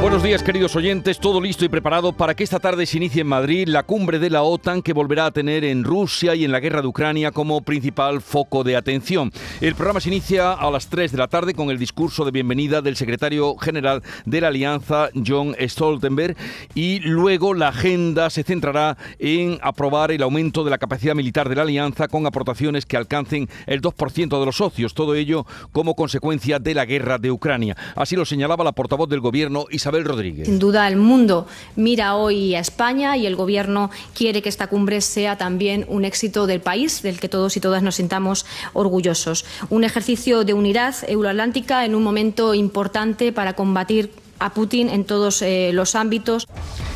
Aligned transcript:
Buenos 0.00 0.22
días 0.22 0.44
queridos 0.44 0.76
oyentes, 0.76 1.18
todo 1.18 1.40
listo 1.40 1.64
y 1.64 1.68
preparado 1.68 2.12
para 2.12 2.36
que 2.36 2.44
esta 2.44 2.60
tarde 2.60 2.86
se 2.86 2.98
inicie 2.98 3.22
en 3.22 3.26
Madrid 3.26 3.66
la 3.66 3.82
cumbre 3.82 4.20
de 4.20 4.30
la 4.30 4.44
OTAN 4.44 4.80
que 4.80 4.92
volverá 4.92 5.26
a 5.26 5.32
tener 5.32 5.64
en 5.64 5.82
Rusia 5.82 6.36
y 6.36 6.44
en 6.44 6.52
la 6.52 6.60
guerra 6.60 6.82
de 6.82 6.86
Ucrania 6.86 7.32
como 7.32 7.62
principal 7.62 8.20
foco 8.20 8.62
de 8.62 8.76
atención. 8.76 9.32
El 9.60 9.74
programa 9.74 10.00
se 10.00 10.08
inicia 10.08 10.52
a 10.52 10.70
las 10.70 10.88
3 10.88 11.10
de 11.10 11.18
la 11.18 11.26
tarde 11.26 11.52
con 11.52 11.70
el 11.70 11.78
discurso 11.78 12.24
de 12.24 12.30
bienvenida 12.30 12.80
del 12.80 12.94
secretario 12.94 13.56
general 13.56 14.04
de 14.24 14.40
la 14.40 14.48
Alianza, 14.48 15.08
John 15.26 15.56
Stoltenberg, 15.60 16.36
y 16.76 17.00
luego 17.00 17.52
la 17.52 17.68
agenda 17.68 18.30
se 18.30 18.44
centrará 18.44 18.96
en 19.18 19.58
aprobar 19.62 20.12
el 20.12 20.22
aumento 20.22 20.62
de 20.62 20.70
la 20.70 20.78
capacidad 20.78 21.16
militar 21.16 21.48
de 21.48 21.56
la 21.56 21.62
Alianza 21.62 22.06
con 22.06 22.24
aportaciones 22.24 22.86
que 22.86 22.96
alcancen 22.96 23.48
el 23.66 23.82
2% 23.82 24.38
de 24.38 24.46
los 24.46 24.56
socios, 24.56 24.94
todo 24.94 25.16
ello 25.16 25.44
como 25.72 25.96
consecuencia 25.96 26.60
de 26.60 26.74
la 26.74 26.84
guerra 26.84 27.18
de 27.18 27.32
Ucrania. 27.32 27.76
Así 27.96 28.14
lo 28.14 28.24
señalaba 28.24 28.62
la 28.62 28.72
portavoz 28.72 29.08
del 29.08 29.20
gobierno 29.20 29.66
Isabel 29.70 29.87
Rodríguez. 29.90 30.46
Sin 30.46 30.58
duda, 30.58 30.86
el 30.88 30.96
mundo 30.96 31.46
mira 31.76 32.14
hoy 32.14 32.54
a 32.54 32.60
España 32.60 33.16
y 33.16 33.26
el 33.26 33.36
Gobierno 33.36 33.90
quiere 34.14 34.42
que 34.42 34.48
esta 34.48 34.66
cumbre 34.66 35.00
sea 35.00 35.36
también 35.36 35.84
un 35.88 36.04
éxito 36.04 36.46
del 36.46 36.60
país, 36.60 37.02
del 37.02 37.20
que 37.20 37.28
todos 37.28 37.56
y 37.56 37.60
todas 37.60 37.82
nos 37.82 37.96
sintamos 37.96 38.46
orgullosos. 38.72 39.44
Un 39.70 39.84
ejercicio 39.84 40.44
de 40.44 40.54
unidad 40.54 40.94
euroatlántica 41.06 41.84
en 41.84 41.94
un 41.94 42.02
momento 42.02 42.54
importante 42.54 43.32
para 43.32 43.54
combatir 43.54 44.10
a 44.38 44.50
Putin 44.50 44.88
en 44.88 45.04
todos 45.04 45.42
eh, 45.42 45.70
los 45.72 45.94
ámbitos. 45.94 46.46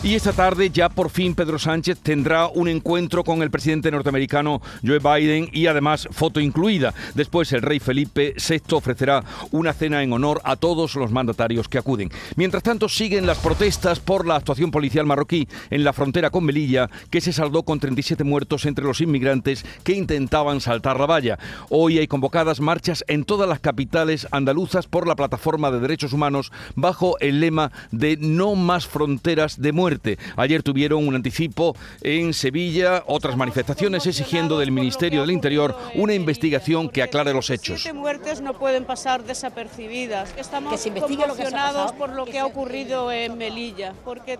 Y 0.02 0.14
esta 0.14 0.32
tarde 0.32 0.70
ya 0.70 0.88
por 0.88 1.10
fin 1.10 1.34
Pedro 1.34 1.58
Sánchez 1.58 2.00
tendrá 2.00 2.48
un 2.48 2.68
encuentro 2.68 3.22
con 3.22 3.40
el 3.42 3.50
presidente 3.50 3.90
norteamericano 3.90 4.60
Joe 4.84 4.98
Biden 4.98 5.48
y 5.52 5.66
además 5.66 6.08
foto 6.10 6.40
incluida. 6.40 6.92
Después 7.14 7.52
el 7.52 7.62
rey 7.62 7.78
Felipe 7.78 8.34
VI 8.36 8.74
ofrecerá 8.74 9.22
una 9.52 9.72
cena 9.72 10.02
en 10.02 10.12
honor 10.12 10.40
a 10.44 10.56
todos 10.56 10.96
los 10.96 11.12
mandatarios 11.12 11.68
que 11.68 11.78
acuden. 11.78 12.10
Mientras 12.34 12.64
tanto 12.64 12.88
siguen 12.88 13.26
las 13.26 13.38
protestas 13.38 14.00
por 14.00 14.26
la 14.26 14.36
actuación 14.36 14.70
policial 14.70 15.06
marroquí 15.06 15.46
en 15.70 15.84
la 15.84 15.92
frontera 15.92 16.30
con 16.30 16.44
Melilla 16.44 16.90
que 17.10 17.20
se 17.20 17.32
saldó 17.32 17.62
con 17.62 17.78
37 17.78 18.24
muertos 18.24 18.66
entre 18.66 18.84
los 18.84 19.00
inmigrantes 19.00 19.64
que 19.84 19.92
intentaban 19.92 20.60
saltar 20.60 20.98
la 20.98 21.06
valla. 21.06 21.38
Hoy 21.68 21.98
hay 21.98 22.08
convocadas 22.08 22.60
marchas 22.60 23.04
en 23.06 23.24
todas 23.24 23.48
las 23.48 23.60
capitales 23.60 24.26
andaluzas 24.32 24.88
por 24.88 25.06
la 25.06 25.16
plataforma 25.16 25.70
de 25.70 25.80
derechos 25.80 26.12
humanos 26.12 26.50
bajo 26.74 27.18
el 27.20 27.31
lema 27.40 27.72
de 27.90 28.16
no 28.16 28.54
más 28.54 28.86
fronteras 28.86 29.60
de 29.60 29.72
muerte 29.72 29.92
Ayer 30.36 30.62
tuvieron 30.62 31.06
un 31.06 31.14
anticipo 31.14 31.76
en 32.00 32.34
Sevilla, 32.34 33.04
otras 33.06 33.36
manifestaciones 33.36 34.06
exigiendo 34.06 34.58
del 34.58 34.70
Ministerio 34.70 35.20
del 35.20 35.30
Interior 35.30 35.76
una 35.94 36.14
investigación 36.14 36.88
que 36.88 37.02
aclare 37.02 37.32
los 37.32 37.50
hechos. 37.50 37.82
Siete 37.82 37.96
muertes 37.96 38.40
no 38.40 38.54
pueden 38.54 38.84
pasar 38.84 39.24
desapercibidas. 39.24 40.34
Estamos 40.36 40.80
conmocionados 40.82 41.92
por 41.92 42.10
lo 42.10 42.24
que 42.24 42.38
ha 42.38 42.46
ocurrido 42.46 43.12
en 43.12 43.38
Melilla. 43.38 43.94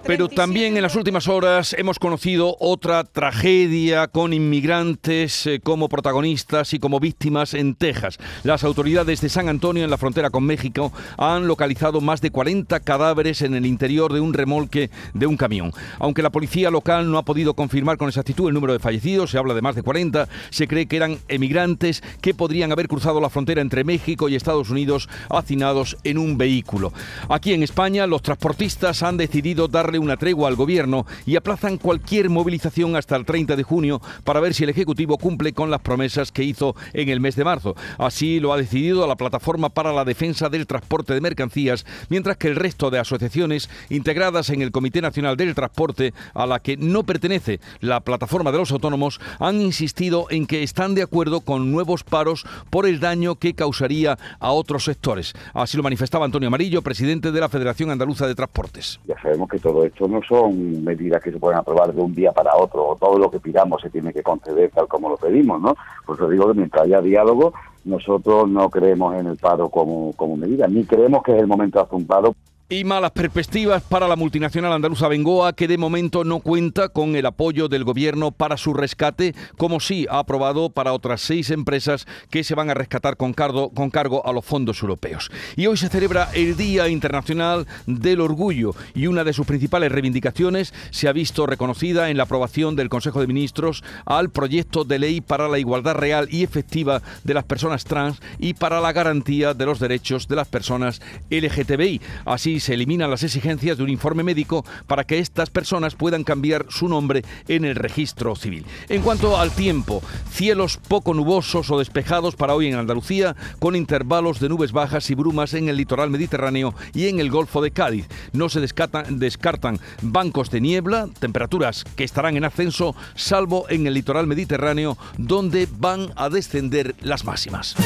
Pero 0.04 0.28
también 0.28 0.76
en 0.76 0.82
las 0.82 0.96
últimas 0.96 1.28
horas 1.28 1.74
hemos 1.78 1.98
conocido 1.98 2.56
otra 2.58 3.04
tragedia 3.04 4.08
con 4.08 4.32
inmigrantes 4.32 5.46
eh, 5.46 5.60
como 5.62 5.88
protagonistas 5.88 6.74
y 6.74 6.78
como 6.78 7.00
víctimas 7.00 7.54
en 7.54 7.74
Texas. 7.74 8.18
Las 8.42 8.64
autoridades 8.64 9.20
de 9.20 9.28
San 9.28 9.48
Antonio 9.48 9.84
en 9.84 9.90
la 9.90 9.98
frontera 9.98 10.30
con 10.30 10.44
México 10.44 10.92
han 11.16 11.46
localizado 11.46 12.00
más 12.00 12.20
de 12.20 12.30
40 12.30 12.80
cadáveres 12.82 13.42
en 13.42 13.54
el 13.54 13.66
interior 13.66 14.12
de 14.12 14.20
un 14.20 14.34
remolque 14.34 14.90
de 15.14 15.26
un 15.26 15.36
camión. 15.36 15.72
Aunque 15.98 16.22
la 16.22 16.30
policía 16.30 16.70
local 16.70 17.10
no 17.10 17.18
ha 17.18 17.24
podido 17.24 17.54
confirmar 17.54 17.96
con 17.96 18.08
exactitud 18.08 18.48
el 18.48 18.54
número 18.54 18.72
de 18.72 18.78
fallecidos, 18.78 19.30
se 19.30 19.38
habla 19.38 19.54
de 19.54 19.62
más 19.62 19.74
de 19.74 19.82
40, 19.82 20.28
se 20.50 20.68
cree 20.68 20.86
que 20.86 20.96
eran 20.96 21.18
emigrantes 21.28 22.02
que 22.20 22.34
podrían 22.34 22.72
haber 22.72 22.88
cruzado 22.88 23.20
la 23.20 23.30
frontera 23.30 23.60
entre 23.60 23.84
México 23.84 24.28
y 24.28 24.34
Estados 24.34 24.70
Unidos 24.70 25.08
hacinados 25.30 25.96
en 26.04 26.18
un 26.18 26.38
vehículo. 26.38 26.92
Aquí 27.28 27.52
en 27.52 27.62
España, 27.62 28.06
los 28.06 28.22
transportistas 28.22 29.02
han 29.02 29.16
decidido 29.16 29.68
darle 29.68 29.98
una 29.98 30.16
tregua 30.16 30.48
al 30.48 30.56
gobierno 30.56 31.06
y 31.26 31.36
aplazan 31.36 31.78
cualquier 31.78 32.30
movilización 32.30 32.96
hasta 32.96 33.16
el 33.16 33.24
30 33.24 33.56
de 33.56 33.62
junio 33.62 34.00
para 34.24 34.40
ver 34.40 34.54
si 34.54 34.64
el 34.64 34.70
Ejecutivo 34.70 35.18
cumple 35.18 35.52
con 35.52 35.70
las 35.70 35.80
promesas 35.80 36.32
que 36.32 36.44
hizo 36.44 36.74
en 36.92 37.08
el 37.08 37.20
mes 37.20 37.36
de 37.36 37.44
marzo. 37.44 37.74
Así 37.98 38.40
lo 38.40 38.52
ha 38.52 38.56
decidido 38.56 39.06
la 39.06 39.16
Plataforma 39.16 39.68
para 39.68 39.92
la 39.92 40.04
Defensa 40.04 40.48
del 40.48 40.66
Transporte 40.66 41.14
de 41.14 41.20
Mercancías, 41.20 41.86
mientras 42.08 42.36
que 42.36 42.48
el 42.48 42.56
resto 42.56 42.71
de 42.72 42.98
asociaciones 42.98 43.70
integradas 43.90 44.50
en 44.50 44.62
el 44.62 44.72
Comité 44.72 45.00
Nacional 45.00 45.36
del 45.36 45.54
Transporte, 45.54 46.14
a 46.34 46.46
la 46.46 46.58
que 46.58 46.76
no 46.76 47.02
pertenece 47.04 47.60
la 47.80 48.00
plataforma 48.00 48.50
de 48.50 48.58
los 48.58 48.72
autónomos, 48.72 49.20
han 49.38 49.60
insistido 49.60 50.26
en 50.30 50.46
que 50.46 50.62
están 50.62 50.94
de 50.94 51.02
acuerdo 51.02 51.40
con 51.40 51.70
nuevos 51.70 52.02
paros 52.02 52.44
por 52.70 52.86
el 52.86 52.98
daño 52.98 53.36
que 53.36 53.54
causaría 53.54 54.18
a 54.40 54.52
otros 54.52 54.84
sectores. 54.84 55.34
Así 55.54 55.76
lo 55.76 55.82
manifestaba 55.82 56.24
Antonio 56.24 56.48
Amarillo, 56.48 56.82
presidente 56.82 57.30
de 57.30 57.40
la 57.40 57.48
Federación 57.48 57.90
Andaluza 57.90 58.26
de 58.26 58.34
Transportes. 58.34 58.98
Ya 59.06 59.20
sabemos 59.20 59.48
que 59.48 59.58
todo 59.58 59.84
esto 59.84 60.08
no 60.08 60.20
son 60.26 60.82
medidas 60.82 61.22
que 61.22 61.30
se 61.30 61.38
pueden 61.38 61.58
aprobar 61.58 61.92
de 61.92 62.00
un 62.00 62.14
día 62.14 62.32
para 62.32 62.56
otro, 62.56 62.88
o 62.88 62.96
todo 62.96 63.18
lo 63.18 63.30
que 63.30 63.38
pidamos 63.38 63.82
se 63.82 63.90
tiene 63.90 64.12
que 64.12 64.22
conceder 64.22 64.70
tal 64.70 64.88
como 64.88 65.08
lo 65.08 65.16
pedimos, 65.16 65.60
¿no? 65.60 65.76
Por 66.06 66.16
eso 66.16 66.28
digo 66.28 66.48
que 66.48 66.54
mientras 66.54 66.84
haya 66.84 67.00
diálogo, 67.00 67.52
nosotros 67.84 68.48
no 68.48 68.70
creemos 68.70 69.16
en 69.16 69.26
el 69.26 69.36
paro 69.36 69.68
como, 69.68 70.12
como 70.14 70.36
medida, 70.36 70.68
ni 70.68 70.84
creemos 70.84 71.22
que 71.22 71.32
es 71.32 71.40
el 71.40 71.46
momento 71.46 71.78
de 71.78 71.84
hacer 71.84 71.96
un 71.96 72.06
paro. 72.06 72.34
Y 72.68 72.84
malas 72.84 73.10
perspectivas 73.10 73.82
para 73.82 74.08
la 74.08 74.16
multinacional 74.16 74.72
andaluza 74.72 75.06
Bengoa, 75.06 75.52
que 75.52 75.68
de 75.68 75.76
momento 75.76 76.24
no 76.24 76.40
cuenta 76.40 76.88
con 76.88 77.16
el 77.16 77.26
apoyo 77.26 77.68
del 77.68 77.84
gobierno 77.84 78.30
para 78.30 78.56
su 78.56 78.72
rescate, 78.72 79.34
como 79.58 79.78
sí 79.78 80.06
ha 80.08 80.20
aprobado 80.20 80.70
para 80.70 80.94
otras 80.94 81.20
seis 81.20 81.50
empresas 81.50 82.06
que 82.30 82.44
se 82.44 82.54
van 82.54 82.70
a 82.70 82.74
rescatar 82.74 83.18
con 83.18 83.34
cargo, 83.34 83.70
con 83.70 83.90
cargo 83.90 84.26
a 84.26 84.32
los 84.32 84.46
fondos 84.46 84.80
europeos. 84.80 85.30
Y 85.54 85.66
hoy 85.66 85.76
se 85.76 85.90
celebra 85.90 86.30
el 86.32 86.56
Día 86.56 86.88
Internacional 86.88 87.66
del 87.86 88.22
Orgullo 88.22 88.74
y 88.94 89.06
una 89.06 89.22
de 89.22 89.34
sus 89.34 89.46
principales 89.46 89.92
reivindicaciones 89.92 90.72
se 90.90 91.08
ha 91.08 91.12
visto 91.12 91.46
reconocida 91.46 92.08
en 92.08 92.16
la 92.16 92.22
aprobación 92.22 92.74
del 92.74 92.88
Consejo 92.88 93.20
de 93.20 93.26
Ministros 93.26 93.84
al 94.06 94.30
proyecto 94.30 94.84
de 94.84 94.98
ley 94.98 95.20
para 95.20 95.48
la 95.48 95.58
igualdad 95.58 95.96
real 95.96 96.26
y 96.30 96.42
efectiva 96.42 97.02
de 97.22 97.34
las 97.34 97.44
personas 97.44 97.84
trans 97.84 98.22
y 98.38 98.54
para 98.54 98.80
la 98.80 98.92
garantía 98.92 99.52
de 99.52 99.66
los 99.66 99.78
derechos 99.78 100.26
de 100.26 100.36
las 100.36 100.48
personas 100.48 101.02
LGTBI. 101.28 102.00
Así 102.24 102.51
se 102.60 102.74
eliminan 102.74 103.10
las 103.10 103.22
exigencias 103.22 103.76
de 103.76 103.84
un 103.84 103.90
informe 103.90 104.22
médico 104.22 104.64
para 104.86 105.04
que 105.04 105.18
estas 105.18 105.50
personas 105.50 105.94
puedan 105.94 106.24
cambiar 106.24 106.66
su 106.68 106.88
nombre 106.88 107.24
en 107.48 107.64
el 107.64 107.76
registro 107.76 108.36
civil. 108.36 108.64
En 108.88 109.02
cuanto 109.02 109.38
al 109.38 109.50
tiempo, 109.50 110.02
cielos 110.30 110.78
poco 110.88 111.14
nubosos 111.14 111.70
o 111.70 111.78
despejados 111.78 112.36
para 112.36 112.54
hoy 112.54 112.68
en 112.68 112.76
Andalucía, 112.76 113.36
con 113.58 113.76
intervalos 113.76 114.40
de 114.40 114.48
nubes 114.48 114.72
bajas 114.72 115.10
y 115.10 115.14
brumas 115.14 115.54
en 115.54 115.68
el 115.68 115.76
litoral 115.76 116.10
mediterráneo 116.10 116.74
y 116.94 117.08
en 117.08 117.20
el 117.20 117.30
Golfo 117.30 117.62
de 117.62 117.70
Cádiz. 117.70 118.08
No 118.32 118.48
se 118.48 118.60
descartan, 118.60 119.18
descartan 119.18 119.80
bancos 120.02 120.50
de 120.50 120.60
niebla, 120.60 121.08
temperaturas 121.18 121.84
que 121.96 122.04
estarán 122.04 122.36
en 122.36 122.44
ascenso, 122.44 122.94
salvo 123.14 123.66
en 123.68 123.86
el 123.86 123.94
litoral 123.94 124.26
mediterráneo, 124.26 124.96
donde 125.18 125.68
van 125.78 126.12
a 126.16 126.28
descender 126.28 126.94
las 127.00 127.24
máximas. 127.24 127.76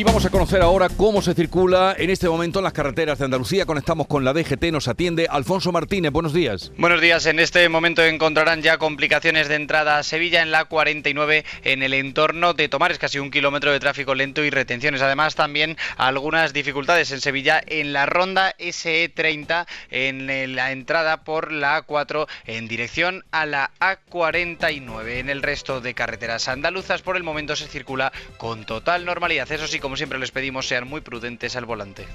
Y 0.00 0.02
vamos 0.02 0.24
a 0.24 0.30
conocer 0.30 0.62
ahora 0.62 0.88
cómo 0.88 1.20
se 1.20 1.34
circula 1.34 1.94
en 1.98 2.08
este 2.08 2.26
momento 2.26 2.60
en 2.60 2.64
las 2.64 2.72
carreteras 2.72 3.18
de 3.18 3.26
Andalucía. 3.26 3.66
Conectamos 3.66 4.06
con 4.06 4.24
la 4.24 4.32
DGT, 4.32 4.72
nos 4.72 4.88
atiende 4.88 5.26
Alfonso 5.28 5.72
Martínez. 5.72 6.10
Buenos 6.10 6.32
días. 6.32 6.72
Buenos 6.78 7.02
días. 7.02 7.26
En 7.26 7.38
este 7.38 7.68
momento 7.68 8.02
encontrarán 8.02 8.62
ya 8.62 8.78
complicaciones 8.78 9.48
de 9.48 9.56
entrada 9.56 9.98
a 9.98 10.02
Sevilla 10.02 10.40
en 10.40 10.52
la 10.52 10.64
49 10.64 11.44
en 11.64 11.82
el 11.82 11.92
entorno 11.92 12.54
de 12.54 12.70
Tomares, 12.70 12.98
casi 12.98 13.18
un 13.18 13.30
kilómetro 13.30 13.72
de 13.72 13.78
tráfico 13.78 14.14
lento 14.14 14.42
y 14.42 14.48
retenciones. 14.48 15.02
Además, 15.02 15.34
también 15.34 15.76
algunas 15.98 16.54
dificultades 16.54 17.12
en 17.12 17.20
Sevilla 17.20 17.60
en 17.66 17.92
la 17.92 18.06
ronda 18.06 18.56
SE30 18.56 19.66
en 19.90 20.56
la 20.56 20.72
entrada 20.72 21.24
por 21.24 21.52
la 21.52 21.84
A4 21.84 22.26
en 22.46 22.68
dirección 22.68 23.26
a 23.32 23.44
la 23.44 23.70
A49. 23.80 25.18
En 25.18 25.28
el 25.28 25.42
resto 25.42 25.82
de 25.82 25.92
carreteras 25.92 26.48
andaluzas 26.48 27.02
por 27.02 27.18
el 27.18 27.22
momento 27.22 27.54
se 27.54 27.68
circula 27.68 28.14
con 28.38 28.64
total 28.64 29.04
normalidad. 29.04 29.52
Eso 29.52 29.66
sí, 29.66 29.78
como 29.78 29.89
siempre 29.96 30.18
les 30.18 30.30
pedimos, 30.30 30.68
sean 30.68 30.88
muy 30.88 31.00
prudentes 31.00 31.56
al 31.56 31.64
volante. 31.64 32.06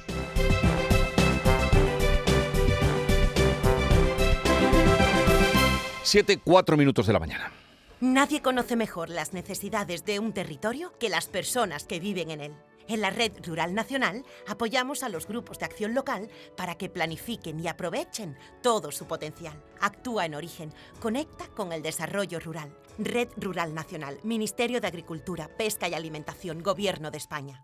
Siete, 6.04 6.40
cuatro 6.44 6.78
minutos 6.78 7.08
de 7.08 7.14
la 7.14 7.20
mañana. 7.20 7.52
Nadie 8.00 8.42
conoce 8.42 8.76
mejor 8.76 9.10
las 9.10 9.34
necesidades 9.34 10.06
de 10.06 10.20
un 10.20 10.34
territorio 10.34 10.94
que 11.00 11.10
las 11.10 11.28
personas 11.28 11.86
que 11.86 12.00
viven 12.00 12.30
en 12.30 12.42
él. 12.42 12.54
En 12.88 13.02
la 13.02 13.10
Red 13.10 13.46
Rural 13.46 13.74
Nacional 13.74 14.24
apoyamos 14.48 15.02
a 15.04 15.10
los 15.10 15.28
grupos 15.28 15.60
de 15.60 15.66
acción 15.66 15.96
local 15.96 16.30
para 16.56 16.76
que 16.76 16.90
planifiquen 16.90 17.60
y 17.60 17.68
aprovechen 17.68 18.38
todo 18.62 18.92
su 18.92 19.08
potencial. 19.08 19.64
Actúa 19.82 20.26
en 20.26 20.36
origen, 20.36 20.74
conecta 21.00 21.48
con 21.48 21.72
el 21.72 21.82
desarrollo 21.82 22.40
rural. 22.40 22.78
Red 22.98 23.30
Rural 23.38 23.74
Nacional, 23.74 24.20
Ministerio 24.24 24.80
de 24.80 24.88
Agricultura, 24.88 25.50
Pesca 25.58 25.88
y 25.88 25.94
Alimentación, 25.94 26.62
Gobierno 26.62 27.12
de 27.12 27.18
España. 27.18 27.64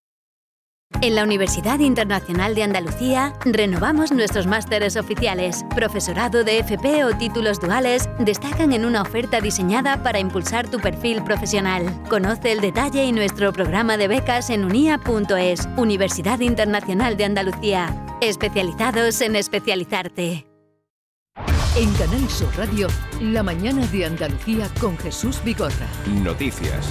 En 0.99 1.15
la 1.15 1.23
Universidad 1.23 1.79
Internacional 1.79 2.53
de 2.53 2.63
Andalucía 2.63 3.33
renovamos 3.43 4.11
nuestros 4.11 4.45
másteres 4.45 4.97
oficiales. 4.97 5.63
Profesorado 5.73 6.43
de 6.43 6.59
FP 6.59 7.05
o 7.05 7.17
títulos 7.17 7.59
duales 7.59 8.09
destacan 8.19 8.73
en 8.73 8.85
una 8.85 9.01
oferta 9.01 9.41
diseñada 9.41 10.03
para 10.03 10.19
impulsar 10.19 10.69
tu 10.69 10.79
perfil 10.79 11.23
profesional. 11.23 11.85
Conoce 12.09 12.51
el 12.51 12.61
detalle 12.61 13.03
y 13.05 13.13
nuestro 13.13 13.51
programa 13.51 13.97
de 13.97 14.07
becas 14.09 14.49
en 14.49 14.65
unia.es, 14.65 15.67
Universidad 15.77 16.39
Internacional 16.41 17.17
de 17.17 17.25
Andalucía. 17.25 17.95
Especializados 18.21 19.21
en 19.21 19.35
especializarte. 19.35 20.45
En 21.77 21.91
Canal 21.93 22.29
Sur 22.29 22.49
Radio, 22.57 22.87
la 23.21 23.41
mañana 23.41 23.87
de 23.87 24.05
Andalucía 24.05 24.69
con 24.79 24.97
Jesús 24.97 25.41
Bigorra. 25.43 25.87
Noticias. 26.05 26.89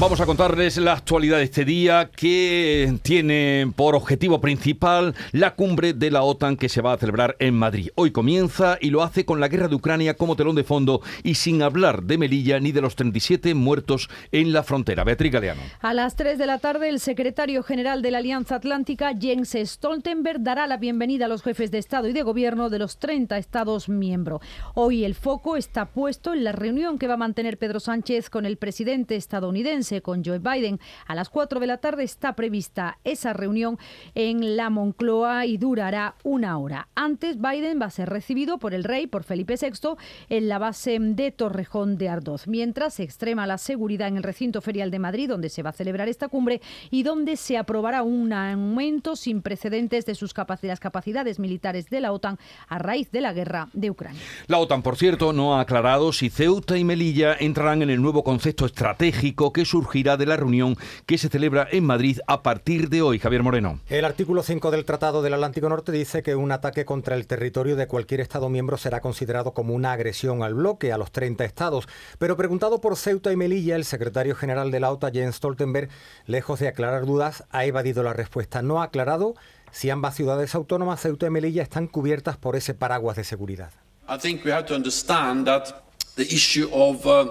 Vamos 0.00 0.18
a 0.22 0.24
contarles 0.24 0.78
la 0.78 0.94
actualidad 0.94 1.36
de 1.36 1.42
este 1.42 1.66
día 1.66 2.10
que 2.16 2.98
tiene 3.02 3.70
por 3.76 3.94
objetivo 3.94 4.40
principal 4.40 5.14
la 5.32 5.54
cumbre 5.54 5.92
de 5.92 6.10
la 6.10 6.22
OTAN 6.22 6.56
que 6.56 6.70
se 6.70 6.80
va 6.80 6.94
a 6.94 6.96
celebrar 6.96 7.36
en 7.38 7.52
Madrid. 7.52 7.90
Hoy 7.96 8.10
comienza 8.10 8.78
y 8.80 8.88
lo 8.88 9.02
hace 9.02 9.26
con 9.26 9.40
la 9.40 9.48
guerra 9.48 9.68
de 9.68 9.74
Ucrania 9.74 10.14
como 10.14 10.36
telón 10.36 10.56
de 10.56 10.64
fondo 10.64 11.02
y 11.22 11.34
sin 11.34 11.60
hablar 11.60 12.04
de 12.04 12.16
Melilla 12.16 12.58
ni 12.60 12.72
de 12.72 12.80
los 12.80 12.96
37 12.96 13.54
muertos 13.54 14.08
en 14.32 14.54
la 14.54 14.62
frontera. 14.62 15.04
Beatriz 15.04 15.32
Galeano. 15.32 15.60
A 15.80 15.92
las 15.92 16.16
3 16.16 16.38
de 16.38 16.46
la 16.46 16.56
tarde, 16.56 16.88
el 16.88 16.98
secretario 16.98 17.62
general 17.62 18.00
de 18.00 18.10
la 18.10 18.18
Alianza 18.18 18.54
Atlántica, 18.54 19.12
Jens 19.14 19.54
Stoltenberg, 19.54 20.42
dará 20.42 20.66
la 20.66 20.78
bienvenida 20.78 21.26
a 21.26 21.28
los 21.28 21.42
jefes 21.42 21.70
de 21.70 21.76
Estado 21.76 22.08
y 22.08 22.14
de 22.14 22.22
Gobierno 22.22 22.70
de 22.70 22.78
los 22.78 22.98
30 22.98 23.36
Estados 23.36 23.90
miembros. 23.90 24.40
Hoy 24.72 25.04
el 25.04 25.14
foco 25.14 25.58
está 25.58 25.84
puesto 25.84 26.32
en 26.32 26.42
la 26.42 26.52
reunión 26.52 26.98
que 26.98 27.06
va 27.06 27.14
a 27.14 27.18
mantener 27.18 27.58
Pedro 27.58 27.80
Sánchez 27.80 28.30
con 28.30 28.46
el 28.46 28.56
presidente 28.56 29.16
estadounidense 29.16 29.89
con 30.00 30.24
Joe 30.24 30.38
Biden. 30.38 30.78
A 31.06 31.14
las 31.14 31.28
4 31.28 31.60
de 31.60 31.66
la 31.66 31.78
tarde 31.78 32.04
está 32.04 32.34
prevista 32.34 32.98
esa 33.04 33.32
reunión 33.32 33.78
en 34.14 34.56
la 34.56 34.70
Moncloa 34.70 35.46
y 35.46 35.56
durará 35.56 36.14
una 36.22 36.58
hora. 36.58 36.88
Antes, 36.94 37.40
Biden 37.40 37.80
va 37.80 37.86
a 37.86 37.90
ser 37.90 38.08
recibido 38.08 38.58
por 38.58 38.74
el 38.74 38.84
rey, 38.84 39.06
por 39.06 39.24
Felipe 39.24 39.54
VI, 39.60 39.96
en 40.28 40.48
la 40.48 40.58
base 40.58 40.98
de 41.00 41.30
Torrejón 41.30 41.98
de 41.98 42.08
Ardoz, 42.08 42.46
mientras 42.46 42.94
se 42.94 43.02
extrema 43.02 43.46
la 43.46 43.58
seguridad 43.58 44.08
en 44.08 44.16
el 44.16 44.22
recinto 44.22 44.60
ferial 44.60 44.90
de 44.90 44.98
Madrid, 44.98 45.28
donde 45.28 45.48
se 45.48 45.62
va 45.62 45.70
a 45.70 45.72
celebrar 45.72 46.08
esta 46.08 46.28
cumbre 46.28 46.60
y 46.90 47.02
donde 47.02 47.36
se 47.36 47.56
aprobará 47.56 48.02
un 48.02 48.32
aumento 48.32 49.16
sin 49.16 49.42
precedentes 49.42 50.06
de 50.06 50.14
sus 50.14 50.34
las 50.62 50.80
capacidades 50.80 51.38
militares 51.38 51.88
de 51.90 52.00
la 52.00 52.12
OTAN 52.12 52.38
a 52.68 52.78
raíz 52.78 53.10
de 53.10 53.20
la 53.20 53.32
guerra 53.32 53.68
de 53.72 53.90
Ucrania. 53.90 54.20
La 54.46 54.58
OTAN, 54.58 54.82
por 54.82 54.96
cierto, 54.96 55.32
no 55.32 55.56
ha 55.56 55.60
aclarado 55.60 56.12
si 56.12 56.30
Ceuta 56.30 56.76
y 56.76 56.84
Melilla 56.84 57.34
entrarán 57.38 57.82
en 57.82 57.90
el 57.90 58.02
nuevo 58.02 58.24
concepto 58.24 58.66
estratégico 58.66 59.52
que 59.52 59.64
surgirá 59.80 60.18
de 60.18 60.26
la 60.26 60.36
reunión 60.36 60.76
que 61.06 61.16
se 61.16 61.30
celebra 61.30 61.66
en 61.72 61.84
Madrid 61.84 62.18
a 62.26 62.42
partir 62.42 62.90
de 62.90 63.00
hoy. 63.00 63.18
Javier 63.18 63.42
Moreno. 63.42 63.80
El 63.88 64.04
artículo 64.04 64.42
5 64.42 64.70
del 64.70 64.84
Tratado 64.84 65.22
del 65.22 65.32
Atlántico 65.32 65.70
Norte 65.70 65.90
dice 65.90 66.22
que 66.22 66.34
un 66.34 66.52
ataque 66.52 66.84
contra 66.84 67.16
el 67.16 67.26
territorio 67.26 67.76
de 67.76 67.86
cualquier 67.86 68.20
Estado 68.20 68.50
miembro 68.50 68.76
será 68.76 69.00
considerado 69.00 69.54
como 69.54 69.72
una 69.74 69.92
agresión 69.92 70.42
al 70.42 70.52
bloque, 70.52 70.92
a 70.92 70.98
los 70.98 71.12
30 71.12 71.46
Estados. 71.46 71.88
Pero 72.18 72.36
preguntado 72.36 72.82
por 72.82 72.96
Ceuta 72.96 73.32
y 73.32 73.36
Melilla, 73.36 73.74
el 73.74 73.86
secretario 73.86 74.34
general 74.34 74.70
de 74.70 74.80
la 74.80 74.90
OTAN, 74.90 75.14
Jens 75.14 75.36
Stoltenberg, 75.36 75.88
lejos 76.26 76.60
de 76.60 76.68
aclarar 76.68 77.06
dudas, 77.06 77.44
ha 77.50 77.64
evadido 77.64 78.02
la 78.02 78.12
respuesta. 78.12 78.60
No 78.60 78.82
ha 78.82 78.84
aclarado 78.84 79.34
si 79.72 79.88
ambas 79.88 80.14
ciudades 80.14 80.54
autónomas, 80.54 81.00
Ceuta 81.00 81.26
y 81.26 81.30
Melilla, 81.30 81.62
están 81.62 81.86
cubiertas 81.86 82.36
por 82.36 82.54
ese 82.54 82.74
paraguas 82.74 83.16
de 83.16 83.24
seguridad. 83.24 83.70
I 84.10 84.18
think 84.18 84.44
we 84.44 84.52
have 84.52 84.66
to 84.66 84.74
understand 84.74 85.46
that 85.46 85.68
the 86.16 86.24
issue 86.24 86.68
of 86.70 87.06
Uh, 87.06 87.28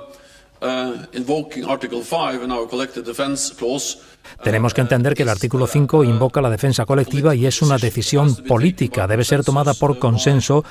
Tenemos 4.43 4.73
que 4.73 4.81
entender 4.81 5.15
que 5.15 5.23
el 5.23 5.29
artículo 5.29 5.67
5 5.67 6.03
invoca 6.03 6.41
la 6.41 6.49
defensa 6.49 6.85
colectiva 6.85 7.35
y 7.35 7.45
es 7.45 7.61
una 7.61 7.77
decisión 7.77 8.35
política. 8.35 9.07
Debe 9.07 9.23
ser 9.23 9.43
tomada 9.43 9.73
por 9.73 9.99
consenso 9.99 10.63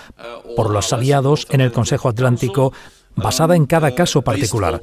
por 0.56 0.70
los 0.70 0.93
aliados 0.93 1.46
en 1.50 1.61
el 1.61 1.73
Consejo 1.73 2.08
Atlántico 2.08 2.73
basada 3.14 3.56
en 3.56 3.67
cada 3.67 3.94
caso 3.94 4.23
particular. 4.23 4.81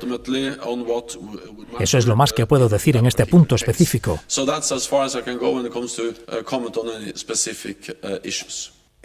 Eso 1.80 1.98
es 1.98 2.06
lo 2.06 2.16
más 2.16 2.34
que 2.34 2.46
puedo 2.46 2.69
decir 2.69 2.98
en 2.98 3.06
este 3.06 3.25
punto 3.25 3.56
específico. 3.56 4.19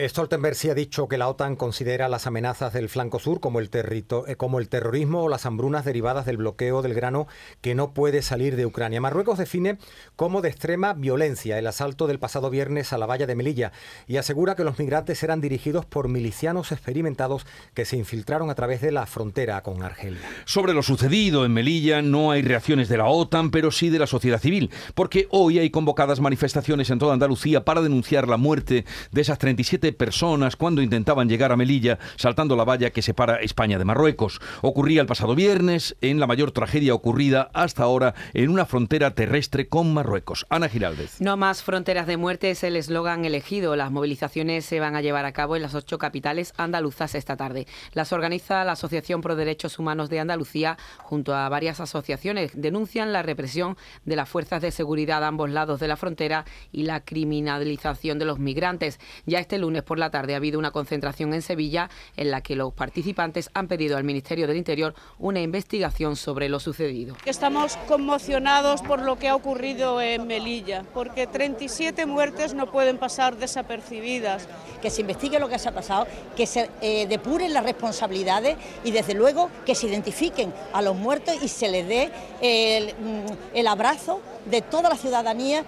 Stoltenberg 0.09 0.55
sí 0.55 0.71
ha 0.71 0.75
dicho 0.75 1.09
que 1.09 1.19
la 1.19 1.29
OTAN 1.29 1.57
considera 1.57 2.09
las 2.09 2.27
amenazas 2.27 2.73
del 2.73 2.89
flanco 2.89 3.19
sur 3.19 3.41
como 3.41 3.61
el, 3.61 3.69
eh, 3.73 4.37
como 4.37 4.59
el 4.59 4.69
terrorismo 4.69 5.25
o 5.25 5.29
las 5.29 5.45
hambrunas 5.45 5.85
derivadas 5.85 6.25
del 6.25 6.39
bloqueo 6.39 6.81
del 6.81 6.95
grano 6.95 7.27
que 7.61 7.75
no 7.75 7.93
puede 7.93 8.23
salir 8.23 8.57
de 8.57 8.65
Ucrania. 8.65 9.01
Marruecos 9.01 9.39
define 9.39 9.79
como 10.17 10.41
de 10.41 10.49
extrema 10.49 10.95
violencia 10.95 11.59
el 11.59 11.67
asalto 11.67 12.07
del 12.07 12.19
pasado 12.19 12.49
viernes 12.49 12.93
a 12.93 12.99
la 12.99 13.07
valla 13.07 13.27
de 13.27 13.35
Melilla 13.35 13.73
y 14.07 14.17
asegura 14.17 14.55
que 14.55 14.65
los 14.65 14.79
migrantes 14.79 15.23
eran 15.23 15.41
dirigidos 15.41 15.85
por 15.85 16.09
milicianos 16.09 16.73
experimentados 16.73 17.47
que 17.75 17.85
se 17.85 17.97
infiltraron 17.97 18.49
a 18.49 18.55
través 18.55 18.81
de 18.81 18.93
la 18.93 19.07
frontera 19.07 19.63
con 19.63 19.83
Argelia. 19.83 20.21
Sobre 20.47 20.73
lo 20.73 20.83
sucedido 20.83 21.45
en 21.45 21.53
Melilla 21.53 22.01
no 22.01 22.31
hay 22.31 22.43
reacciones 22.43 22.89
de 22.89 22.97
la 22.97 23.07
OTAN, 23.07 23.51
pero 23.51 23.71
sí 23.71 23.91
de 23.91 23.99
la 23.99 24.07
sociedad 24.07 24.41
civil, 24.41 24.71
porque 24.95 25.27
hoy 25.31 25.59
hay 25.59 25.71
convocadas 25.71 26.21
manifestaciones 26.21 26.89
en 26.91 26.99
toda 26.99 27.13
Andalucía 27.13 27.65
para 27.65 27.83
denunciar 27.83 28.29
la 28.29 28.37
muerte 28.37 28.85
de 29.11 29.21
esas 29.21 29.39
37 29.39 29.90
personas 29.93 30.57
cuando 30.57 30.83
intentaban 30.83 31.29
llegar 31.29 31.53
a 31.53 31.57
Melilla 31.57 31.99
saltando 32.17 32.57
la 32.57 32.65
valla 32.65 32.91
que 32.91 33.03
separa 33.03 33.37
España 33.37 33.79
de 33.79 33.85
Marruecos. 33.85 34.41
Ocurría 34.63 35.01
el 35.01 35.07
pasado 35.07 35.35
viernes 35.35 35.97
en 36.01 36.21
la 36.21 36.27
mayor 36.27 36.53
tragedia 36.53 36.95
ocurrida 36.95 37.51
hasta 37.55 37.83
ahora 37.83 38.15
en 38.35 38.51
una 38.51 38.67
frontera 38.67 39.15
terrestre 39.15 39.69
con 39.69 39.93
Marruecos. 39.93 40.47
Ana 40.51 40.69
Giraldez. 40.69 41.21
No 41.21 41.37
más 41.37 41.63
fronteras 41.63 42.07
de 42.07 42.17
muerte 42.17 42.51
es 42.51 42.65
el 42.65 42.77
eslogan 42.77 43.25
elegido. 43.25 43.77
Las 43.77 43.91
movilizaciones 43.91 44.65
se 44.65 44.81
van 44.81 44.97
a 44.97 45.01
llevar 45.01 45.25
a 45.25 45.33
cabo 45.33 45.57
en 45.57 45.63
las 45.63 45.75
ocho 45.75 45.99
capitales 45.99 46.53
andaluzas 46.57 47.15
esta 47.15 47.37
tarde. 47.37 47.67
Las 47.93 48.13
organiza 48.13 48.65
la 48.65 48.73
Asociación 48.73 49.21
Pro 49.21 49.37
Derechos 49.37 49.79
Humanos 49.79 50.11
de 50.11 50.21
Andalucía 50.21 50.77
junto 50.99 51.35
a 51.35 51.49
varias 51.49 51.81
asociaciones. 51.81 52.53
Denuncian 52.55 53.13
la 53.13 53.23
represión 53.23 53.77
de 54.05 54.17
las 54.17 54.29
fuerzas 54.29 54.63
de 54.63 54.71
seguridad 54.71 55.25
a 55.25 55.29
ambos 55.29 55.51
lados 55.51 55.81
de 55.81 55.89
la 55.89 55.97
frontera 55.97 56.45
y 56.73 56.85
la 56.85 57.05
criminalización 57.05 58.19
de 58.19 58.25
los 58.25 58.39
migrantes. 58.39 58.99
Ya 59.27 59.39
este 59.39 59.59
lunes 59.59 59.80
por 59.85 59.99
la 59.99 60.11
tarde 60.11 60.35
ha 60.35 60.37
habido 60.37 60.59
una 60.59 60.71
concentración 60.71 61.35
en 61.35 61.43
Sevilla 61.43 61.91
en 62.17 62.31
la 62.31 62.41
que 62.41 62.57
los 62.57 62.73
participantes 62.73 63.51
han 63.55 63.69
pedido 63.69 63.97
al 63.97 64.05
Ministerio 64.05 64.47
del 64.47 64.57
Interior 64.57 64.95
una 65.19 65.41
investigación 65.41 66.17
sobre 66.17 66.49
lo 66.49 66.61
sucedido. 66.61 67.17
Estamos 67.25 67.77
conmocionados 67.89 68.83
por 68.83 69.03
lo 69.03 69.19
que 69.19 69.29
ha 69.29 69.35
ocurrido 69.35 70.01
en 70.01 70.27
Melilla, 70.27 70.85
porque 70.95 71.27
37 71.27 72.07
muertes 72.07 72.55
no 72.55 72.71
pueden 72.71 72.99
pasar 72.99 73.37
desapercibidas. 73.37 74.49
Que 74.81 74.91
se 74.91 75.03
investigue 75.03 75.39
lo 75.39 75.49
que 75.49 75.59
se 75.59 75.69
ha 75.69 75.73
pasado, 75.73 76.07
que 76.37 76.47
se 76.47 76.71
eh, 76.81 77.07
depuren 77.07 77.53
las 77.53 77.65
responsabilidades 77.65 78.57
y 78.85 78.91
desde 78.91 79.15
luego 79.15 79.51
que 79.67 79.75
se 79.75 79.87
identifiquen 79.87 80.53
a 80.73 80.81
los 80.81 80.97
muertos 80.97 81.37
y 81.43 81.49
se 81.49 81.69
les 81.69 81.87
dé 81.87 82.11
el, 82.41 82.95
mm, 82.95 83.57
el 83.57 83.67
abrazo 83.67 84.21
de 84.47 84.63
toda 84.63 84.89
la 84.89 84.97
ciudadanía 84.97 85.65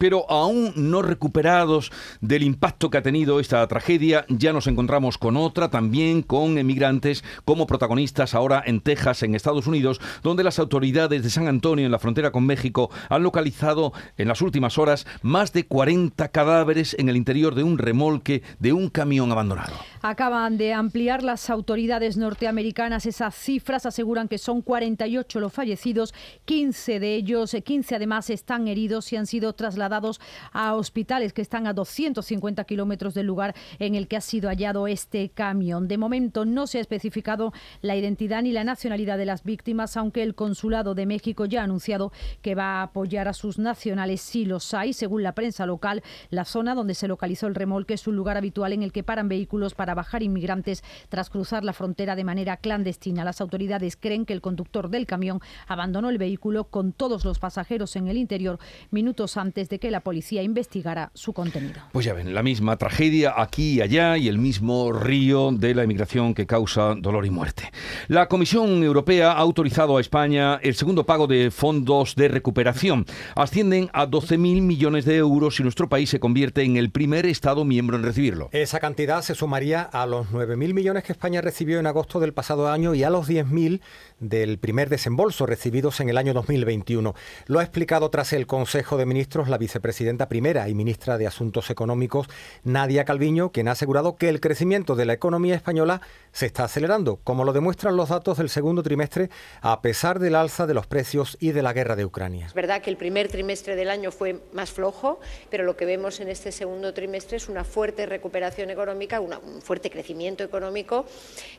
pero 0.00 0.24
aún 0.30 0.72
no 0.76 1.02
recuperados 1.02 1.92
del 2.22 2.42
impacto 2.42 2.88
que 2.88 2.96
ha 2.96 3.02
tenido 3.02 3.38
esta 3.38 3.68
tragedia, 3.68 4.24
ya 4.30 4.54
nos 4.54 4.66
encontramos 4.66 5.18
con 5.18 5.36
otra, 5.36 5.68
también 5.70 6.22
con 6.22 6.56
emigrantes 6.56 7.22
como 7.44 7.66
protagonistas 7.66 8.34
ahora 8.34 8.62
en 8.64 8.80
Texas, 8.80 9.22
en 9.22 9.34
Estados 9.34 9.66
Unidos, 9.66 10.00
donde 10.22 10.42
las 10.42 10.58
autoridades 10.58 11.22
de 11.22 11.28
San 11.28 11.48
Antonio, 11.48 11.84
en 11.84 11.92
la 11.92 11.98
frontera 11.98 12.32
con 12.32 12.46
México, 12.46 12.90
han 13.10 13.22
localizado 13.22 13.92
en 14.16 14.28
las 14.28 14.40
últimas 14.40 14.78
horas 14.78 15.06
más 15.20 15.52
de 15.52 15.66
40 15.66 16.28
cadáveres 16.28 16.96
en 16.98 17.10
el 17.10 17.16
interior 17.18 17.54
de 17.54 17.62
un 17.62 17.76
remolque 17.76 18.42
de 18.58 18.72
un 18.72 18.88
camión 18.88 19.30
abandonado. 19.32 19.74
Acaban 20.02 20.56
de 20.56 20.72
ampliar 20.72 21.22
las 21.22 21.50
autoridades 21.50 22.16
norteamericanas 22.16 23.04
esas 23.04 23.34
cifras, 23.34 23.84
aseguran 23.84 24.28
que 24.28 24.38
son 24.38 24.62
48 24.62 25.40
los 25.40 25.52
fallecidos, 25.52 26.14
15 26.46 27.00
de 27.00 27.16
ellos, 27.16 27.54
15 27.62 27.96
además 27.96 28.30
están 28.30 28.66
heridos 28.66 29.12
y 29.12 29.16
han 29.16 29.26
sido 29.26 29.52
trasladados 29.52 30.18
a 30.52 30.74
hospitales 30.74 31.34
que 31.34 31.42
están 31.42 31.66
a 31.66 31.74
250 31.74 32.64
kilómetros 32.64 33.12
del 33.12 33.26
lugar 33.26 33.54
en 33.78 33.94
el 33.94 34.08
que 34.08 34.16
ha 34.16 34.22
sido 34.22 34.48
hallado 34.48 34.86
este 34.86 35.28
camión. 35.28 35.86
De 35.86 35.98
momento 35.98 36.46
no 36.46 36.66
se 36.66 36.78
ha 36.78 36.80
especificado 36.80 37.52
la 37.82 37.94
identidad 37.94 38.42
ni 38.42 38.52
la 38.52 38.64
nacionalidad 38.64 39.18
de 39.18 39.26
las 39.26 39.44
víctimas, 39.44 39.98
aunque 39.98 40.22
el 40.22 40.34
Consulado 40.34 40.94
de 40.94 41.04
México 41.04 41.44
ya 41.44 41.60
ha 41.60 41.64
anunciado 41.64 42.10
que 42.40 42.54
va 42.54 42.80
a 42.80 42.84
apoyar 42.84 43.28
a 43.28 43.34
sus 43.34 43.58
nacionales 43.58 44.22
si 44.22 44.46
los 44.46 44.72
hay. 44.72 44.94
Según 44.94 45.22
la 45.22 45.34
prensa 45.34 45.66
local, 45.66 46.02
la 46.30 46.46
zona 46.46 46.74
donde 46.74 46.94
se 46.94 47.06
localizó 47.06 47.48
el 47.48 47.54
remolque 47.54 47.92
es 47.92 48.06
un 48.06 48.16
lugar 48.16 48.38
habitual 48.38 48.72
en 48.72 48.82
el 48.82 48.92
que 48.92 49.02
paran 49.02 49.28
vehículos 49.28 49.74
para 49.74 49.89
bajar 49.94 50.22
inmigrantes 50.22 50.82
tras 51.08 51.30
cruzar 51.30 51.64
la 51.64 51.72
frontera 51.72 52.16
de 52.16 52.24
manera 52.24 52.56
clandestina. 52.56 53.24
Las 53.24 53.40
autoridades 53.40 53.96
creen 53.96 54.26
que 54.26 54.32
el 54.32 54.40
conductor 54.40 54.88
del 54.88 55.06
camión 55.06 55.40
abandonó 55.66 56.10
el 56.10 56.18
vehículo 56.18 56.64
con 56.64 56.92
todos 56.92 57.24
los 57.24 57.38
pasajeros 57.38 57.96
en 57.96 58.08
el 58.08 58.16
interior 58.16 58.58
minutos 58.90 59.36
antes 59.36 59.68
de 59.68 59.78
que 59.78 59.90
la 59.90 60.00
policía 60.00 60.42
investigara 60.42 61.10
su 61.14 61.32
contenido. 61.32 61.80
Pues 61.92 62.06
ya 62.06 62.14
ven, 62.14 62.34
la 62.34 62.42
misma 62.42 62.76
tragedia 62.76 63.34
aquí 63.36 63.74
y 63.74 63.80
allá 63.80 64.16
y 64.16 64.28
el 64.28 64.38
mismo 64.38 64.92
río 64.92 65.52
de 65.52 65.74
la 65.74 65.84
inmigración 65.84 66.34
que 66.34 66.46
causa 66.46 66.94
dolor 66.96 67.26
y 67.26 67.30
muerte. 67.30 67.70
La 68.08 68.28
Comisión 68.28 68.82
Europea 68.82 69.32
ha 69.32 69.38
autorizado 69.38 69.96
a 69.96 70.00
España 70.00 70.58
el 70.62 70.74
segundo 70.74 71.04
pago 71.04 71.26
de 71.26 71.50
fondos 71.50 72.14
de 72.14 72.28
recuperación. 72.28 73.06
Ascienden 73.34 73.90
a 73.92 74.06
12.000 74.06 74.62
millones 74.62 75.04
de 75.04 75.16
euros 75.16 75.60
y 75.60 75.62
nuestro 75.62 75.88
país 75.88 76.10
se 76.10 76.20
convierte 76.20 76.62
en 76.62 76.76
el 76.76 76.90
primer 76.90 77.26
Estado 77.26 77.64
miembro 77.64 77.96
en 77.96 78.02
recibirlo. 78.02 78.48
Esa 78.52 78.80
cantidad 78.80 79.22
se 79.22 79.34
sumaría 79.34 79.79
a 79.82 80.06
los 80.06 80.28
9.000 80.28 80.74
millones 80.74 81.04
que 81.04 81.12
España 81.12 81.40
recibió 81.40 81.78
en 81.78 81.86
agosto 81.86 82.20
del 82.20 82.32
pasado 82.32 82.68
año 82.68 82.94
y 82.94 83.04
a 83.04 83.10
los 83.10 83.28
10.000 83.28 83.80
del 84.18 84.58
primer 84.58 84.88
desembolso 84.88 85.46
recibidos 85.46 86.00
en 86.00 86.08
el 86.08 86.18
año 86.18 86.34
2021. 86.34 87.14
Lo 87.46 87.58
ha 87.58 87.62
explicado 87.62 88.10
tras 88.10 88.32
el 88.32 88.46
Consejo 88.46 88.96
de 88.96 89.06
Ministros 89.06 89.48
la 89.48 89.58
vicepresidenta 89.58 90.28
primera 90.28 90.68
y 90.68 90.74
ministra 90.74 91.18
de 91.18 91.26
Asuntos 91.26 91.70
Económicos, 91.70 92.28
Nadia 92.64 93.04
Calviño, 93.04 93.50
quien 93.50 93.68
ha 93.68 93.72
asegurado 93.72 94.16
que 94.16 94.28
el 94.28 94.40
crecimiento 94.40 94.94
de 94.94 95.06
la 95.06 95.14
economía 95.14 95.54
española 95.54 96.00
se 96.32 96.46
está 96.46 96.64
acelerando, 96.64 97.16
como 97.24 97.44
lo 97.44 97.52
demuestran 97.52 97.96
los 97.96 98.10
datos 98.10 98.38
del 98.38 98.48
segundo 98.48 98.82
trimestre, 98.82 99.30
a 99.62 99.80
pesar 99.82 100.18
del 100.18 100.34
alza 100.34 100.66
de 100.66 100.74
los 100.74 100.86
precios 100.86 101.36
y 101.40 101.52
de 101.52 101.62
la 101.62 101.72
guerra 101.72 101.96
de 101.96 102.04
Ucrania. 102.04 102.46
Es 102.46 102.54
verdad 102.54 102.82
que 102.82 102.90
el 102.90 102.96
primer 102.96 103.28
trimestre 103.28 103.76
del 103.76 103.90
año 103.90 104.10
fue 104.12 104.40
más 104.52 104.70
flojo, 104.70 105.20
pero 105.50 105.64
lo 105.64 105.76
que 105.76 105.86
vemos 105.86 106.20
en 106.20 106.28
este 106.28 106.52
segundo 106.52 106.94
trimestre 106.94 107.36
es 107.36 107.48
una 107.48 107.64
fuerte 107.64 108.06
recuperación 108.06 108.70
económica, 108.70 109.20
un 109.20 109.32
fuerte 109.70 109.88
crecimiento 109.88 110.42
económico, 110.42 111.06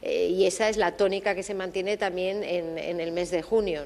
eh, 0.01 0.27
y 0.27 0.45
esa 0.45 0.67
es 0.67 0.75
la 0.75 0.97
tónica 0.97 1.33
que 1.33 1.43
se 1.43 1.53
mantiene 1.53 1.95
también 1.95 2.43
en, 2.43 2.99
el 2.99 3.13
mes 3.13 3.31
de 3.31 3.41
junio. 3.41 3.85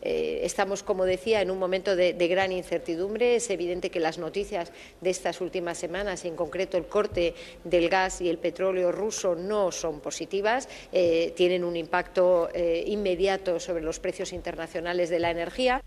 Eh, 0.00 0.40
estamos, 0.42 0.82
como 0.82 1.04
decía, 1.04 1.42
en 1.42 1.50
un 1.50 1.58
momento 1.58 1.94
de, 1.94 2.28
gran 2.28 2.50
incertidumbre. 2.50 3.36
Es 3.36 3.50
evidente 3.50 3.90
que 3.90 4.00
las 4.00 4.16
noticias 4.16 4.72
de 5.02 5.10
estas 5.10 5.42
últimas 5.42 5.76
semanas, 5.76 6.24
en 6.24 6.34
concreto 6.34 6.78
el 6.78 6.86
corte 6.86 7.34
del 7.62 7.90
gas 7.90 8.22
y 8.22 8.30
el 8.30 8.38
petróleo 8.38 8.90
ruso, 8.90 9.34
no 9.34 9.70
son 9.70 10.00
positivas 10.00 10.66
eh, 10.90 11.34
tienen 11.36 11.62
un 11.62 11.76
impacto 11.76 12.48
inmediato 12.86 13.60
sobre 13.60 13.82
los 13.82 14.00
precios 14.00 14.32
internacionales 14.32 15.10
de 15.10 15.18
la 15.18 15.30
energía. 15.30 15.82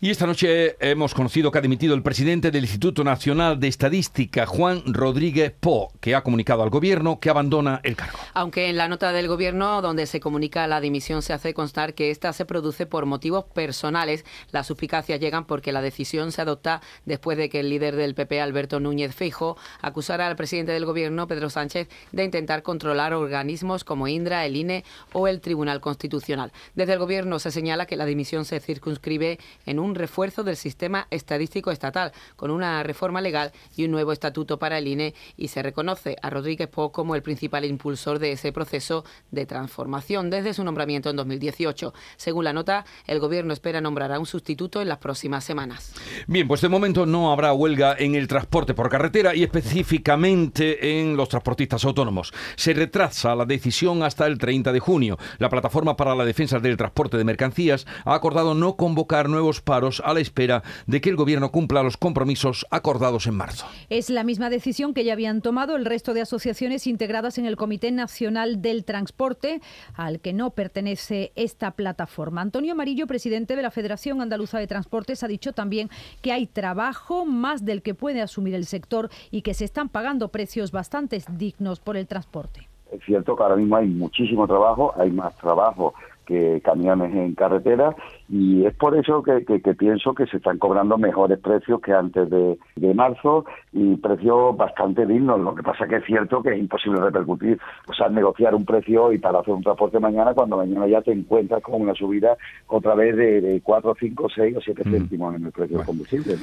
Y 0.00 0.10
esta 0.10 0.28
noche 0.28 0.76
hemos 0.78 1.12
conocido 1.12 1.50
que 1.50 1.58
ha 1.58 1.60
dimitido 1.60 1.92
el 1.92 2.04
presidente 2.04 2.52
del 2.52 2.62
Instituto 2.62 3.02
Nacional 3.02 3.58
de 3.58 3.66
Estadística, 3.66 4.46
Juan 4.46 4.80
Rodríguez 4.86 5.52
Po, 5.58 5.92
que 6.00 6.14
ha 6.14 6.22
comunicado 6.22 6.62
al 6.62 6.70
gobierno 6.70 7.18
que 7.18 7.30
abandona 7.30 7.80
el 7.82 7.96
cargo. 7.96 8.16
Aunque 8.32 8.68
en 8.68 8.76
la 8.76 8.86
nota 8.86 9.10
del 9.10 9.26
gobierno 9.26 9.82
donde 9.82 10.06
se 10.06 10.20
comunica 10.20 10.68
la 10.68 10.80
dimisión 10.80 11.20
se 11.20 11.32
hace 11.32 11.52
constar 11.52 11.94
que 11.94 12.12
esta 12.12 12.32
se 12.32 12.44
produce 12.44 12.86
por 12.86 13.06
motivos 13.06 13.46
personales, 13.46 14.24
las 14.52 14.68
suspicacias 14.68 15.18
llegan 15.18 15.46
porque 15.46 15.72
la 15.72 15.82
decisión 15.82 16.30
se 16.30 16.42
adopta 16.42 16.80
después 17.04 17.36
de 17.36 17.48
que 17.48 17.58
el 17.58 17.68
líder 17.68 17.96
del 17.96 18.14
PP, 18.14 18.40
Alberto 18.40 18.78
Núñez 18.78 19.12
Feijo, 19.12 19.56
acusara 19.80 20.28
al 20.28 20.36
presidente 20.36 20.70
del 20.70 20.86
gobierno, 20.86 21.26
Pedro 21.26 21.50
Sánchez, 21.50 21.88
de 22.12 22.22
intentar 22.22 22.62
controlar 22.62 23.14
organismos 23.14 23.82
como 23.82 24.06
Indra, 24.06 24.46
el 24.46 24.54
INE 24.54 24.84
o 25.12 25.26
el 25.26 25.40
Tribunal 25.40 25.80
Constitucional. 25.80 26.52
Desde 26.76 26.92
el 26.92 27.00
gobierno 27.00 27.40
se 27.40 27.50
señala 27.50 27.86
que 27.86 27.96
la 27.96 28.06
dimisión 28.06 28.44
se 28.44 28.60
circunscribe 28.60 29.40
en 29.66 29.80
un 29.80 29.87
un 29.88 29.94
refuerzo 29.94 30.44
del 30.44 30.56
sistema 30.56 31.06
estadístico 31.10 31.70
estatal, 31.70 32.12
con 32.36 32.50
una 32.50 32.82
reforma 32.82 33.20
legal 33.20 33.52
y 33.76 33.84
un 33.84 33.90
nuevo 33.90 34.12
estatuto 34.12 34.58
para 34.58 34.78
el 34.78 34.86
INE, 34.86 35.14
y 35.36 35.48
se 35.48 35.62
reconoce 35.62 36.16
a 36.22 36.30
Rodríguez 36.30 36.68
Po 36.68 36.92
como 36.92 37.14
el 37.14 37.22
principal 37.22 37.64
impulsor 37.64 38.18
de 38.18 38.32
ese 38.32 38.52
proceso 38.52 39.04
de 39.30 39.46
transformación 39.46 40.30
desde 40.30 40.54
su 40.54 40.62
nombramiento 40.64 41.10
en 41.10 41.16
2018. 41.16 41.94
Según 42.16 42.44
la 42.44 42.52
nota, 42.52 42.84
el 43.06 43.18
Gobierno 43.18 43.52
espera 43.52 43.80
nombrar 43.80 44.12
a 44.12 44.18
un 44.18 44.26
sustituto 44.26 44.82
en 44.82 44.88
las 44.88 44.98
próximas 44.98 45.44
semanas. 45.44 45.94
Bien, 46.26 46.46
pues 46.46 46.60
de 46.60 46.68
momento 46.68 47.06
no 47.06 47.32
habrá 47.32 47.52
huelga 47.52 47.96
en 47.98 48.14
el 48.14 48.28
transporte 48.28 48.74
por 48.74 48.90
carretera 48.90 49.34
y 49.34 49.42
específicamente 49.42 51.00
en 51.00 51.16
los 51.16 51.28
transportistas 51.28 51.84
autónomos. 51.84 52.32
Se 52.56 52.74
retrasa 52.74 53.34
la 53.34 53.46
decisión 53.46 54.02
hasta 54.02 54.26
el 54.26 54.38
30 54.38 54.72
de 54.72 54.80
junio. 54.80 55.18
La 55.38 55.48
Plataforma 55.48 55.96
para 55.96 56.14
la 56.14 56.24
Defensa 56.24 56.58
del 56.58 56.76
Transporte 56.76 57.16
de 57.16 57.24
Mercancías 57.24 57.86
ha 58.04 58.14
acordado 58.14 58.54
no 58.54 58.76
convocar 58.76 59.28
nuevos 59.28 59.60
paros 59.60 59.77
a 59.78 60.12
la 60.12 60.20
espera 60.20 60.62
de 60.86 61.00
que 61.00 61.08
el 61.08 61.16
Gobierno 61.16 61.52
cumpla 61.52 61.84
los 61.84 61.96
compromisos 61.96 62.66
acordados 62.70 63.28
en 63.28 63.36
marzo. 63.36 63.66
Es 63.90 64.10
la 64.10 64.24
misma 64.24 64.50
decisión 64.50 64.92
que 64.92 65.04
ya 65.04 65.12
habían 65.12 65.40
tomado 65.40 65.76
el 65.76 65.84
resto 65.84 66.14
de 66.14 66.20
asociaciones 66.20 66.86
integradas 66.88 67.38
en 67.38 67.46
el 67.46 67.56
Comité 67.56 67.92
Nacional 67.92 68.60
del 68.60 68.84
Transporte, 68.84 69.60
al 69.94 70.18
que 70.18 70.32
no 70.32 70.50
pertenece 70.50 71.30
esta 71.36 71.70
plataforma. 71.70 72.40
Antonio 72.40 72.72
Amarillo, 72.72 73.06
presidente 73.06 73.54
de 73.54 73.62
la 73.62 73.70
Federación 73.70 74.20
Andaluza 74.20 74.58
de 74.58 74.66
Transportes, 74.66 75.22
ha 75.22 75.28
dicho 75.28 75.52
también 75.52 75.90
que 76.22 76.32
hay 76.32 76.46
trabajo 76.46 77.24
más 77.24 77.64
del 77.64 77.82
que 77.82 77.94
puede 77.94 78.20
asumir 78.20 78.54
el 78.54 78.66
sector 78.66 79.10
y 79.30 79.42
que 79.42 79.54
se 79.54 79.64
están 79.64 79.88
pagando 79.88 80.28
precios 80.28 80.72
bastante 80.72 81.22
dignos 81.30 81.78
por 81.78 81.96
el 81.96 82.08
transporte. 82.08 82.68
Es 82.90 83.00
cierto 83.04 83.36
que 83.36 83.42
ahora 83.42 83.56
mismo 83.56 83.76
hay 83.76 83.86
muchísimo 83.86 84.46
trabajo, 84.46 84.92
hay 84.96 85.10
más 85.10 85.36
trabajo 85.36 85.94
que 86.28 86.60
camiones 86.62 87.14
en 87.14 87.34
carretera 87.34 87.96
y 88.28 88.66
es 88.66 88.74
por 88.74 88.94
eso 88.94 89.22
que, 89.22 89.40
pienso 89.74 90.12
que 90.14 90.26
se 90.26 90.36
están 90.36 90.58
cobrando 90.58 90.98
mejores 90.98 91.38
precios 91.38 91.80
que 91.80 91.92
antes 91.92 92.28
de, 92.28 92.58
marzo 92.94 93.46
y 93.72 93.96
precios 93.96 94.54
bastante 94.56 95.06
dignos. 95.06 95.40
Lo 95.40 95.54
que 95.54 95.62
pasa 95.62 95.86
que 95.86 95.96
es 95.96 96.04
cierto 96.04 96.42
que 96.42 96.50
es 96.50 96.58
imposible 96.58 97.00
repercutir, 97.00 97.58
o 97.86 97.94
sea, 97.94 98.08
negociar 98.10 98.54
un 98.54 98.66
precio 98.66 99.12
y 99.12 99.18
para 99.18 99.40
hacer 99.40 99.54
un 99.54 99.62
transporte 99.62 99.98
mañana 99.98 100.34
cuando 100.34 100.58
mañana 100.58 100.86
ya 100.86 101.00
te 101.00 101.12
encuentras 101.12 101.62
con 101.62 101.80
una 101.80 101.94
subida 101.94 102.36
otra 102.66 102.94
vez 102.94 103.16
de, 103.16 103.40
de 103.40 103.60
4, 103.62 103.96
5, 103.98 104.28
6 104.34 104.56
o 104.56 104.60
7 104.60 104.82
céntimos 104.84 105.34
en 105.34 105.46
el 105.46 105.52
precio 105.52 105.78
del 105.78 105.86
combustible. 105.86 106.34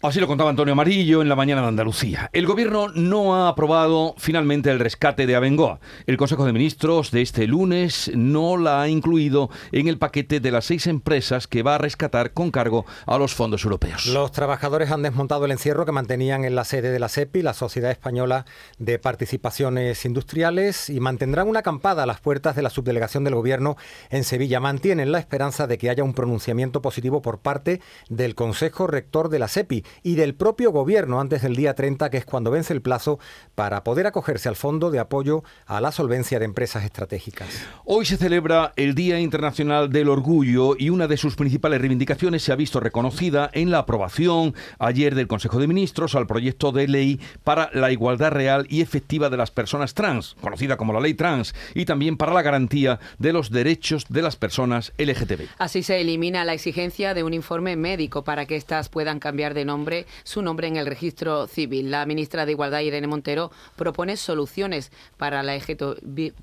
Así 0.00 0.20
lo 0.20 0.28
contaba 0.28 0.50
Antonio 0.50 0.74
Amarillo 0.74 1.22
en 1.22 1.28
la 1.28 1.34
mañana 1.34 1.60
de 1.60 1.66
Andalucía. 1.66 2.30
El 2.32 2.46
gobierno 2.46 2.86
no 2.94 3.34
ha 3.34 3.48
aprobado 3.48 4.14
finalmente 4.16 4.70
el 4.70 4.78
rescate 4.78 5.26
de 5.26 5.34
Abengoa. 5.34 5.80
El 6.06 6.16
Consejo 6.16 6.44
de 6.44 6.52
Ministros 6.52 7.10
de 7.10 7.20
este 7.20 7.48
lunes 7.48 8.08
no 8.14 8.56
la 8.56 8.80
ha 8.80 8.88
incluido 8.88 9.50
en 9.72 9.88
el 9.88 9.98
paquete 9.98 10.38
de 10.38 10.52
las 10.52 10.66
seis 10.66 10.86
empresas 10.86 11.48
que 11.48 11.64
va 11.64 11.74
a 11.74 11.78
rescatar 11.78 12.32
con 12.32 12.52
cargo 12.52 12.86
a 13.06 13.18
los 13.18 13.34
fondos 13.34 13.64
europeos. 13.64 14.06
Los 14.06 14.30
trabajadores 14.30 14.92
han 14.92 15.02
desmontado 15.02 15.46
el 15.46 15.50
encierro 15.50 15.84
que 15.84 15.90
mantenían 15.90 16.44
en 16.44 16.54
la 16.54 16.62
sede 16.62 16.92
de 16.92 17.00
la 17.00 17.08
SEPI, 17.08 17.42
la 17.42 17.52
Sociedad 17.52 17.90
Española 17.90 18.44
de 18.78 19.00
Participaciones 19.00 20.04
Industriales, 20.04 20.90
y 20.90 21.00
mantendrán 21.00 21.48
una 21.48 21.58
acampada 21.58 22.04
a 22.04 22.06
las 22.06 22.20
puertas 22.20 22.54
de 22.54 22.62
la 22.62 22.70
subdelegación 22.70 23.24
del 23.24 23.34
gobierno 23.34 23.76
en 24.10 24.22
Sevilla. 24.22 24.60
Mantienen 24.60 25.10
la 25.10 25.18
esperanza 25.18 25.66
de 25.66 25.76
que 25.76 25.90
haya 25.90 26.04
un 26.04 26.14
pronunciamiento 26.14 26.82
positivo 26.82 27.20
por 27.20 27.40
parte 27.40 27.80
del 28.08 28.36
Consejo 28.36 28.86
Rector 28.86 29.28
de 29.28 29.40
la 29.40 29.48
SEPI 29.48 29.87
y 30.02 30.14
del 30.14 30.34
propio 30.34 30.70
gobierno 30.72 31.20
antes 31.20 31.42
del 31.42 31.56
día 31.56 31.74
30, 31.74 32.10
que 32.10 32.18
es 32.18 32.24
cuando 32.24 32.50
vence 32.50 32.72
el 32.72 32.82
plazo 32.82 33.18
para 33.54 33.84
poder 33.84 34.06
acogerse 34.06 34.48
al 34.48 34.56
Fondo 34.56 34.90
de 34.90 34.98
Apoyo 34.98 35.42
a 35.66 35.80
la 35.80 35.92
Solvencia 35.92 36.38
de 36.38 36.44
Empresas 36.44 36.84
Estratégicas. 36.84 37.48
Hoy 37.84 38.04
se 38.04 38.16
celebra 38.16 38.72
el 38.76 38.94
Día 38.94 39.20
Internacional 39.20 39.90
del 39.90 40.08
Orgullo 40.08 40.74
y 40.78 40.90
una 40.90 41.06
de 41.06 41.16
sus 41.16 41.36
principales 41.36 41.80
reivindicaciones 41.80 42.42
se 42.42 42.52
ha 42.52 42.56
visto 42.56 42.80
reconocida 42.80 43.50
en 43.52 43.70
la 43.70 43.78
aprobación 43.78 44.54
ayer 44.78 45.14
del 45.14 45.28
Consejo 45.28 45.58
de 45.58 45.66
Ministros 45.66 46.14
al 46.14 46.26
proyecto 46.26 46.72
de 46.72 46.88
ley 46.88 47.20
para 47.44 47.70
la 47.72 47.90
igualdad 47.92 48.32
real 48.32 48.66
y 48.68 48.80
efectiva 48.80 49.30
de 49.30 49.36
las 49.36 49.50
personas 49.50 49.94
trans, 49.94 50.36
conocida 50.40 50.76
como 50.76 50.92
la 50.92 51.00
ley 51.00 51.14
trans, 51.14 51.54
y 51.74 51.84
también 51.84 52.16
para 52.16 52.32
la 52.32 52.42
garantía 52.42 52.98
de 53.18 53.32
los 53.32 53.50
derechos 53.50 54.06
de 54.08 54.22
las 54.22 54.36
personas 54.36 54.92
LGTB. 54.98 55.48
Así 55.58 55.82
se 55.82 56.00
elimina 56.00 56.44
la 56.44 56.54
exigencia 56.54 57.14
de 57.14 57.22
un 57.22 57.34
informe 57.34 57.76
médico 57.76 58.24
para 58.24 58.46
que 58.46 58.56
éstas 58.56 58.88
puedan 58.88 59.20
cambiar 59.20 59.54
de 59.54 59.64
nombre 59.64 59.77
su 60.24 60.42
nombre 60.42 60.66
en 60.66 60.76
el 60.76 60.86
registro 60.86 61.46
civil. 61.46 61.90
La 61.90 62.06
ministra 62.06 62.46
de 62.46 62.52
Igualdad, 62.52 62.80
Irene 62.80 63.06
Montero, 63.06 63.50
propone 63.76 64.16
soluciones 64.16 64.90
para 65.16 65.42
la 65.42 65.58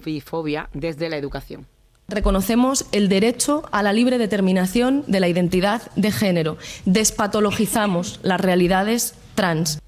bifobia 0.04 0.70
desde 0.74 1.10
la 1.10 1.18
educación. 1.18 1.68
Reconocemos 2.08 2.86
el 2.92 3.10
derecho 3.10 3.64
a 3.72 3.82
la 3.82 3.92
libre 3.92 4.20
determinación 4.20 5.04
de 5.08 5.20
la 5.20 5.28
identidad 5.28 5.92
de 5.96 6.12
género. 6.12 6.58
Despatologizamos 6.86 8.20
las 8.22 8.40
realidades 8.40 9.16
trans. 9.34 9.80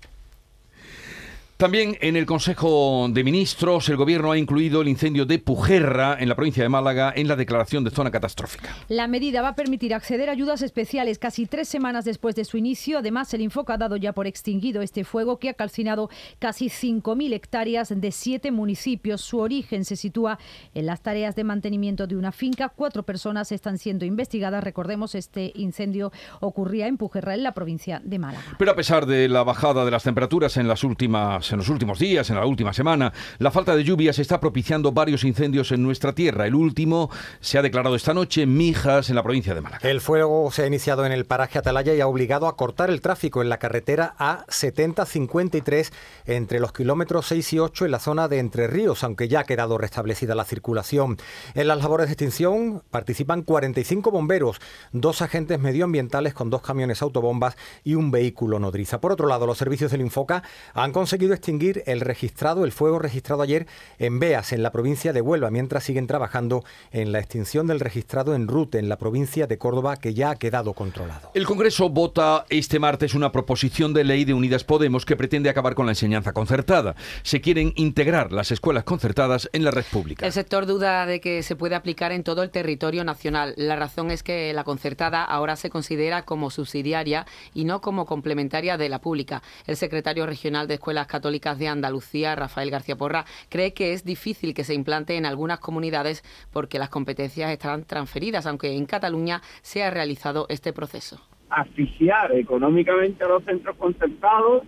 También 1.57 1.97
en 2.01 2.15
el 2.15 2.27
Consejo 2.27 3.07
de 3.09 3.23
Ministros, 3.23 3.89
el 3.89 3.97
Gobierno 3.97 4.31
ha 4.31 4.37
incluido 4.37 4.83
el 4.83 4.87
incendio 4.87 5.25
de 5.25 5.39
Pujerra, 5.39 6.15
en 6.19 6.29
la 6.29 6.35
provincia 6.35 6.61
de 6.61 6.69
Málaga, 6.69 7.11
en 7.15 7.27
la 7.27 7.35
declaración 7.35 7.83
de 7.83 7.89
zona 7.89 8.11
catastrófica. 8.11 8.75
La 8.89 9.07
medida 9.07 9.41
va 9.41 9.49
a 9.49 9.55
permitir 9.55 9.95
acceder 9.95 10.29
a 10.29 10.33
ayudas 10.33 10.61
especiales 10.61 11.17
casi 11.17 11.47
tres 11.47 11.67
semanas 11.67 12.05
después 12.05 12.35
de 12.35 12.45
su 12.45 12.57
inicio. 12.57 12.99
Además, 12.99 13.33
el 13.33 13.41
Infoca 13.41 13.73
ha 13.73 13.77
dado 13.79 13.95
ya 13.95 14.13
por 14.13 14.27
extinguido 14.27 14.83
este 14.83 15.03
fuego 15.03 15.39
que 15.39 15.49
ha 15.49 15.55
calcinado 15.55 16.11
casi 16.37 16.67
5.000 16.67 17.33
hectáreas 17.33 17.89
de 17.89 18.11
siete 18.11 18.51
municipios. 18.51 19.21
Su 19.21 19.39
origen 19.39 19.83
se 19.83 19.95
sitúa 19.95 20.37
en 20.75 20.85
las 20.85 21.01
tareas 21.01 21.35
de 21.35 21.43
mantenimiento 21.43 22.05
de 22.05 22.17
una 22.17 22.31
finca. 22.31 22.69
Cuatro 22.69 23.01
personas 23.01 23.51
están 23.51 23.79
siendo 23.79 24.05
investigadas. 24.05 24.63
Recordemos, 24.63 25.15
este 25.15 25.53
incendio 25.55 26.11
ocurría 26.39 26.85
en 26.85 26.97
Pujerra, 26.97 27.33
en 27.33 27.41
la 27.41 27.55
provincia 27.55 27.99
de 28.03 28.19
Málaga. 28.19 28.45
Pero 28.59 28.69
a 28.69 28.75
pesar 28.75 29.07
de 29.07 29.27
la 29.27 29.41
bajada 29.41 29.85
de 29.85 29.89
las 29.89 30.03
temperaturas 30.03 30.55
en 30.57 30.67
las 30.67 30.83
últimas 30.83 31.46
en 31.51 31.57
los 31.57 31.69
últimos 31.69 31.99
días, 31.99 32.29
en 32.29 32.35
la 32.35 32.45
última 32.45 32.73
semana, 32.73 33.13
la 33.39 33.51
falta 33.51 33.75
de 33.75 33.83
lluvias 33.83 34.19
está 34.19 34.39
propiciando 34.39 34.91
varios 34.91 35.23
incendios 35.23 35.71
en 35.71 35.83
nuestra 35.83 36.13
tierra. 36.13 36.47
El 36.47 36.55
último 36.55 37.09
se 37.39 37.57
ha 37.57 37.61
declarado 37.61 37.95
esta 37.95 38.13
noche 38.13 38.43
en 38.43 38.55
Mijas, 38.55 39.09
en 39.09 39.15
la 39.15 39.23
provincia 39.23 39.53
de 39.53 39.61
Málaga. 39.61 39.87
El 39.87 40.01
fuego 40.01 40.51
se 40.51 40.63
ha 40.63 40.67
iniciado 40.67 41.05
en 41.05 41.11
el 41.11 41.25
paraje 41.25 41.59
Atalaya 41.59 41.93
y 41.93 42.01
ha 42.01 42.07
obligado 42.07 42.47
a 42.47 42.55
cortar 42.55 42.89
el 42.89 43.01
tráfico 43.01 43.41
en 43.41 43.49
la 43.49 43.59
carretera 43.59 44.15
A7053 44.19 45.91
entre 46.25 46.59
los 46.59 46.73
kilómetros 46.73 47.27
6 47.27 47.53
y 47.53 47.59
8 47.59 47.85
en 47.85 47.91
la 47.91 47.99
zona 47.99 48.27
de 48.27 48.39
Entre 48.39 48.67
Ríos, 48.67 49.03
aunque 49.03 49.27
ya 49.27 49.41
ha 49.41 49.43
quedado 49.43 49.77
restablecida 49.77 50.35
la 50.35 50.45
circulación. 50.45 51.17
En 51.53 51.67
las 51.67 51.79
labores 51.79 52.07
de 52.07 52.13
extinción 52.13 52.83
participan 52.91 53.43
45 53.43 54.11
bomberos, 54.11 54.59
dos 54.91 55.21
agentes 55.21 55.59
medioambientales 55.59 56.33
con 56.33 56.49
dos 56.49 56.61
camiones 56.61 57.01
autobombas 57.01 57.55
y 57.83 57.95
un 57.95 58.11
vehículo 58.11 58.59
nodriza. 58.59 58.99
Por 58.99 59.11
otro 59.11 59.27
lado, 59.27 59.45
los 59.45 59.57
servicios 59.57 59.91
del 59.91 60.01
Infoca 60.01 60.43
han 60.73 60.91
conseguido 60.91 61.33
extinguir 61.37 61.83
el 61.85 62.01
registrado, 62.01 62.65
el 62.65 62.71
fuego 62.71 62.99
registrado 62.99 63.41
ayer 63.41 63.67
en 63.99 64.19
Beas, 64.19 64.51
en 64.53 64.63
la 64.63 64.71
provincia 64.71 65.13
de 65.13 65.21
Huelva, 65.21 65.49
mientras 65.49 65.83
siguen 65.83 66.07
trabajando 66.07 66.63
en 66.91 67.11
la 67.11 67.19
extinción 67.19 67.67
del 67.67 67.79
registrado 67.79 68.35
en 68.35 68.47
Rute, 68.47 68.79
en 68.79 68.89
la 68.89 68.97
provincia 68.97 69.47
de 69.47 69.57
Córdoba, 69.57 69.97
que 69.97 70.13
ya 70.13 70.31
ha 70.31 70.35
quedado 70.35 70.73
controlado. 70.73 71.31
El 71.33 71.45
Congreso 71.45 71.89
vota 71.89 72.45
este 72.49 72.79
martes 72.79 73.13
una 73.13 73.31
proposición 73.31 73.93
de 73.93 74.03
ley 74.03 74.25
de 74.25 74.33
Unidas 74.33 74.63
Podemos 74.63 75.05
que 75.05 75.15
pretende 75.15 75.49
acabar 75.49 75.75
con 75.75 75.85
la 75.85 75.91
enseñanza 75.91 76.33
concertada. 76.33 76.95
Se 77.23 77.41
quieren 77.41 77.73
integrar 77.75 78.31
las 78.31 78.51
escuelas 78.51 78.83
concertadas 78.83 79.49
en 79.53 79.63
la 79.63 79.71
red 79.71 79.85
pública. 79.91 80.25
El 80.25 80.33
sector 80.33 80.65
duda 80.65 81.05
de 81.05 81.21
que 81.21 81.43
se 81.43 81.55
puede 81.55 81.75
aplicar 81.75 82.11
en 82.11 82.23
todo 82.23 82.43
el 82.43 82.49
territorio 82.49 83.03
nacional. 83.03 83.53
La 83.57 83.75
razón 83.75 84.11
es 84.11 84.23
que 84.23 84.53
la 84.53 84.63
concertada 84.63 85.23
ahora 85.23 85.55
se 85.55 85.69
considera 85.69 86.23
como 86.23 86.49
subsidiaria 86.49 87.25
y 87.53 87.65
no 87.65 87.81
como 87.81 88.05
complementaria 88.05 88.77
de 88.77 88.89
la 88.89 88.99
pública. 88.99 89.43
El 89.65 89.77
secretario 89.77 90.25
regional 90.25 90.67
de 90.67 90.75
Escuelas 90.75 91.07
Católicas 91.07 91.26
de 91.31 91.67
Andalucía, 91.67 92.35
Rafael 92.35 92.71
García 92.71 92.95
Porra, 92.95 93.25
cree 93.49 93.73
que 93.73 93.93
es 93.93 94.03
difícil 94.03 94.53
que 94.53 94.63
se 94.63 94.73
implante 94.73 95.15
en 95.17 95.25
algunas 95.25 95.59
comunidades 95.59 96.23
porque 96.51 96.79
las 96.79 96.89
competencias 96.89 97.51
están 97.51 97.83
transferidas, 97.83 98.45
aunque 98.45 98.75
en 98.75 98.85
Cataluña 98.85 99.41
se 99.61 99.83
ha 99.83 99.91
realizado 99.91 100.45
este 100.49 100.73
proceso. 100.73 101.19
Asfixiar 101.49 102.33
económicamente 102.33 103.23
a 103.23 103.27
los 103.27 103.43
centros 103.43 103.75
concertados 103.77 104.63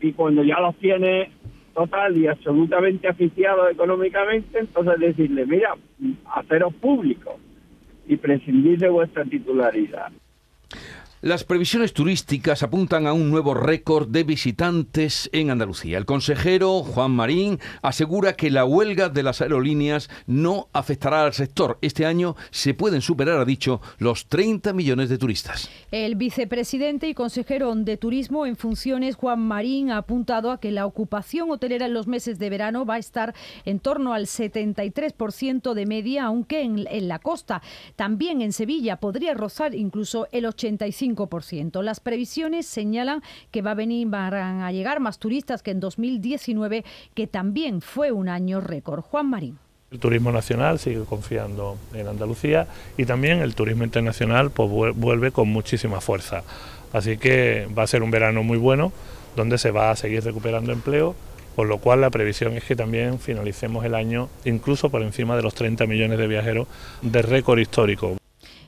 y 0.00 0.12
cuando 0.12 0.42
ya 0.42 0.58
los 0.60 0.76
tiene 0.76 1.30
total 1.74 2.16
y 2.16 2.26
absolutamente 2.26 3.08
asfixiados 3.08 3.70
económicamente, 3.72 4.58
entonces 4.58 4.98
decirle, 4.98 5.46
mira, 5.46 5.74
haceros 6.34 6.74
públicos 6.74 7.34
y 8.06 8.16
prescindir 8.16 8.78
de 8.78 8.88
vuestra 8.88 9.24
titularidad. 9.24 10.12
Las 11.24 11.42
previsiones 11.42 11.94
turísticas 11.94 12.62
apuntan 12.62 13.06
a 13.06 13.14
un 13.14 13.30
nuevo 13.30 13.54
récord 13.54 14.06
de 14.06 14.24
visitantes 14.24 15.30
en 15.32 15.48
Andalucía. 15.48 15.96
El 15.96 16.04
consejero 16.04 16.82
Juan 16.82 17.12
Marín 17.12 17.60
asegura 17.80 18.34
que 18.34 18.50
la 18.50 18.66
huelga 18.66 19.08
de 19.08 19.22
las 19.22 19.40
aerolíneas 19.40 20.10
no 20.26 20.68
afectará 20.74 21.24
al 21.24 21.32
sector. 21.32 21.78
Este 21.80 22.04
año 22.04 22.36
se 22.50 22.74
pueden 22.74 23.00
superar, 23.00 23.38
ha 23.38 23.46
dicho, 23.46 23.80
los 23.96 24.26
30 24.26 24.74
millones 24.74 25.08
de 25.08 25.16
turistas. 25.16 25.70
El 25.90 26.16
vicepresidente 26.16 27.08
y 27.08 27.14
consejero 27.14 27.74
de 27.74 27.96
Turismo 27.96 28.44
en 28.44 28.56
funciones, 28.56 29.16
Juan 29.16 29.40
Marín, 29.40 29.92
ha 29.92 29.96
apuntado 29.96 30.50
a 30.50 30.60
que 30.60 30.72
la 30.72 30.84
ocupación 30.84 31.50
hotelera 31.50 31.86
en 31.86 31.94
los 31.94 32.06
meses 32.06 32.38
de 32.38 32.50
verano 32.50 32.84
va 32.84 32.96
a 32.96 32.98
estar 32.98 33.34
en 33.64 33.80
torno 33.80 34.12
al 34.12 34.26
73% 34.26 35.72
de 35.72 35.86
media, 35.86 36.24
aunque 36.24 36.60
en, 36.60 36.86
en 36.86 37.08
la 37.08 37.18
costa, 37.18 37.62
también 37.96 38.42
en 38.42 38.52
Sevilla, 38.52 38.96
podría 38.96 39.32
rozar 39.32 39.74
incluso 39.74 40.28
el 40.30 40.44
85%. 40.44 41.13
Las 41.82 42.00
previsiones 42.00 42.66
señalan 42.66 43.22
que 43.50 43.62
va 43.62 43.72
a 43.72 43.74
venir, 43.74 44.08
van 44.08 44.62
a 44.62 44.72
llegar 44.72 45.00
más 45.00 45.18
turistas 45.18 45.62
que 45.62 45.70
en 45.70 45.80
2019, 45.80 46.84
que 47.14 47.26
también 47.26 47.80
fue 47.80 48.12
un 48.12 48.28
año 48.28 48.60
récord. 48.60 49.02
Juan 49.02 49.30
Marín. 49.30 49.58
El 49.90 50.00
turismo 50.00 50.32
nacional 50.32 50.78
sigue 50.78 51.04
confiando 51.04 51.76
en 51.92 52.08
Andalucía 52.08 52.66
y 52.96 53.04
también 53.04 53.38
el 53.40 53.54
turismo 53.54 53.84
internacional 53.84 54.50
pues, 54.50 54.68
vuelve 54.96 55.30
con 55.30 55.48
muchísima 55.48 56.00
fuerza. 56.00 56.42
Así 56.92 57.16
que 57.16 57.68
va 57.76 57.84
a 57.84 57.86
ser 57.86 58.02
un 58.02 58.10
verano 58.10 58.42
muy 58.42 58.58
bueno 58.58 58.92
donde 59.36 59.58
se 59.58 59.70
va 59.70 59.90
a 59.90 59.96
seguir 59.96 60.24
recuperando 60.24 60.72
empleo, 60.72 61.14
por 61.54 61.68
lo 61.68 61.78
cual 61.78 62.00
la 62.00 62.10
previsión 62.10 62.54
es 62.54 62.64
que 62.64 62.76
también 62.76 63.18
finalicemos 63.18 63.84
el 63.84 63.94
año 63.94 64.28
incluso 64.44 64.90
por 64.90 65.02
encima 65.02 65.36
de 65.36 65.42
los 65.42 65.54
30 65.54 65.86
millones 65.86 66.18
de 66.18 66.26
viajeros 66.26 66.66
de 67.02 67.22
récord 67.22 67.58
histórico. 67.58 68.16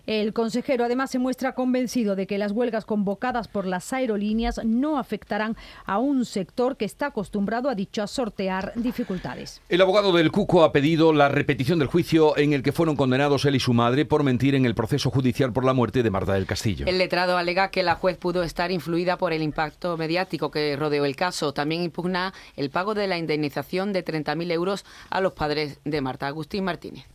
El 0.06 0.32
consejero 0.32 0.84
además 0.84 1.10
se 1.10 1.18
muestra 1.18 1.54
convencido 1.54 2.14
de 2.14 2.28
que 2.28 2.38
las 2.38 2.52
huelgas 2.52 2.84
convocadas 2.84 3.48
por 3.48 3.66
las 3.66 3.92
aerolíneas 3.92 4.60
no 4.64 4.98
afectarán 4.98 5.56
a 5.84 5.98
un 5.98 6.24
sector 6.24 6.76
que 6.76 6.84
está 6.84 7.06
acostumbrado, 7.06 7.68
a 7.68 7.74
dicho, 7.74 8.02
a 8.02 8.06
sortear 8.06 8.72
dificultades. 8.76 9.60
El 9.68 9.80
abogado 9.80 10.12
del 10.12 10.30
Cuco 10.30 10.62
ha 10.62 10.70
pedido 10.70 11.12
la 11.12 11.28
repetición 11.28 11.80
del 11.80 11.88
juicio 11.88 12.36
en 12.38 12.52
el 12.52 12.62
que 12.62 12.70
fueron 12.72 12.94
condenados 12.94 13.44
él 13.46 13.56
y 13.56 13.60
su 13.60 13.72
madre 13.72 14.04
por 14.04 14.22
mentir 14.22 14.54
en 14.54 14.64
el 14.64 14.76
proceso 14.76 15.10
judicial 15.10 15.52
por 15.52 15.64
la 15.64 15.72
muerte 15.72 16.04
de 16.04 16.10
Marta 16.10 16.34
del 16.34 16.46
Castillo. 16.46 16.86
El 16.86 16.98
letrado 16.98 17.36
alega 17.36 17.70
que 17.70 17.82
la 17.82 17.96
juez 17.96 18.16
pudo 18.16 18.44
estar 18.44 18.70
influida 18.70 19.18
por 19.18 19.32
el 19.32 19.42
impacto 19.42 19.96
mediático 19.96 20.50
que 20.52 20.76
rodeó 20.76 21.04
el 21.04 21.16
caso. 21.16 21.52
También 21.52 21.82
impugna 21.82 22.32
el 22.56 22.70
pago 22.70 22.94
de 22.94 23.08
la 23.08 23.18
indemnización 23.18 23.92
de 23.92 24.04
30.000 24.04 24.52
euros 24.52 24.84
a 25.10 25.20
los 25.20 25.32
padres 25.32 25.80
de 25.84 26.00
Marta 26.00 26.28
Agustín 26.28 26.64
Martínez. 26.64 27.06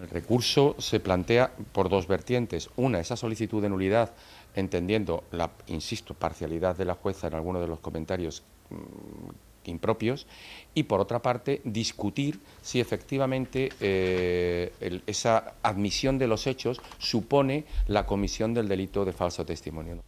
El 0.00 0.08
recurso 0.08 0.76
se 0.78 0.98
plantea 0.98 1.52
por 1.72 1.90
dos 1.90 2.06
vertientes. 2.06 2.70
Una, 2.76 3.00
esa 3.00 3.16
solicitud 3.16 3.60
de 3.60 3.68
nulidad, 3.68 4.12
entendiendo 4.54 5.24
la, 5.30 5.50
insisto, 5.66 6.14
parcialidad 6.14 6.76
de 6.76 6.86
la 6.86 6.94
jueza 6.94 7.26
en 7.26 7.34
algunos 7.34 7.60
de 7.60 7.68
los 7.68 7.80
comentarios 7.80 8.42
mm, 8.70 9.68
impropios, 9.68 10.26
y 10.74 10.84
por 10.84 11.00
otra 11.00 11.20
parte, 11.20 11.60
discutir 11.64 12.40
si 12.62 12.80
efectivamente 12.80 13.70
eh, 13.80 14.72
esa 15.06 15.54
admisión 15.62 16.18
de 16.18 16.28
los 16.28 16.46
hechos 16.46 16.80
supone 16.98 17.64
la 17.86 18.06
comisión 18.06 18.54
del 18.54 18.68
delito 18.68 19.04
de 19.04 19.12
falso 19.12 19.44
testimonio. 19.44 20.02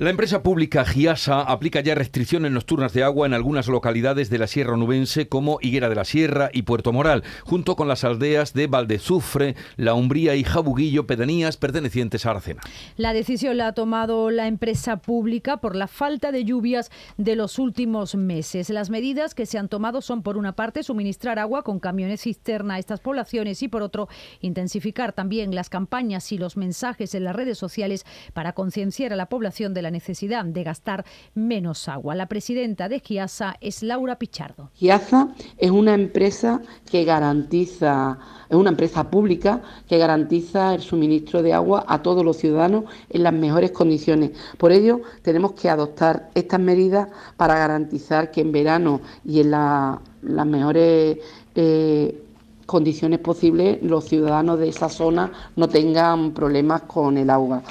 La 0.00 0.08
empresa 0.08 0.42
pública 0.42 0.86
Giasa 0.86 1.42
aplica 1.42 1.82
ya 1.82 1.94
restricciones 1.94 2.50
nocturnas 2.50 2.94
de 2.94 3.04
agua 3.04 3.26
en 3.26 3.34
algunas 3.34 3.68
localidades 3.68 4.30
de 4.30 4.38
la 4.38 4.46
Sierra 4.46 4.74
Nubense 4.78 5.28
como 5.28 5.58
Higuera 5.60 5.90
de 5.90 5.94
la 5.94 6.06
Sierra 6.06 6.48
y 6.54 6.62
Puerto 6.62 6.90
Moral, 6.90 7.22
junto 7.44 7.76
con 7.76 7.86
las 7.86 8.02
aldeas 8.02 8.54
de 8.54 8.66
Valdezufre, 8.66 9.56
La 9.76 9.92
Umbría 9.92 10.36
y 10.36 10.42
Jabuguillo, 10.42 11.06
pedanías 11.06 11.58
pertenecientes 11.58 12.24
a 12.24 12.30
Aracena. 12.30 12.62
La 12.96 13.12
decisión 13.12 13.58
la 13.58 13.66
ha 13.66 13.72
tomado 13.74 14.30
la 14.30 14.46
empresa 14.46 14.96
pública 14.96 15.58
por 15.58 15.76
la 15.76 15.86
falta 15.86 16.32
de 16.32 16.46
lluvias 16.46 16.90
de 17.18 17.36
los 17.36 17.58
últimos 17.58 18.14
meses. 18.14 18.70
Las 18.70 18.88
medidas 18.88 19.34
que 19.34 19.44
se 19.44 19.58
han 19.58 19.68
tomado 19.68 20.00
son, 20.00 20.22
por 20.22 20.38
una 20.38 20.56
parte, 20.56 20.82
suministrar 20.82 21.38
agua 21.38 21.62
con 21.62 21.78
camiones 21.78 22.22
cisterna 22.22 22.76
a 22.76 22.78
estas 22.78 23.00
poblaciones 23.00 23.62
y, 23.62 23.68
por 23.68 23.82
otro, 23.82 24.08
intensificar 24.40 25.12
también 25.12 25.54
las 25.54 25.68
campañas 25.68 26.32
y 26.32 26.38
los 26.38 26.56
mensajes 26.56 27.14
en 27.14 27.24
las 27.24 27.36
redes 27.36 27.58
sociales 27.58 28.06
para 28.32 28.54
concienciar 28.54 29.12
a 29.12 29.16
la 29.16 29.28
población 29.28 29.74
de 29.74 29.82
la 29.82 29.89
necesidad 29.90 30.44
de 30.44 30.62
gastar 30.62 31.04
menos 31.34 31.88
agua. 31.88 32.14
La 32.14 32.26
presidenta 32.26 32.88
de 32.88 33.00
Giasa 33.00 33.56
es 33.60 33.82
Laura 33.82 34.16
Pichardo. 34.18 34.70
Giasa 34.74 35.28
es 35.58 35.70
una 35.70 35.94
empresa 35.94 36.60
que 36.90 37.04
garantiza, 37.04 38.18
es 38.48 38.56
una 38.56 38.70
empresa 38.70 39.10
pública 39.10 39.62
que 39.88 39.98
garantiza 39.98 40.74
el 40.74 40.82
suministro 40.82 41.42
de 41.42 41.52
agua 41.52 41.84
a 41.86 42.02
todos 42.02 42.24
los 42.24 42.36
ciudadanos 42.36 42.84
en 43.08 43.22
las 43.22 43.32
mejores 43.32 43.70
condiciones. 43.72 44.32
Por 44.58 44.72
ello, 44.72 45.00
tenemos 45.22 45.52
que 45.52 45.68
adoptar 45.68 46.30
estas 46.34 46.60
medidas 46.60 47.08
para 47.36 47.56
garantizar 47.56 48.30
que 48.30 48.40
en 48.40 48.52
verano 48.52 49.00
y 49.24 49.40
en 49.40 49.50
las 49.50 50.46
mejores 50.46 51.18
eh, 51.54 52.22
condiciones 52.70 53.18
posibles 53.18 53.82
los 53.82 54.04
ciudadanos 54.04 54.60
de 54.60 54.68
esa 54.68 54.88
zona 54.88 55.32
no 55.56 55.68
tengan 55.68 56.32
problemas 56.32 56.82
con 56.82 57.18
el 57.18 57.28
agua. 57.28 57.62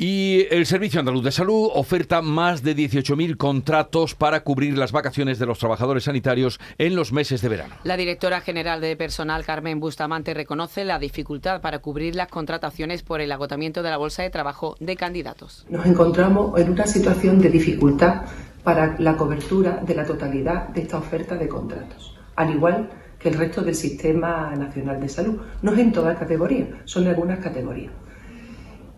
Y 0.00 0.46
el 0.52 0.64
Servicio 0.64 1.00
Andaluz 1.00 1.24
de 1.24 1.32
Salud 1.32 1.70
oferta 1.74 2.22
más 2.22 2.62
de 2.62 2.76
18.000 2.76 3.36
contratos 3.36 4.14
para 4.14 4.44
cubrir 4.44 4.78
las 4.78 4.92
vacaciones 4.92 5.40
de 5.40 5.46
los 5.46 5.58
trabajadores 5.58 6.04
sanitarios 6.04 6.60
en 6.78 6.94
los 6.94 7.12
meses 7.12 7.42
de 7.42 7.48
verano. 7.48 7.74
La 7.82 7.96
directora 7.96 8.40
general 8.40 8.80
de 8.80 8.94
personal, 8.94 9.44
Carmen 9.44 9.80
Bustamante, 9.80 10.34
reconoce 10.34 10.84
la 10.84 11.00
dificultad 11.00 11.60
para 11.60 11.80
cubrir 11.80 12.14
las 12.14 12.28
contrataciones 12.28 13.02
por 13.02 13.20
el 13.20 13.32
agotamiento 13.32 13.82
de 13.82 13.90
la 13.90 13.96
bolsa 13.96 14.22
de 14.22 14.30
trabajo 14.30 14.76
de 14.78 14.94
candidatos. 14.94 15.66
Nos 15.68 15.84
encontramos 15.84 16.56
en 16.60 16.70
una 16.70 16.86
situación 16.86 17.40
de 17.40 17.50
dificultad 17.50 18.22
para 18.62 18.94
la 19.00 19.16
cobertura 19.16 19.80
de 19.84 19.96
la 19.96 20.04
totalidad 20.04 20.68
de 20.68 20.82
esta 20.82 20.98
oferta 20.98 21.34
de 21.34 21.48
contratos, 21.48 22.14
al 22.36 22.54
igual 22.54 22.88
que 23.18 23.30
el 23.30 23.34
resto 23.34 23.62
del 23.62 23.74
Sistema 23.74 24.54
Nacional 24.54 25.00
de 25.00 25.08
Salud. 25.08 25.40
No 25.60 25.72
es 25.72 25.78
en 25.80 25.90
todas 25.90 26.16
categorías, 26.16 26.68
son 26.84 27.02
en 27.02 27.08
algunas 27.08 27.40
categorías. 27.40 27.92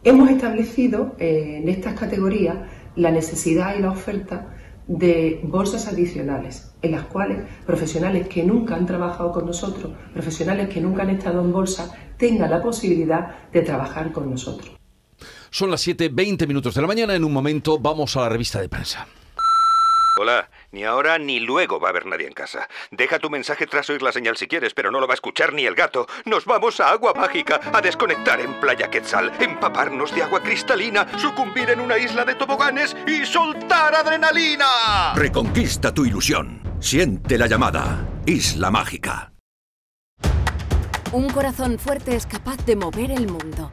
Hemos 0.02 0.30
establecido 0.30 1.14
eh, 1.18 1.58
en 1.62 1.68
estas 1.68 1.98
categorías 1.98 2.56
la 2.96 3.10
necesidad 3.10 3.76
y 3.76 3.82
la 3.82 3.90
oferta 3.90 4.56
de 4.86 5.40
bolsas 5.44 5.86
adicionales, 5.88 6.72
en 6.80 6.92
las 6.92 7.04
cuales 7.04 7.42
profesionales 7.66 8.26
que 8.26 8.42
nunca 8.42 8.76
han 8.76 8.86
trabajado 8.86 9.30
con 9.30 9.44
nosotros, 9.44 9.92
profesionales 10.14 10.70
que 10.70 10.80
nunca 10.80 11.02
han 11.02 11.10
estado 11.10 11.42
en 11.42 11.52
bolsa, 11.52 11.94
tengan 12.16 12.50
la 12.50 12.62
posibilidad 12.62 13.50
de 13.52 13.60
trabajar 13.60 14.10
con 14.10 14.30
nosotros. 14.30 14.74
Son 15.50 15.70
las 15.70 15.86
7.20 15.86 16.46
minutos 16.46 16.74
de 16.74 16.80
la 16.80 16.86
mañana. 16.86 17.14
En 17.14 17.24
un 17.24 17.32
momento 17.32 17.78
vamos 17.78 18.16
a 18.16 18.22
la 18.22 18.30
revista 18.30 18.60
de 18.60 18.70
prensa. 18.70 19.06
Hola, 20.18 20.48
ni 20.72 20.84
ahora 20.84 21.18
ni 21.18 21.40
luego 21.40 21.80
va 21.80 21.88
a 21.88 21.90
haber 21.90 22.06
nadie 22.06 22.26
en 22.26 22.32
casa. 22.32 22.68
Deja 22.90 23.18
tu 23.18 23.30
mensaje 23.30 23.66
tras 23.66 23.90
oír 23.90 24.02
la 24.02 24.12
señal 24.12 24.36
si 24.36 24.46
quieres, 24.46 24.74
pero 24.74 24.90
no 24.90 25.00
lo 25.00 25.06
va 25.06 25.14
a 25.14 25.20
escuchar 25.20 25.52
ni 25.52 25.66
el 25.66 25.74
gato. 25.74 26.06
Nos 26.24 26.44
vamos 26.44 26.80
a 26.80 26.90
Agua 26.90 27.12
Mágica, 27.14 27.60
a 27.72 27.80
desconectar 27.80 28.40
en 28.40 28.58
Playa 28.60 28.90
Quetzal, 28.90 29.32
empaparnos 29.40 30.14
de 30.14 30.22
agua 30.22 30.42
cristalina, 30.42 31.06
sucumbir 31.18 31.70
en 31.70 31.80
una 31.80 31.98
isla 31.98 32.24
de 32.24 32.34
toboganes 32.34 32.96
y 33.06 33.24
soltar 33.26 33.94
adrenalina. 33.94 35.14
Reconquista 35.14 35.92
tu 35.92 36.04
ilusión. 36.04 36.62
Siente 36.80 37.36
la 37.36 37.46
llamada. 37.46 38.06
Isla 38.26 38.70
Mágica. 38.70 39.32
Un 41.12 41.28
corazón 41.30 41.78
fuerte 41.78 42.14
es 42.14 42.24
capaz 42.24 42.64
de 42.64 42.76
mover 42.76 43.10
el 43.10 43.26
mundo. 43.26 43.72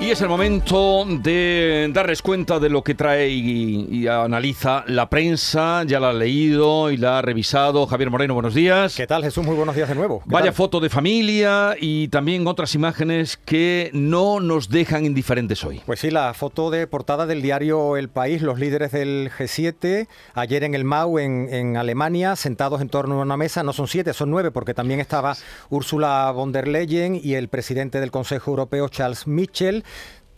Y 0.00 0.12
es 0.12 0.22
el 0.22 0.28
momento 0.28 1.04
de 1.04 1.90
darles 1.92 2.22
cuenta 2.22 2.60
de 2.60 2.70
lo 2.70 2.84
que 2.84 2.94
trae 2.94 3.30
y, 3.30 4.06
analiza 4.06 4.84
la 4.86 5.10
prensa. 5.10 5.82
Ya 5.84 5.98
la 5.98 6.10
ha 6.10 6.12
leído 6.12 6.92
y 6.92 6.96
la 6.96 7.18
ha 7.18 7.22
revisado. 7.22 7.84
Javier 7.84 8.08
Moreno, 8.08 8.32
buenos 8.32 8.54
días. 8.54 8.94
¿Qué 8.94 9.08
tal, 9.08 9.24
Jesús? 9.24 9.44
Muy 9.44 9.56
buenos 9.56 9.74
días 9.74 9.88
de 9.88 9.96
nuevo. 9.96 10.22
Vaya 10.24 10.52
foto 10.52 10.78
de 10.78 10.88
familia 10.88 11.74
y 11.78 12.08
también 12.08 12.46
otras 12.46 12.76
imágenes 12.76 13.36
que 13.36 13.90
no 13.92 14.38
nos 14.38 14.68
dejan 14.68 15.04
indiferentes 15.04 15.64
hoy. 15.64 15.82
Pues 15.84 15.98
sí, 15.98 16.12
la 16.12 16.32
foto 16.32 16.70
de 16.70 16.86
portada 16.86 17.26
del 17.26 17.42
diario 17.42 17.96
El 17.96 18.08
País, 18.08 18.40
los 18.40 18.60
líderes 18.60 18.92
del 18.92 19.32
G7, 19.36 20.06
ayer 20.34 20.62
en 20.62 20.76
el 20.76 20.84
MAU 20.84 21.18
en, 21.18 21.52
en 21.52 21.76
Alemania, 21.76 22.36
sentados 22.36 22.80
en 22.80 22.88
torno 22.88 23.18
a 23.18 23.22
una 23.22 23.36
mesa. 23.36 23.64
No 23.64 23.72
son 23.72 23.88
siete, 23.88 24.14
son 24.14 24.30
nueve, 24.30 24.52
porque 24.52 24.74
también 24.74 25.00
estaba 25.00 25.36
Ursula 25.70 26.30
von 26.30 26.52
der 26.52 26.68
Leyen 26.68 27.20
y 27.20 27.34
el 27.34 27.48
presidente 27.48 27.98
del 27.98 28.12
Consejo 28.12 28.52
Europeo, 28.52 28.88
Charles 28.88 29.26
Michel. 29.26 29.84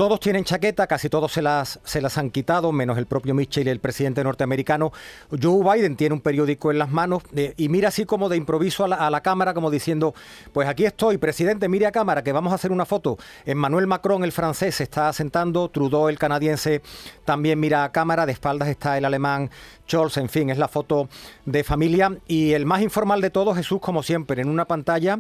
Todos 0.01 0.19
tienen 0.19 0.45
chaqueta, 0.45 0.87
casi 0.87 1.11
todos 1.11 1.31
se 1.31 1.43
las, 1.43 1.79
se 1.85 2.01
las 2.01 2.17
han 2.17 2.31
quitado, 2.31 2.73
menos 2.73 2.97
el 2.97 3.05
propio 3.05 3.35
Mitchell 3.35 3.69
el 3.69 3.81
presidente 3.81 4.25
norteamericano. 4.25 4.93
Joe 5.31 5.63
Biden 5.63 5.95
tiene 5.95 6.15
un 6.15 6.23
periódico 6.23 6.71
en 6.71 6.79
las 6.79 6.91
manos 6.91 7.23
eh, 7.37 7.53
y 7.59 7.69
mira 7.69 7.89
así 7.89 8.07
como 8.07 8.31
de 8.31 8.39
improviso 8.39 8.83
a 8.83 8.89
la, 8.89 8.97
a 8.97 9.11
la, 9.11 9.21
cámara, 9.21 9.53
como 9.53 9.71
diciendo, 9.71 10.15
pues 10.55 10.67
aquí 10.71 10.87
estoy, 10.87 11.19
presidente, 11.19 11.69
mire 11.69 11.85
a 11.85 11.93
cámara, 11.93 12.25
que 12.25 12.33
vamos 12.33 12.53
a 12.53 12.55
hacer 12.55 12.73
una 12.73 12.87
foto. 12.87 13.19
Emmanuel 13.45 13.87
Macron, 13.87 14.25
el 14.25 14.33
francés, 14.33 14.77
se 14.77 14.85
está 14.85 15.13
sentando, 15.13 15.69
Trudeau, 15.69 16.09
el 16.09 16.19
canadiense, 16.19 16.81
también 17.27 17.61
mira 17.61 17.85
a 17.85 17.93
cámara, 17.93 18.25
de 18.25 18.33
espaldas 18.33 18.69
está 18.69 18.97
el 18.97 19.05
alemán 19.05 19.51
Scholz, 19.87 20.17
en 20.17 20.29
fin, 20.29 20.51
es 20.51 20.57
la 20.57 20.69
foto 20.69 21.09
de 21.45 21.63
familia. 21.63 22.17
Y 22.27 22.53
el 22.53 22.65
más 22.65 22.81
informal 22.81 23.21
de 23.21 23.31
todos, 23.31 23.57
Jesús, 23.57 23.81
como 23.81 24.03
siempre, 24.03 24.41
en 24.41 24.49
una 24.49 24.65
pantalla, 24.65 25.19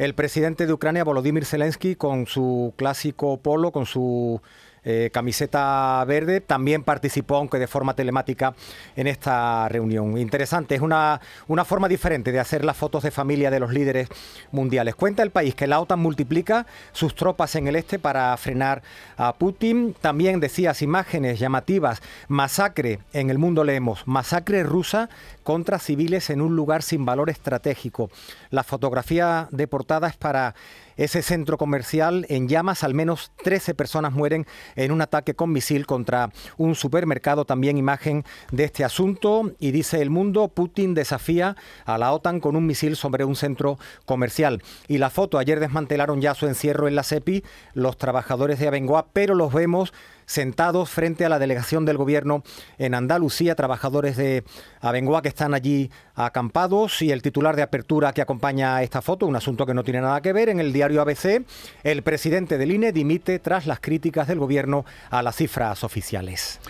el 0.00 0.14
presidente 0.14 0.66
de 0.66 0.72
Ucrania, 0.72 1.04
Volodymyr 1.04 1.44
Zelensky, 1.44 1.94
con 1.94 2.26
su 2.26 2.72
clásico 2.76 3.36
polo, 3.36 3.70
con 3.70 3.84
su 3.84 4.40
eh, 4.84 5.10
camiseta 5.12 6.04
verde, 6.06 6.40
también 6.40 6.82
participó, 6.82 7.36
aunque 7.36 7.58
de 7.58 7.66
forma 7.66 7.94
telemática, 7.94 8.54
en 8.96 9.06
esta 9.06 9.68
reunión. 9.68 10.16
Interesante, 10.18 10.74
es 10.74 10.80
una, 10.80 11.20
una 11.48 11.64
forma 11.64 11.88
diferente 11.88 12.32
de 12.32 12.40
hacer 12.40 12.64
las 12.64 12.76
fotos 12.76 13.02
de 13.02 13.10
familia 13.10 13.50
de 13.50 13.60
los 13.60 13.72
líderes 13.72 14.08
mundiales. 14.52 14.94
Cuenta 14.94 15.22
el 15.22 15.30
país 15.30 15.54
que 15.54 15.66
la 15.66 15.80
OTAN 15.80 16.00
multiplica 16.00 16.66
sus 16.92 17.14
tropas 17.14 17.54
en 17.56 17.66
el 17.66 17.76
este 17.76 17.98
para 17.98 18.36
frenar 18.36 18.82
a 19.16 19.34
Putin. 19.34 19.94
También 20.00 20.40
decías 20.40 20.82
imágenes 20.82 21.38
llamativas, 21.38 22.00
masacre, 22.28 23.00
en 23.12 23.30
el 23.30 23.38
mundo 23.38 23.64
leemos, 23.64 24.06
masacre 24.06 24.62
rusa 24.62 25.08
contra 25.42 25.78
civiles 25.78 26.30
en 26.30 26.40
un 26.40 26.56
lugar 26.56 26.82
sin 26.82 27.04
valor 27.04 27.30
estratégico. 27.30 28.10
La 28.50 28.62
fotografía 28.62 29.48
de 29.50 29.66
portada 29.66 30.08
es 30.08 30.16
para 30.16 30.54
ese 31.00 31.22
centro 31.22 31.56
comercial 31.56 32.26
en 32.28 32.46
llamas. 32.46 32.84
Al 32.84 32.92
menos 32.92 33.32
13 33.42 33.74
personas 33.74 34.12
mueren 34.12 34.46
en 34.76 34.92
un 34.92 35.00
ataque 35.00 35.34
con 35.34 35.50
misil 35.50 35.86
contra 35.86 36.30
un 36.58 36.74
supermercado. 36.74 37.46
También 37.46 37.78
imagen 37.78 38.24
de 38.52 38.64
este 38.64 38.84
asunto. 38.84 39.50
Y 39.58 39.70
dice 39.70 40.02
el 40.02 40.10
mundo, 40.10 40.48
Putin 40.48 40.92
desafía 40.92 41.56
a 41.86 41.96
la 41.96 42.12
OTAN 42.12 42.38
con 42.38 42.54
un 42.54 42.66
misil 42.66 42.96
sobre 42.96 43.24
un 43.24 43.34
centro 43.34 43.78
comercial. 44.04 44.62
Y 44.88 44.98
la 44.98 45.08
foto, 45.08 45.38
ayer 45.38 45.58
desmantelaron 45.58 46.20
ya 46.20 46.34
su 46.34 46.46
encierro 46.46 46.86
en 46.86 46.94
la 46.94 47.02
CEPI 47.02 47.44
los 47.72 47.96
trabajadores 47.96 48.58
de 48.58 48.68
Abengoa, 48.68 49.06
pero 49.14 49.34
los 49.34 49.54
vemos 49.54 49.94
sentados 50.30 50.88
frente 50.90 51.24
a 51.24 51.28
la 51.28 51.40
delegación 51.40 51.84
del 51.84 51.96
gobierno 51.96 52.44
en 52.78 52.94
Andalucía, 52.94 53.56
trabajadores 53.56 54.16
de 54.16 54.44
Abengoa 54.80 55.22
que 55.22 55.28
están 55.28 55.54
allí 55.54 55.90
acampados 56.14 57.02
y 57.02 57.10
el 57.10 57.20
titular 57.20 57.56
de 57.56 57.62
apertura 57.62 58.12
que 58.12 58.22
acompaña 58.22 58.80
esta 58.84 59.02
foto, 59.02 59.26
un 59.26 59.34
asunto 59.34 59.66
que 59.66 59.74
no 59.74 59.82
tiene 59.82 60.02
nada 60.02 60.20
que 60.20 60.32
ver, 60.32 60.48
en 60.48 60.60
el 60.60 60.72
diario 60.72 61.02
ABC, 61.02 61.44
el 61.82 62.02
presidente 62.02 62.58
del 62.58 62.70
INE 62.70 62.92
dimite 62.92 63.40
tras 63.40 63.66
las 63.66 63.80
críticas 63.80 64.28
del 64.28 64.38
gobierno 64.38 64.84
a 65.10 65.20
las 65.22 65.34
cifras 65.34 65.82
oficiales. 65.82 66.60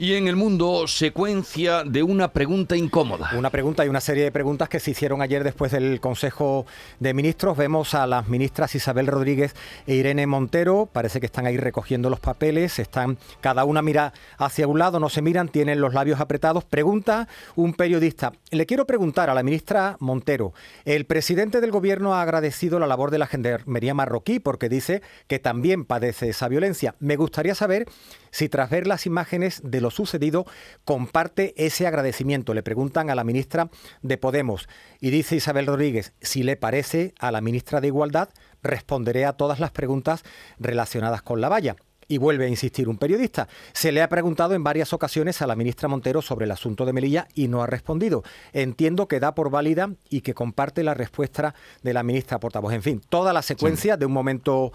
Y 0.00 0.14
en 0.14 0.28
el 0.28 0.36
mundo, 0.36 0.86
secuencia 0.86 1.82
de 1.82 2.04
una 2.04 2.32
pregunta 2.32 2.76
incómoda. 2.76 3.30
Una 3.36 3.50
pregunta 3.50 3.84
y 3.84 3.88
una 3.88 4.00
serie 4.00 4.22
de 4.22 4.30
preguntas 4.30 4.68
que 4.68 4.78
se 4.78 4.92
hicieron 4.92 5.22
ayer 5.22 5.42
después 5.42 5.72
del 5.72 6.00
Consejo 6.00 6.66
de 7.00 7.14
Ministros. 7.14 7.56
Vemos 7.56 7.94
a 7.94 8.06
las 8.06 8.28
ministras 8.28 8.76
Isabel 8.76 9.08
Rodríguez 9.08 9.56
e 9.88 9.96
Irene 9.96 10.28
Montero. 10.28 10.88
Parece 10.92 11.18
que 11.18 11.26
están 11.26 11.46
ahí 11.46 11.56
recogiendo 11.56 12.10
los 12.10 12.20
papeles. 12.20 12.78
Están, 12.78 13.18
cada 13.40 13.64
una 13.64 13.82
mira 13.82 14.12
hacia 14.36 14.68
un 14.68 14.78
lado, 14.78 15.00
no 15.00 15.08
se 15.08 15.20
miran, 15.20 15.48
tienen 15.48 15.80
los 15.80 15.94
labios 15.94 16.20
apretados. 16.20 16.62
Pregunta 16.62 17.26
un 17.56 17.74
periodista. 17.74 18.32
Le 18.52 18.66
quiero 18.66 18.86
preguntar 18.86 19.30
a 19.30 19.34
la 19.34 19.42
ministra 19.42 19.96
Montero. 19.98 20.52
El 20.84 21.06
presidente 21.06 21.60
del 21.60 21.72
gobierno 21.72 22.14
ha 22.14 22.22
agradecido 22.22 22.78
la 22.78 22.86
labor 22.86 23.10
de 23.10 23.18
la 23.18 23.26
gendarmería 23.26 23.94
marroquí 23.94 24.38
porque 24.38 24.68
dice 24.68 25.02
que 25.26 25.40
también 25.40 25.84
padece 25.84 26.28
esa 26.28 26.46
violencia. 26.46 26.94
Me 27.00 27.16
gustaría 27.16 27.56
saber 27.56 27.88
si 28.30 28.48
tras 28.48 28.70
ver 28.70 28.86
las 28.86 29.06
imágenes 29.06 29.60
de 29.64 29.80
lo 29.80 29.90
sucedido 29.90 30.46
comparte 30.84 31.54
ese 31.56 31.86
agradecimiento. 31.86 32.54
Le 32.54 32.62
preguntan 32.62 33.10
a 33.10 33.14
la 33.14 33.24
ministra 33.24 33.70
de 34.02 34.18
Podemos 34.18 34.68
y 35.00 35.10
dice 35.10 35.36
Isabel 35.36 35.66
Rodríguez, 35.66 36.12
si 36.20 36.42
le 36.42 36.56
parece 36.56 37.14
a 37.18 37.32
la 37.32 37.40
ministra 37.40 37.80
de 37.80 37.88
Igualdad, 37.88 38.30
responderé 38.62 39.24
a 39.24 39.32
todas 39.34 39.60
las 39.60 39.70
preguntas 39.70 40.22
relacionadas 40.58 41.22
con 41.22 41.40
la 41.40 41.48
valla. 41.48 41.76
Y 42.10 42.16
vuelve 42.16 42.46
a 42.46 42.48
insistir 42.48 42.88
un 42.88 42.96
periodista. 42.96 43.48
Se 43.74 43.92
le 43.92 44.00
ha 44.00 44.08
preguntado 44.08 44.54
en 44.54 44.64
varias 44.64 44.94
ocasiones 44.94 45.42
a 45.42 45.46
la 45.46 45.56
ministra 45.56 45.88
Montero 45.88 46.22
sobre 46.22 46.46
el 46.46 46.50
asunto 46.52 46.86
de 46.86 46.94
Melilla 46.94 47.28
y 47.34 47.48
no 47.48 47.62
ha 47.62 47.66
respondido. 47.66 48.22
Entiendo 48.54 49.08
que 49.08 49.20
da 49.20 49.34
por 49.34 49.50
válida 49.50 49.90
y 50.08 50.22
que 50.22 50.32
comparte 50.32 50.82
la 50.82 50.94
respuesta 50.94 51.54
de 51.82 51.92
la 51.92 52.02
ministra 52.02 52.40
portavoz. 52.40 52.72
En 52.72 52.82
fin, 52.82 53.02
toda 53.10 53.34
la 53.34 53.42
secuencia 53.42 53.92
sí. 53.92 54.00
de 54.00 54.06
un 54.06 54.12
momento 54.12 54.72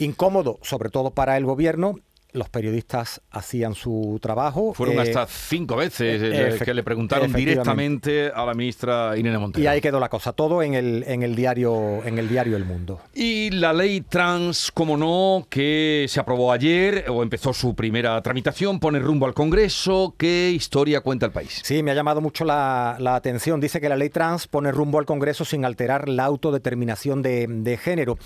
incómodo, 0.00 0.58
sobre 0.62 0.90
todo 0.90 1.12
para 1.12 1.36
el 1.36 1.44
gobierno, 1.44 2.00
los 2.34 2.48
periodistas 2.48 3.22
hacían 3.30 3.74
su 3.74 4.18
trabajo. 4.20 4.74
Fueron 4.74 4.96
eh, 4.96 5.02
hasta 5.02 5.26
cinco 5.26 5.76
veces 5.76 6.20
eh, 6.22 6.62
que 6.62 6.74
le 6.74 6.82
preguntaron 6.82 7.32
directamente 7.32 8.30
a 8.34 8.44
la 8.44 8.54
ministra 8.54 9.16
Irene 9.16 9.38
Montero. 9.38 9.62
Y 9.62 9.66
ahí 9.66 9.80
quedó 9.80 10.00
la 10.00 10.08
cosa, 10.08 10.32
todo 10.32 10.62
en 10.62 10.74
el, 10.74 11.04
en 11.06 11.22
el 11.22 11.34
diario 11.34 12.04
en 12.04 12.18
el 12.18 12.28
diario 12.28 12.56
El 12.56 12.64
Mundo. 12.64 13.00
Y 13.14 13.50
la 13.50 13.72
ley 13.72 14.02
trans, 14.02 14.70
como 14.72 14.96
no, 14.96 15.46
que 15.48 16.06
se 16.08 16.20
aprobó 16.20 16.52
ayer 16.52 17.06
o 17.08 17.22
empezó 17.22 17.52
su 17.52 17.74
primera 17.74 18.20
tramitación, 18.20 18.80
pone 18.80 18.98
rumbo 18.98 19.26
al 19.26 19.34
Congreso. 19.34 20.14
¿Qué 20.18 20.50
historia 20.50 21.00
cuenta 21.00 21.26
el 21.26 21.32
país? 21.32 21.60
Sí, 21.62 21.82
me 21.82 21.92
ha 21.92 21.94
llamado 21.94 22.20
mucho 22.20 22.44
la, 22.44 22.96
la 22.98 23.14
atención. 23.14 23.60
Dice 23.60 23.80
que 23.80 23.88
la 23.88 23.96
ley 23.96 24.10
trans 24.10 24.48
pone 24.48 24.72
rumbo 24.72 24.98
al 24.98 25.06
Congreso 25.06 25.44
sin 25.44 25.64
alterar 25.64 26.08
la 26.08 26.24
autodeterminación 26.24 27.22
de, 27.22 27.46
de 27.48 27.76
género. 27.76 28.18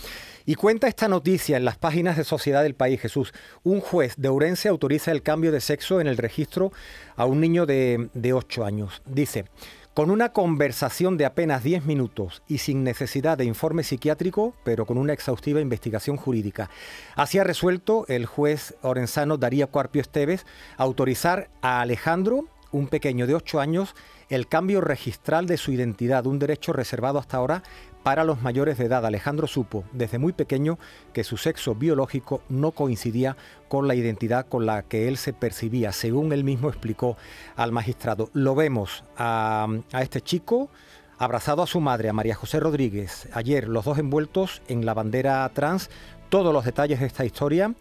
Y 0.48 0.54
cuenta 0.54 0.88
esta 0.88 1.08
noticia 1.08 1.58
en 1.58 1.66
las 1.66 1.76
páginas 1.76 2.16
de 2.16 2.24
Sociedad 2.24 2.62
del 2.62 2.74
País, 2.74 2.98
Jesús. 3.02 3.34
Un 3.64 3.82
juez 3.82 4.14
de 4.16 4.28
Ourense 4.28 4.70
autoriza 4.70 5.12
el 5.12 5.22
cambio 5.22 5.52
de 5.52 5.60
sexo 5.60 6.00
en 6.00 6.06
el 6.06 6.16
registro 6.16 6.72
a 7.16 7.26
un 7.26 7.38
niño 7.38 7.66
de, 7.66 8.08
de 8.14 8.32
8 8.32 8.64
años. 8.64 9.02
Dice, 9.04 9.44
con 9.92 10.10
una 10.10 10.32
conversación 10.32 11.18
de 11.18 11.26
apenas 11.26 11.62
10 11.64 11.84
minutos 11.84 12.42
y 12.48 12.56
sin 12.56 12.82
necesidad 12.82 13.36
de 13.36 13.44
informe 13.44 13.84
psiquiátrico, 13.84 14.54
pero 14.64 14.86
con 14.86 14.96
una 14.96 15.12
exhaustiva 15.12 15.60
investigación 15.60 16.16
jurídica. 16.16 16.70
Así 17.14 17.38
ha 17.38 17.44
resuelto 17.44 18.06
el 18.08 18.24
juez 18.24 18.74
orensano 18.80 19.36
Darío 19.36 19.68
Cuarpio 19.68 20.00
Esteves 20.00 20.46
autorizar 20.78 21.50
a 21.60 21.82
Alejandro, 21.82 22.46
un 22.70 22.88
pequeño 22.88 23.26
de 23.26 23.34
8 23.34 23.60
años, 23.60 23.94
el 24.28 24.46
cambio 24.46 24.80
registral 24.80 25.46
de 25.46 25.56
su 25.56 25.72
identidad, 25.72 26.26
un 26.26 26.38
derecho 26.38 26.72
reservado 26.72 27.18
hasta 27.18 27.36
ahora 27.36 27.62
para 28.08 28.24
los 28.24 28.40
mayores 28.40 28.78
de 28.78 28.86
edad. 28.86 29.04
Alejandro 29.04 29.46
supo 29.46 29.84
desde 29.92 30.16
muy 30.16 30.32
pequeño 30.32 30.78
que 31.12 31.24
su 31.24 31.36
sexo 31.36 31.74
biológico 31.74 32.40
no 32.48 32.70
coincidía 32.70 33.36
con 33.68 33.86
la 33.86 33.94
identidad 33.94 34.46
con 34.46 34.64
la 34.64 34.82
que 34.82 35.08
él 35.08 35.18
se 35.18 35.34
percibía, 35.34 35.92
según 35.92 36.32
él 36.32 36.42
mismo 36.42 36.70
explicó 36.70 37.18
al 37.54 37.70
magistrado. 37.70 38.30
Lo 38.32 38.54
vemos 38.54 39.04
a, 39.18 39.66
a 39.92 40.00
este 40.00 40.22
chico 40.22 40.70
abrazado 41.18 41.62
a 41.62 41.66
su 41.66 41.82
madre, 41.82 42.08
a 42.08 42.14
María 42.14 42.34
José 42.34 42.60
Rodríguez, 42.60 43.28
ayer 43.34 43.68
los 43.68 43.84
dos 43.84 43.98
envueltos 43.98 44.62
en 44.68 44.86
la 44.86 44.94
bandera 44.94 45.46
trans, 45.52 45.90
todos 46.30 46.54
los 46.54 46.64
detalles 46.64 47.00
de 47.00 47.06
esta 47.06 47.26
historia, 47.26 47.74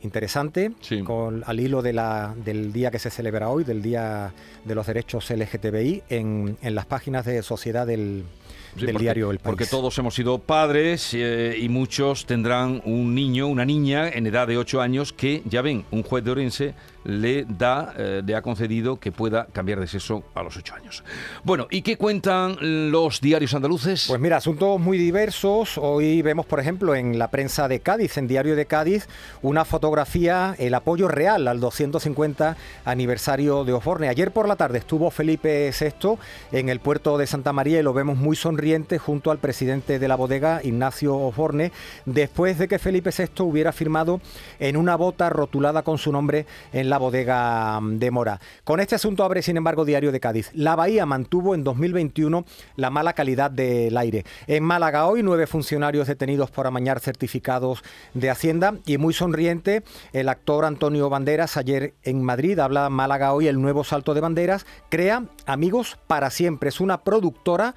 interesante, 0.00 0.74
con, 1.04 1.42
al 1.44 1.58
hilo 1.58 1.82
de 1.82 1.92
la, 1.92 2.36
del 2.44 2.72
día 2.72 2.92
que 2.92 3.00
se 3.00 3.10
celebra 3.10 3.48
hoy, 3.48 3.64
del 3.64 3.82
Día 3.82 4.32
de 4.64 4.74
los 4.76 4.86
Derechos 4.86 5.28
LGTBI, 5.28 6.04
en, 6.08 6.56
en 6.62 6.74
las 6.76 6.86
páginas 6.86 7.24
de 7.24 7.42
Sociedad 7.42 7.84
del, 7.84 8.24
Sí, 8.76 8.86
del 8.86 8.92
porque, 8.92 9.04
diario 9.04 9.30
El 9.30 9.38
País. 9.38 9.44
Porque 9.44 9.66
todos 9.66 9.96
hemos 9.98 10.14
sido 10.14 10.38
padres 10.38 11.12
eh, 11.14 11.56
y 11.58 11.68
muchos 11.68 12.26
tendrán 12.26 12.82
un 12.84 13.14
niño, 13.14 13.48
una 13.48 13.64
niña 13.64 14.08
en 14.08 14.26
edad 14.26 14.46
de 14.46 14.58
8 14.58 14.80
años 14.80 15.12
que, 15.12 15.42
ya 15.46 15.62
ven, 15.62 15.84
un 15.90 16.02
juez 16.02 16.24
de 16.24 16.30
Orense 16.30 16.74
le 17.06 17.44
da, 17.44 17.94
eh, 17.96 18.22
le 18.24 18.34
ha 18.34 18.42
concedido 18.42 18.98
que 18.98 19.12
pueda 19.12 19.46
cambiar 19.46 19.80
de 19.80 19.86
sexo 19.86 20.24
a 20.34 20.42
los 20.42 20.56
8 20.56 20.74
años. 20.74 21.04
Bueno, 21.44 21.68
¿y 21.70 21.82
qué 21.82 21.96
cuentan 21.96 22.56
los 22.90 23.20
diarios 23.20 23.54
andaluces? 23.54 24.06
Pues 24.08 24.20
mira, 24.20 24.38
asuntos 24.38 24.80
muy 24.80 24.98
diversos. 24.98 25.78
Hoy 25.78 26.22
vemos, 26.22 26.46
por 26.46 26.60
ejemplo, 26.60 26.94
en 26.94 27.18
la 27.18 27.30
prensa 27.30 27.68
de 27.68 27.80
Cádiz, 27.80 28.18
en 28.18 28.26
Diario 28.26 28.56
de 28.56 28.66
Cádiz, 28.66 29.08
una 29.42 29.64
fotografía, 29.64 30.54
el 30.58 30.74
apoyo 30.74 31.08
real 31.08 31.46
al 31.48 31.60
250 31.60 32.56
aniversario 32.84 33.64
de 33.64 33.72
Osborne. 33.72 34.08
Ayer 34.08 34.32
por 34.32 34.48
la 34.48 34.56
tarde 34.56 34.78
estuvo 34.78 35.10
Felipe 35.10 35.70
VI 35.78 36.16
en 36.52 36.68
el 36.68 36.80
puerto 36.80 37.18
de 37.18 37.26
Santa 37.26 37.52
María 37.52 37.80
y 37.80 37.82
lo 37.82 37.92
vemos 37.92 38.16
muy 38.16 38.36
sonriente 38.36 38.98
junto 38.98 39.30
al 39.30 39.38
presidente 39.38 39.98
de 39.98 40.08
la 40.08 40.16
bodega, 40.16 40.60
Ignacio 40.64 41.16
Osborne, 41.16 41.70
después 42.04 42.58
de 42.58 42.68
que 42.68 42.78
Felipe 42.78 43.10
VI 43.16 43.42
hubiera 43.42 43.72
firmado 43.72 44.20
en 44.58 44.76
una 44.76 44.96
bota 44.96 45.30
rotulada 45.30 45.82
con 45.82 45.98
su 45.98 46.10
nombre 46.10 46.46
en 46.72 46.90
la 46.90 46.95
bodega 46.98 47.80
de 47.82 48.10
Mora. 48.10 48.40
Con 48.64 48.80
este 48.80 48.94
asunto 48.94 49.24
abre, 49.24 49.42
sin 49.42 49.56
embargo, 49.56 49.84
Diario 49.84 50.12
de 50.12 50.20
Cádiz. 50.20 50.50
La 50.54 50.76
Bahía 50.76 51.06
mantuvo 51.06 51.54
en 51.54 51.64
2021 51.64 52.44
la 52.76 52.90
mala 52.90 53.12
calidad 53.12 53.50
del 53.50 53.96
aire. 53.96 54.24
En 54.46 54.64
Málaga 54.64 55.06
hoy 55.06 55.22
nueve 55.22 55.46
funcionarios 55.46 56.06
detenidos 56.08 56.50
por 56.50 56.66
amañar 56.66 57.00
certificados 57.00 57.82
de 58.14 58.30
Hacienda 58.30 58.74
y 58.86 58.98
muy 58.98 59.14
sonriente 59.14 59.82
el 60.12 60.28
actor 60.28 60.64
Antonio 60.64 61.08
Banderas 61.08 61.56
ayer 61.56 61.94
en 62.02 62.22
Madrid. 62.22 62.58
Habla 62.58 62.88
Málaga 62.90 63.32
hoy 63.32 63.48
el 63.48 63.60
nuevo 63.60 63.84
salto 63.84 64.14
de 64.14 64.20
banderas. 64.20 64.66
Crea 64.88 65.24
Amigos 65.46 65.98
para 66.06 66.30
siempre. 66.30 66.68
Es 66.68 66.80
una 66.80 67.02
productora 67.02 67.74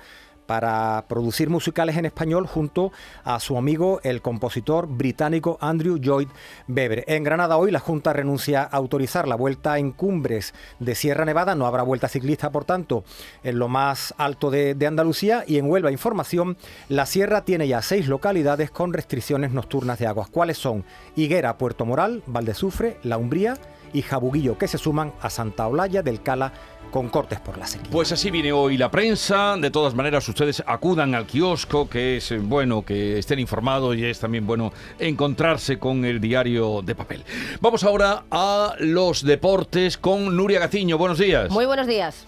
para 0.50 1.06
producir 1.08 1.48
musicales 1.52 1.96
en 1.96 2.08
español 2.08 2.48
junto 2.48 2.92
a 3.24 3.40
su 3.40 3.56
amigo 3.56 4.00
el 4.02 4.24
compositor 4.24 4.88
británico 4.88 5.60
Andrew 5.62 5.98
Lloyd 5.98 6.30
Webber. 6.68 7.04
En 7.06 7.24
Granada 7.24 7.56
hoy 7.58 7.70
la 7.70 7.80
Junta 7.80 8.14
renuncia 8.14 8.64
a 8.64 8.66
autorizar 8.66 9.28
la 9.28 9.36
vuelta 9.36 9.78
en 9.78 9.92
cumbres 9.92 10.56
de 10.80 10.96
Sierra 10.96 11.24
Nevada, 11.24 11.54
no 11.54 11.68
habrá 11.68 11.84
vuelta 11.84 12.08
ciclista 12.08 12.50
por 12.50 12.66
tanto 12.66 13.04
en 13.44 13.60
lo 13.60 13.68
más 13.68 14.16
alto 14.18 14.50
de, 14.50 14.76
Andalucía 14.88 15.44
y 15.46 15.60
en 15.60 15.70
Huelva 15.70 15.92
Información 15.92 16.58
la 16.88 17.06
Sierra 17.06 17.46
tiene 17.46 17.68
ya 17.68 17.84
seis 17.84 18.08
localidades 18.08 18.72
con 18.72 18.92
restricciones 18.92 19.52
nocturnas 19.52 20.00
de 20.00 20.08
aguas. 20.08 20.30
¿Cuáles 20.30 20.58
son? 20.58 20.84
Higuera, 21.16 21.60
Puerto 21.60 21.86
Moral, 21.86 22.24
Valdesufre, 22.26 22.98
La 23.04 23.20
Umbría 23.20 23.54
y 23.94 24.02
Jabuguillo 24.02 24.58
que 24.58 24.68
se 24.68 24.80
suman 24.80 25.14
a 25.22 25.30
Santa 25.30 25.68
Olalla 25.68 26.02
del 26.02 26.24
Cala 26.24 26.54
con 26.89 27.10
cortes 27.10 27.39
por 27.39 27.58
la 27.58 27.67
sequía. 27.67 27.89
Pues 27.91 28.12
así 28.12 28.32
viene 28.32 28.52
hoy 28.52 28.78
la 28.78 28.91
prensa. 28.91 29.56
De 29.58 29.71
todas 29.71 29.95
maneras, 29.95 30.28
ustedes 30.28 30.63
acudan 30.65 31.15
al 31.15 31.25
kiosco, 31.25 31.89
que 31.89 32.17
es 32.17 32.32
eh, 32.32 32.39
bueno 32.39 32.84
que 32.84 33.19
estén 33.19 33.39
informados 33.39 33.95
y 33.95 34.06
es 34.06 34.19
también 34.19 34.45
bueno 34.45 34.73
encontrarse 34.97 35.80
con 35.80 36.06
el 36.06 36.19
diario 36.19 36.82
de 36.82 36.95
papel. 36.95 37.23
Vamos 37.62 37.84
ahora 37.84 38.23
a 38.32 38.75
los 38.80 39.23
deportes 39.23 39.97
con 39.97 40.36
Nuria 40.36 40.60
Gaciño. 40.60 40.97
Buenos 40.97 41.17
días. 41.17 41.49
Muy 41.49 41.65
buenos 41.65 41.88
días. 41.88 42.25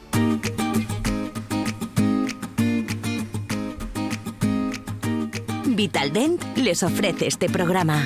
Vitaldent 5.66 6.58
les 6.58 6.84
ofrece 6.84 7.28
este 7.28 7.50
programa. 7.50 8.06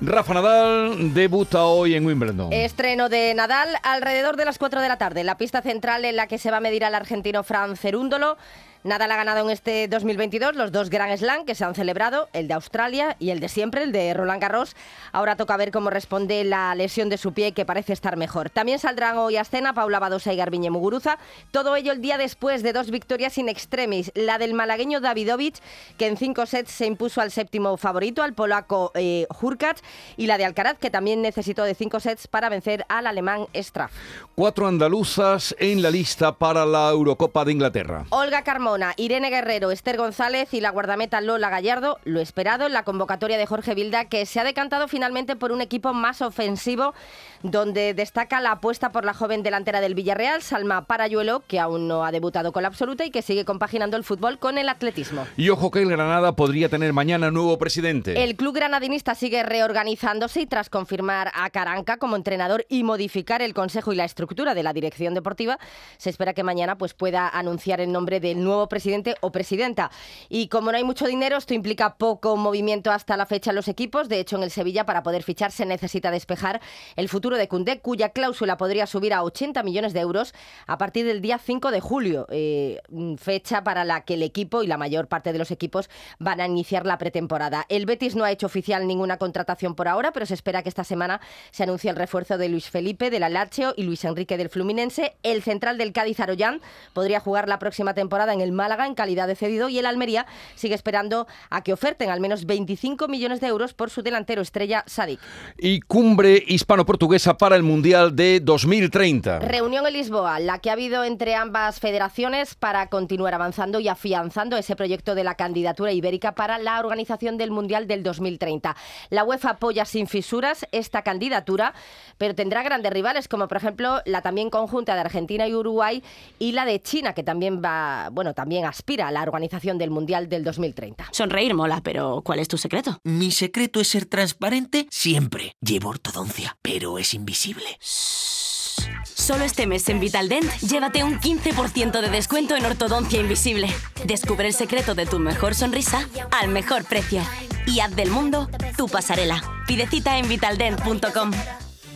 Rafa 0.00 0.32
Nadal 0.32 1.12
debuta 1.12 1.64
hoy 1.64 1.96
en 1.96 2.06
Wimbledon. 2.06 2.52
Estreno 2.52 3.08
de 3.08 3.34
Nadal 3.34 3.68
alrededor 3.82 4.36
de 4.36 4.44
las 4.44 4.56
4 4.56 4.80
de 4.80 4.88
la 4.88 4.96
tarde, 4.96 5.24
la 5.24 5.36
pista 5.36 5.60
central 5.60 6.04
en 6.04 6.14
la 6.14 6.28
que 6.28 6.38
se 6.38 6.52
va 6.52 6.58
a 6.58 6.60
medir 6.60 6.84
al 6.84 6.94
argentino 6.94 7.42
Fran 7.42 7.76
Cerúndolo. 7.76 8.36
Nadal 8.84 9.10
ha 9.10 9.16
ganado 9.16 9.44
en 9.44 9.50
este 9.50 9.88
2022 9.88 10.54
los 10.54 10.70
dos 10.70 10.88
Grand 10.88 11.16
Slam 11.16 11.44
que 11.44 11.54
se 11.56 11.64
han 11.64 11.74
celebrado, 11.74 12.28
el 12.32 12.46
de 12.46 12.54
Australia 12.54 13.16
y 13.18 13.30
el 13.30 13.40
de 13.40 13.48
siempre, 13.48 13.82
el 13.82 13.90
de 13.90 14.14
Roland 14.14 14.40
Garros. 14.40 14.76
Ahora 15.12 15.36
toca 15.36 15.56
ver 15.56 15.72
cómo 15.72 15.90
responde 15.90 16.44
la 16.44 16.74
lesión 16.76 17.08
de 17.08 17.18
su 17.18 17.32
pie, 17.32 17.52
que 17.52 17.64
parece 17.64 17.92
estar 17.92 18.16
mejor. 18.16 18.50
También 18.50 18.78
saldrán 18.78 19.18
hoy 19.18 19.36
a 19.36 19.40
escena 19.40 19.72
Paula 19.72 19.98
Badosa 19.98 20.32
y 20.32 20.36
Garbiñe 20.36 20.70
Muguruza. 20.70 21.18
Todo 21.50 21.74
ello 21.74 21.92
el 21.92 22.00
día 22.00 22.18
después 22.18 22.62
de 22.62 22.72
dos 22.72 22.90
victorias 22.90 23.36
in 23.38 23.48
extremis. 23.48 24.12
La 24.14 24.38
del 24.38 24.54
malagueño 24.54 25.00
Davidovich, 25.00 25.60
que 25.96 26.06
en 26.06 26.16
cinco 26.16 26.46
sets 26.46 26.70
se 26.70 26.86
impuso 26.86 27.20
al 27.20 27.32
séptimo 27.32 27.76
favorito, 27.76 28.22
al 28.22 28.34
polaco 28.34 28.92
eh, 28.94 29.26
Hurkacz, 29.40 29.82
y 30.16 30.28
la 30.28 30.38
de 30.38 30.44
Alcaraz, 30.44 30.78
que 30.78 30.90
también 30.90 31.20
necesitó 31.20 31.64
de 31.64 31.74
cinco 31.74 31.98
sets 31.98 32.28
para 32.28 32.48
vencer 32.48 32.84
al 32.88 33.08
alemán 33.08 33.46
Straff. 33.54 33.90
Cuatro 34.36 34.68
andaluzas 34.68 35.56
en 35.58 35.82
la 35.82 35.90
lista 35.90 36.32
para 36.32 36.64
la 36.64 36.90
Eurocopa 36.90 37.44
de 37.44 37.52
Inglaterra. 37.52 38.04
Olga 38.10 38.42
Carmona, 38.42 38.77
Irene 38.96 39.30
Guerrero, 39.30 39.70
Esther 39.70 39.96
González 39.96 40.54
y 40.54 40.60
la 40.60 40.70
guardameta 40.70 41.20
Lola 41.20 41.50
Gallardo, 41.50 41.98
lo 42.04 42.20
esperado 42.20 42.66
en 42.66 42.72
la 42.72 42.84
convocatoria 42.84 43.36
de 43.38 43.46
Jorge 43.46 43.74
Vilda, 43.74 44.06
que 44.06 44.26
se 44.26 44.40
ha 44.40 44.44
decantado 44.44 44.88
finalmente 44.88 45.36
por 45.36 45.52
un 45.52 45.60
equipo 45.60 45.92
más 45.92 46.22
ofensivo, 46.22 46.94
donde 47.42 47.94
destaca 47.94 48.40
la 48.40 48.52
apuesta 48.52 48.90
por 48.90 49.04
la 49.04 49.14
joven 49.14 49.42
delantera 49.42 49.80
del 49.80 49.94
Villarreal, 49.94 50.42
Salma 50.42 50.86
Parayuelo, 50.86 51.42
que 51.46 51.60
aún 51.60 51.88
no 51.88 52.04
ha 52.04 52.12
debutado 52.12 52.52
con 52.52 52.62
la 52.62 52.68
absoluta 52.68 53.04
y 53.04 53.10
que 53.10 53.22
sigue 53.22 53.44
compaginando 53.44 53.96
el 53.96 54.04
fútbol 54.04 54.38
con 54.38 54.58
el 54.58 54.68
atletismo. 54.68 55.26
Y 55.36 55.50
ojo 55.50 55.70
que 55.70 55.82
el 55.82 55.90
Granada 55.90 56.32
podría 56.32 56.68
tener 56.68 56.92
mañana 56.92 57.30
nuevo 57.30 57.58
presidente. 57.58 58.22
El 58.22 58.36
club 58.36 58.54
granadinista 58.54 59.14
sigue 59.14 59.42
reorganizándose 59.42 60.40
y 60.40 60.46
tras 60.46 60.70
confirmar 60.70 61.30
a 61.34 61.50
Caranca 61.50 61.96
como 61.98 62.16
entrenador 62.16 62.66
y 62.68 62.84
modificar 62.84 63.42
el 63.42 63.54
consejo 63.54 63.92
y 63.92 63.96
la 63.96 64.04
estructura 64.04 64.54
de 64.54 64.62
la 64.62 64.72
dirección 64.72 65.14
deportiva, 65.14 65.58
se 65.96 66.10
espera 66.10 66.34
que 66.34 66.42
mañana 66.42 66.76
pues, 66.76 66.94
pueda 66.94 67.28
anunciar 67.28 67.80
el 67.80 67.92
nombre 67.92 68.20
del 68.20 68.42
nuevo 68.42 68.57
presidente 68.66 69.14
o 69.20 69.30
presidenta. 69.30 69.90
Y 70.28 70.48
como 70.48 70.72
no 70.72 70.78
hay 70.78 70.84
mucho 70.84 71.06
dinero, 71.06 71.36
esto 71.36 71.54
implica 71.54 71.96
poco 71.96 72.36
movimiento 72.36 72.90
hasta 72.90 73.16
la 73.16 73.26
fecha 73.26 73.50
en 73.50 73.56
los 73.56 73.68
equipos. 73.68 74.08
De 74.08 74.20
hecho, 74.20 74.36
en 74.36 74.42
el 74.42 74.50
Sevilla, 74.50 74.86
para 74.86 75.02
poder 75.02 75.22
fichar, 75.22 75.52
se 75.52 75.66
necesita 75.66 76.10
despejar 76.10 76.60
el 76.96 77.08
futuro 77.08 77.36
de 77.36 77.46
Cundé, 77.46 77.80
cuya 77.80 78.08
cláusula 78.08 78.56
podría 78.56 78.86
subir 78.86 79.12
a 79.12 79.22
80 79.22 79.62
millones 79.62 79.92
de 79.92 80.00
euros 80.00 80.34
a 80.66 80.78
partir 80.78 81.06
del 81.06 81.20
día 81.20 81.38
5 81.38 81.70
de 81.70 81.80
julio, 81.80 82.26
eh, 82.30 82.80
fecha 83.18 83.62
para 83.62 83.84
la 83.84 84.00
que 84.00 84.14
el 84.14 84.22
equipo 84.22 84.62
y 84.62 84.66
la 84.66 84.78
mayor 84.78 85.08
parte 85.08 85.32
de 85.32 85.38
los 85.38 85.50
equipos 85.50 85.90
van 86.18 86.40
a 86.40 86.46
iniciar 86.46 86.86
la 86.86 86.98
pretemporada. 86.98 87.66
El 87.68 87.86
Betis 87.86 88.16
no 88.16 88.24
ha 88.24 88.30
hecho 88.30 88.46
oficial 88.46 88.86
ninguna 88.86 89.18
contratación 89.18 89.74
por 89.74 89.88
ahora, 89.88 90.12
pero 90.12 90.26
se 90.26 90.34
espera 90.34 90.62
que 90.62 90.68
esta 90.68 90.84
semana 90.84 91.20
se 91.50 91.64
anuncie 91.64 91.90
el 91.90 91.96
refuerzo 91.96 92.38
de 92.38 92.48
Luis 92.48 92.70
Felipe 92.70 93.10
del 93.10 93.28
Lazio 93.32 93.74
y 93.76 93.82
Luis 93.82 94.04
Enrique 94.04 94.36
del 94.36 94.48
Fluminense. 94.48 95.16
El 95.22 95.42
central 95.42 95.76
del 95.76 95.92
Cádiz, 95.92 96.20
Arollán, 96.20 96.60
podría 96.92 97.20
jugar 97.20 97.48
la 97.48 97.58
próxima 97.58 97.94
temporada 97.94 98.32
en 98.32 98.40
el 98.48 98.52
Málaga 98.52 98.86
en 98.86 98.94
calidad 98.94 99.28
de 99.28 99.36
cedido 99.36 99.68
y 99.68 99.78
el 99.78 99.86
Almería 99.86 100.26
sigue 100.54 100.74
esperando 100.74 101.26
a 101.50 101.62
que 101.62 101.72
oferten 101.72 102.10
al 102.10 102.20
menos 102.20 102.46
25 102.46 103.08
millones 103.08 103.40
de 103.40 103.48
euros 103.48 103.74
por 103.74 103.90
su 103.90 104.02
delantero 104.02 104.40
estrella 104.40 104.84
Sadik. 104.86 105.20
Y 105.58 105.80
cumbre 105.80 106.42
hispano-portuguesa 106.46 107.36
para 107.36 107.56
el 107.56 107.62
Mundial 107.62 108.16
de 108.16 108.40
2030. 108.40 109.40
Reunión 109.40 109.86
en 109.86 109.92
Lisboa, 109.92 110.40
la 110.40 110.58
que 110.58 110.70
ha 110.70 110.72
habido 110.72 111.04
entre 111.04 111.34
ambas 111.34 111.78
federaciones 111.78 112.54
para 112.54 112.88
continuar 112.88 113.34
avanzando 113.34 113.80
y 113.80 113.88
afianzando 113.88 114.56
ese 114.56 114.76
proyecto 114.76 115.14
de 115.14 115.24
la 115.24 115.34
candidatura 115.34 115.92
ibérica 115.92 116.34
para 116.34 116.58
la 116.58 116.80
organización 116.80 117.36
del 117.36 117.50
Mundial 117.50 117.86
del 117.86 118.02
2030. 118.02 118.74
La 119.10 119.24
UEFA 119.24 119.50
apoya 119.50 119.84
sin 119.84 120.06
fisuras 120.06 120.66
esta 120.72 121.02
candidatura, 121.02 121.74
pero 122.16 122.34
tendrá 122.34 122.62
grandes 122.62 122.92
rivales 122.92 123.28
como 123.28 123.46
por 123.46 123.58
ejemplo 123.58 124.00
la 124.06 124.22
también 124.22 124.48
conjunta 124.48 124.94
de 124.94 125.00
Argentina 125.00 125.46
y 125.46 125.54
Uruguay 125.54 126.02
y 126.38 126.52
la 126.52 126.64
de 126.64 126.80
China 126.80 127.12
que 127.12 127.22
también 127.22 127.60
va, 127.62 128.08
bueno, 128.12 128.34
también 128.38 128.66
aspira 128.66 129.08
a 129.08 129.10
la 129.10 129.24
organización 129.24 129.78
del 129.78 129.90
Mundial 129.90 130.28
del 130.28 130.44
2030. 130.44 131.08
Sonreír 131.10 131.54
mola, 131.54 131.80
pero 131.82 132.22
¿cuál 132.24 132.38
es 132.38 132.46
tu 132.46 132.56
secreto? 132.56 133.00
Mi 133.02 133.32
secreto 133.32 133.80
es 133.80 133.88
ser 133.88 134.06
transparente 134.06 134.86
siempre. 134.92 135.56
Llevo 135.60 135.88
ortodoncia, 135.88 136.56
pero 136.62 137.00
es 137.00 137.14
invisible. 137.14 137.64
Solo 137.80 139.42
este 139.44 139.66
mes 139.66 139.88
en 139.88 139.98
Vitaldent, 139.98 140.48
llévate 140.60 141.02
un 141.02 141.18
15% 141.18 142.00
de 142.00 142.10
descuento 142.10 142.54
en 142.54 142.64
ortodoncia 142.64 143.18
invisible. 143.18 143.66
Descubre 144.04 144.46
el 144.46 144.54
secreto 144.54 144.94
de 144.94 145.06
tu 145.06 145.18
mejor 145.18 145.56
sonrisa 145.56 146.08
al 146.30 146.48
mejor 146.48 146.84
precio. 146.84 147.20
Y 147.66 147.80
haz 147.80 147.96
del 147.96 148.12
mundo 148.12 148.48
tu 148.76 148.86
pasarela. 148.86 149.42
Pide 149.66 149.88
cita 149.88 150.16
en 150.16 150.28
vitaldent.com. 150.28 151.32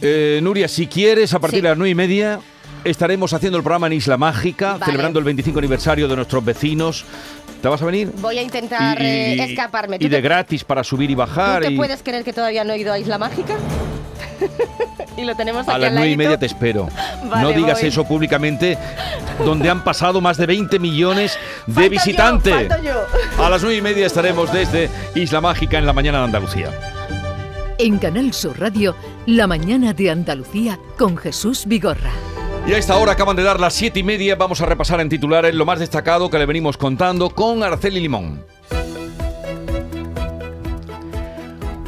Eh, 0.00 0.40
Nuria, 0.42 0.66
si 0.66 0.88
quieres, 0.88 1.32
a 1.34 1.38
partir 1.38 1.58
Sí. 1.58 1.62
de 1.62 1.68
las 1.68 1.78
nueve 1.78 1.90
y 1.90 1.94
media 1.94 2.40
estaremos 2.84 3.32
haciendo 3.32 3.58
el 3.58 3.64
programa 3.64 3.86
en 3.88 3.94
Isla 3.94 4.16
Mágica, 4.16 4.72
Vale. 4.72 4.84
celebrando 4.86 5.18
el 5.18 5.24
25 5.24 5.58
aniversario 5.58 6.08
de 6.08 6.16
nuestros 6.16 6.44
vecinos. 6.44 7.04
¿Te 7.60 7.68
vas 7.68 7.80
a 7.80 7.84
venir? 7.86 8.10
Voy 8.20 8.38
a 8.38 8.42
intentar 8.42 9.00
eh, 9.00 9.42
escaparme. 9.44 9.98
¿Tú 9.98 10.06
y 10.06 10.08
de 10.08 10.16
te- 10.16 10.22
gratis 10.22 10.64
para 10.64 10.82
subir 10.82 11.10
y 11.10 11.14
¿Tú 11.14 11.18
bajar. 11.20 11.62
te 11.62 11.70
y 11.72 11.76
puedes 11.76 12.02
creer 12.02 12.24
que 12.24 12.32
todavía 12.32 12.64
no 12.64 12.72
he 12.72 12.78
ido 12.78 12.92
a 12.92 12.98
Isla 12.98 13.18
Mágica? 13.18 13.54
y 15.16 15.22
lo 15.24 15.36
tenemos 15.36 15.62
aquí 15.68 15.72
a 15.76 15.78
las 15.78 15.92
nueve 15.92 16.10
y 16.10 16.16
media 16.16 16.36
te 16.38 16.46
espero. 16.46 16.88
Vale, 17.30 17.42
no 17.42 17.52
digas 17.52 17.78
voy. 17.80 17.88
eso 17.88 18.04
públicamente, 18.04 18.76
donde 19.44 19.70
han 19.70 19.84
pasado 19.84 20.20
más 20.20 20.36
de 20.38 20.46
20 20.46 20.78
millones 20.80 21.38
de 21.66 21.72
Falto 21.74 21.82
yo, 21.84 21.90
visitantes. 21.90 22.54
falto 22.68 22.82
yo. 22.82 23.44
A 23.44 23.48
las 23.48 23.62
nueve 23.62 23.76
y 23.78 23.82
media 23.82 24.06
estaremos 24.06 24.52
desde 24.52 24.90
Isla 25.14 25.40
Mágica 25.40 25.78
en 25.78 25.86
la 25.86 25.92
mañana 25.92 26.18
de 26.18 26.24
Andalucía. 26.24 26.70
En 27.78 27.98
Canal 27.98 28.32
Sur 28.32 28.58
Radio, 28.58 28.96
La 29.26 29.46
mañana 29.46 29.92
de 29.92 30.10
Andalucía 30.10 30.78
con 30.98 31.16
Jesús 31.16 31.64
Vigorra. 31.66 32.10
Y 32.64 32.74
a 32.74 32.78
esta 32.78 32.96
hora 32.96 33.12
acaban 33.12 33.34
de 33.34 33.42
dar 33.42 33.58
las 33.58 33.74
siete 33.74 33.98
y 33.98 34.02
media. 34.04 34.36
Vamos 34.36 34.60
a 34.60 34.66
repasar 34.66 35.00
en 35.00 35.08
titulares 35.08 35.52
lo 35.54 35.66
más 35.66 35.80
destacado 35.80 36.30
que 36.30 36.38
le 36.38 36.46
venimos 36.46 36.76
contando 36.76 37.30
con 37.30 37.62
Araceli 37.62 37.98
Limón. 37.98 38.44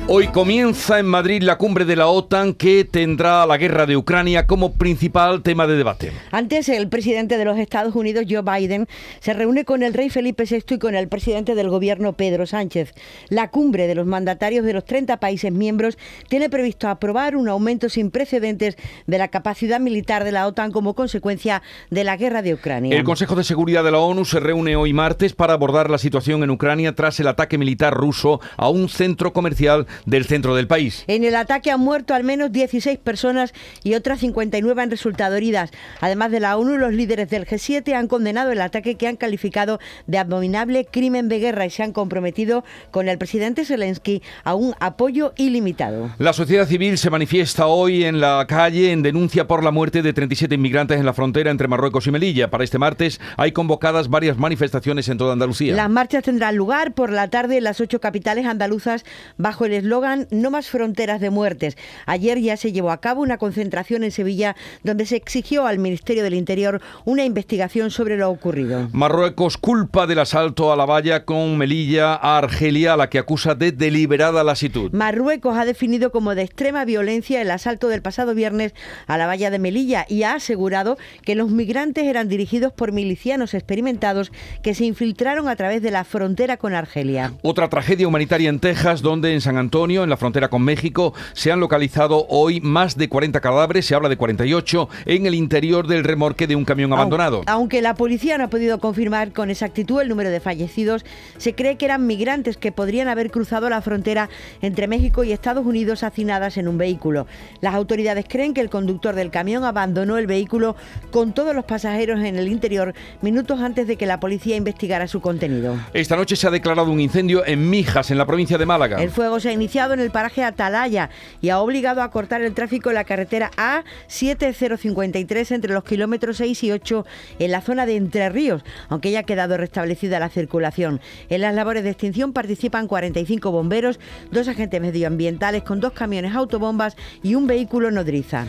Hoy 0.07 0.29
comienza 0.29 0.99
en 0.99 1.07
Madrid 1.07 1.43
la 1.43 1.57
cumbre 1.57 1.87
de 1.87 1.97
la 1.97 2.09
OTAN 2.09 2.53
que 2.53 2.85
tendrá 2.85 3.47
la 3.47 3.57
guerra 3.57 3.87
de 3.87 3.97
Ucrania 3.97 4.47
como 4.47 4.75
principal 4.75 5.43
tema 5.43 5.67
de 5.67 5.77
debate. 5.77 6.13
Antes, 6.31 6.69
el 6.69 6.91
presidente 6.91 7.39
de 7.39 7.47
los 7.47 7.57
Estados 7.57 7.97
Unidos, 7.97 8.27
Joe 8.29 8.43
Biden, 8.43 8.87
se 9.21 9.33
reúne 9.33 9.65
con 9.65 9.83
el 9.83 9.95
rey 9.95 10.11
Felipe 10.11 10.45
VI 10.45 10.75
y 10.75 10.79
con 10.79 10.95
el 10.95 11.09
presidente 11.09 11.55
del 11.55 11.71
gobierno, 11.71 12.13
Pedro 12.13 12.45
Sánchez. 12.45 12.93
La 13.31 13.49
cumbre 13.51 13.87
de 13.87 13.95
los 13.95 14.07
mandatarios 14.07 14.67
de 14.67 14.75
los 14.75 14.85
30 14.85 15.21
países 15.21 15.51
miembros 15.51 15.97
tiene 16.29 16.51
previsto 16.51 16.89
aprobar 16.89 17.35
un 17.35 17.49
aumento 17.49 17.89
sin 17.89 18.11
precedentes 18.11 18.77
de 19.07 19.19
la 19.19 19.29
capacidad 19.29 19.81
militar 19.81 20.23
de 20.25 20.33
la 20.33 20.47
OTAN 20.47 20.71
como 20.71 20.95
consecuencia 20.95 21.63
de 21.89 22.05
la 22.05 22.19
guerra 22.19 22.43
de 22.43 22.53
Ucrania. 22.53 22.95
El 22.95 23.05
Consejo 23.05 23.37
de 23.37 23.45
Seguridad 23.45 23.83
de 23.83 23.93
la 23.93 24.01
ONU 24.01 24.27
se 24.27 24.39
reúne 24.39 24.77
hoy 24.77 24.93
martes 24.93 25.33
para 25.33 25.55
abordar 25.55 25.89
la 25.89 25.97
situación 25.97 26.43
en 26.43 26.51
Ucrania 26.51 26.95
tras 26.95 27.19
el 27.21 27.27
ataque 27.27 27.57
militar 27.57 27.95
ruso 27.95 28.43
a 28.59 28.69
un 28.69 28.91
centro 28.91 29.33
comercial 29.33 29.87
del 30.07 30.25
centro 30.25 30.55
del 30.55 30.67
país. 30.67 31.05
En 31.07 31.25
el 31.25 31.35
ataque 31.37 31.71
han 31.71 31.81
muerto 31.81 32.15
al 32.15 32.25
menos 32.25 32.53
16 32.53 32.99
personas 32.99 33.53
y 33.83 33.95
otras 33.95 34.21
59 34.21 34.83
han 34.83 34.91
resultado 34.91 35.37
heridas. 35.37 35.71
Además 36.01 36.31
de 36.31 36.41
la 36.41 36.57
ONU, 36.57 36.77
los 36.79 36.93
líderes 36.93 37.31
del 37.31 37.47
G7 37.47 37.95
han 37.95 38.09
condenado 38.09 38.53
el 38.53 38.61
ataque 38.61 38.97
que 38.97 39.07
han 39.07 39.17
calificado 39.17 39.79
de 40.07 40.19
abominable 40.19 40.87
crimen 40.91 41.29
de 41.29 41.39
guerra 41.39 41.67
y 41.67 41.71
se 41.71 41.83
han 41.83 41.93
comprometido 41.93 42.65
con 42.91 43.09
el 43.09 43.19
presidente 43.19 43.65
Zelensky 43.65 44.23
a 44.45 44.55
un 44.55 44.75
apoyo 44.81 45.33
ilimitado. 45.37 46.11
La 46.19 46.33
sociedad 46.33 46.67
civil 46.67 46.99
se 46.99 47.11
manifiesta 47.11 47.67
hoy 47.67 48.05
en 48.05 48.21
la 48.21 48.45
calle 48.49 48.93
en 48.93 49.03
denuncia 49.03 49.47
por 49.47 49.63
la 49.63 49.71
muerte 49.71 50.03
de 50.03 50.13
37 50.13 50.55
inmigrantes 50.55 50.99
en 50.99 51.07
la 51.07 51.13
frontera 51.13 51.51
entre 51.51 51.69
Marruecos 51.69 52.07
y 52.07 52.11
Melilla. 52.11 52.51
Para 52.51 52.65
este 52.65 52.79
martes 52.79 53.21
hay 53.37 53.53
convocadas 53.53 54.09
varias 54.09 54.39
manifestaciones 54.39 55.09
en 55.09 55.19
toda 55.19 55.33
Andalucía. 55.33 55.75
Las 55.75 55.91
marchas 55.91 56.25
tendrán 56.25 56.57
lugar 56.57 56.95
por 56.95 57.11
la 57.11 57.29
tarde 57.29 57.59
en 57.59 57.65
las 57.65 57.81
ocho 57.81 58.01
capitales 58.01 58.47
andaluzas 58.47 59.05
bajo 59.37 59.65
el 59.65 59.84
eslogan 59.85 60.27
No 60.31 60.51
más 60.51 60.69
fronteras 60.69 61.21
de 61.21 61.31
muertes. 61.31 61.77
Ayer 62.07 62.41
ya 62.41 62.57
se 62.57 62.73
llevó 62.73 62.91
a 62.91 63.01
cabo 63.01 63.21
una 63.21 63.39
concentración 63.39 64.03
en 64.03 64.11
Sevilla 64.11 64.57
donde 64.83 65.07
se 65.07 65.17
exigió 65.17 65.67
al 65.67 65.79
Ministerio 65.79 66.23
del 66.23 66.35
Interior 66.35 66.81
una 67.05 67.25
investigación 67.25 67.91
sobre 67.91 68.17
lo 68.17 68.31
ocurrido. 68.31 68.89
Marruecos 68.93 69.59
culpa 69.59 70.07
del 70.07 70.21
asalto 70.21 70.73
a 70.73 70.77
la 70.77 70.87
valla 70.87 71.25
con 71.25 71.59
Melilla 71.59 72.15
a 72.15 72.39
Argelia, 72.39 72.95
a 72.95 72.97
la 72.97 73.11
que 73.11 73.19
acusa 73.19 73.55
de 73.55 73.73
deliberada 73.73 74.43
lasitud. 74.43 74.91
Marruecos 74.93 75.57
ha 75.57 75.65
definido 75.67 76.11
como 76.11 76.35
de 76.35 76.43
extrema 76.43 76.85
violencia 76.85 77.43
el 77.43 77.51
asalto 77.51 77.89
del 77.89 78.03
pasado 78.03 78.35
viernes 78.35 78.75
a 79.07 79.19
la 79.19 79.27
valla 79.27 79.51
de 79.51 79.59
Melilla 79.59 80.07
y 80.09 80.23
ha 80.23 80.35
asegurado 80.35 80.97
que 81.23 81.35
los 81.35 81.51
migrantes 81.51 82.05
eran 82.05 82.29
dirigidos 82.29 82.73
por 82.73 82.93
milicianos 82.93 83.53
experimentados 83.53 84.33
que 84.63 84.75
se 84.75 84.87
infiltraron 84.87 85.49
a 85.49 85.57
través 85.57 85.83
de 85.83 85.91
la 85.91 86.05
frontera 86.05 86.57
con 86.57 86.75
Argelia. 86.75 87.35
Otra 87.43 87.69
tragedia 87.69 88.09
humanitaria 88.09 88.49
en 88.49 88.61
Texas, 88.61 89.03
donde 89.03 89.35
en 89.35 89.41
San 89.43 89.59
Antonio, 89.59 89.74
en 89.75 90.09
la 90.09 90.17
frontera 90.17 90.49
con 90.51 90.63
México, 90.63 91.15
se 91.33 91.51
han 91.51 91.59
localizado 91.59 92.27
hoy 92.29 92.61
más 92.61 92.97
de 92.97 93.09
40 93.09 93.41
cadáveres, 93.41 93.85
se 93.85 93.97
habla 93.97 94.09
de 94.09 94.17
48, 94.17 94.89
en 95.07 95.27
el 95.27 95.35
interior 95.35 95.89
del 95.89 96.05
remorque 96.05 96.47
de 96.47 96.55
un 96.55 96.65
camión 96.65 96.93
abandonado. 96.93 97.43
Aunque 97.47 97.83
la 97.83 97.97
policía 97.97 98.39
no 98.39 98.45
ha 98.45 98.49
podido 98.49 98.79
confirmar 98.79 99.33
con 99.33 99.51
exactitud 99.51 100.01
el 100.01 100.09
número 100.09 100.31
de 100.31 100.39
fallecidos, 100.39 101.05
se 101.39 101.57
cree 101.57 101.77
que 101.77 101.87
eran 101.87 102.07
migrantes 102.07 102.57
que 102.57 102.71
podrían 102.71 103.09
haber 103.09 103.33
cruzado 103.33 103.69
la 103.69 103.83
frontera 103.83 104.31
entre 104.63 104.87
México 104.87 105.25
y 105.25 105.33
Estados 105.33 105.67
Unidos 105.67 106.05
hacinadas 106.05 106.57
en 106.57 106.69
un 106.69 106.79
vehículo. 106.79 107.27
Las 107.61 107.75
autoridades 107.75 108.27
creen 108.29 108.55
que 108.55 108.61
el 108.61 108.71
conductor 108.71 109.17
del 109.17 109.33
camión 109.33 109.65
abandonó 109.65 110.19
el 110.19 110.29
vehículo 110.29 110.77
con 111.11 111.35
todos 111.35 111.53
los 111.53 111.65
pasajeros 111.65 112.21
en 112.21 112.37
el 112.37 112.47
interior 112.47 112.95
minutos 113.23 113.61
antes 113.61 113.89
de 113.89 113.97
que 113.97 114.07
la 114.07 114.21
policía 114.21 114.55
investigara 114.55 115.09
su 115.09 115.21
contenido. 115.21 115.77
Esta 115.93 116.15
noche 116.15 116.37
se 116.37 116.47
ha 116.47 116.51
declarado 116.53 116.93
un 116.93 117.01
incendio 117.01 117.45
en 117.45 117.69
Mijas, 117.69 118.13
en 118.13 118.19
la 118.19 118.25
provincia 118.25 118.57
de 118.57 118.67
Málaga. 118.67 119.03
El 119.03 119.11
fuego 119.11 119.41
se 119.41 119.49
ha 119.49 119.64
iniciado 119.65 119.95
en 119.95 120.01
el 120.01 120.11
paraje 120.11 120.45
Atalaya 120.45 121.09
y 121.41 121.49
ha 121.49 121.59
obligado 121.59 122.03
a 122.03 122.11
cortar 122.11 122.43
el 122.43 122.53
tráfico 122.53 122.91
en 122.91 122.97
la 122.97 123.05
carretera 123.05 123.51
A7053 123.57 125.53
entre 125.53 125.73
los 125.73 125.85
kilómetros 125.85 126.37
6 126.37 126.65
y 126.65 126.73
8 126.73 127.07
en 127.39 127.51
la 127.51 127.63
zona 127.63 127.87
de 127.87 127.97
Entre 127.97 128.29
Ríos, 128.29 128.63
aunque 128.91 129.11
ya 129.11 129.21
ha 129.21 129.23
quedado 129.23 129.57
restablecida 129.57 130.21
la 130.21 130.29
circulación. 130.29 131.01
En 131.31 131.41
las 131.41 131.55
labores 131.55 131.83
de 131.83 131.91
extinción 131.91 132.35
participan 132.35 132.89
45 132.89 133.51
bomberos, 133.51 133.99
dos 134.31 134.49
agentes 134.49 134.83
medioambientales 134.83 135.63
con 135.63 135.81
dos 135.81 135.95
camiones 135.95 136.35
autobombas 136.35 136.95
y 137.23 137.35
un 137.35 137.47
vehículo 137.47 137.91
nodriza. 137.91 138.45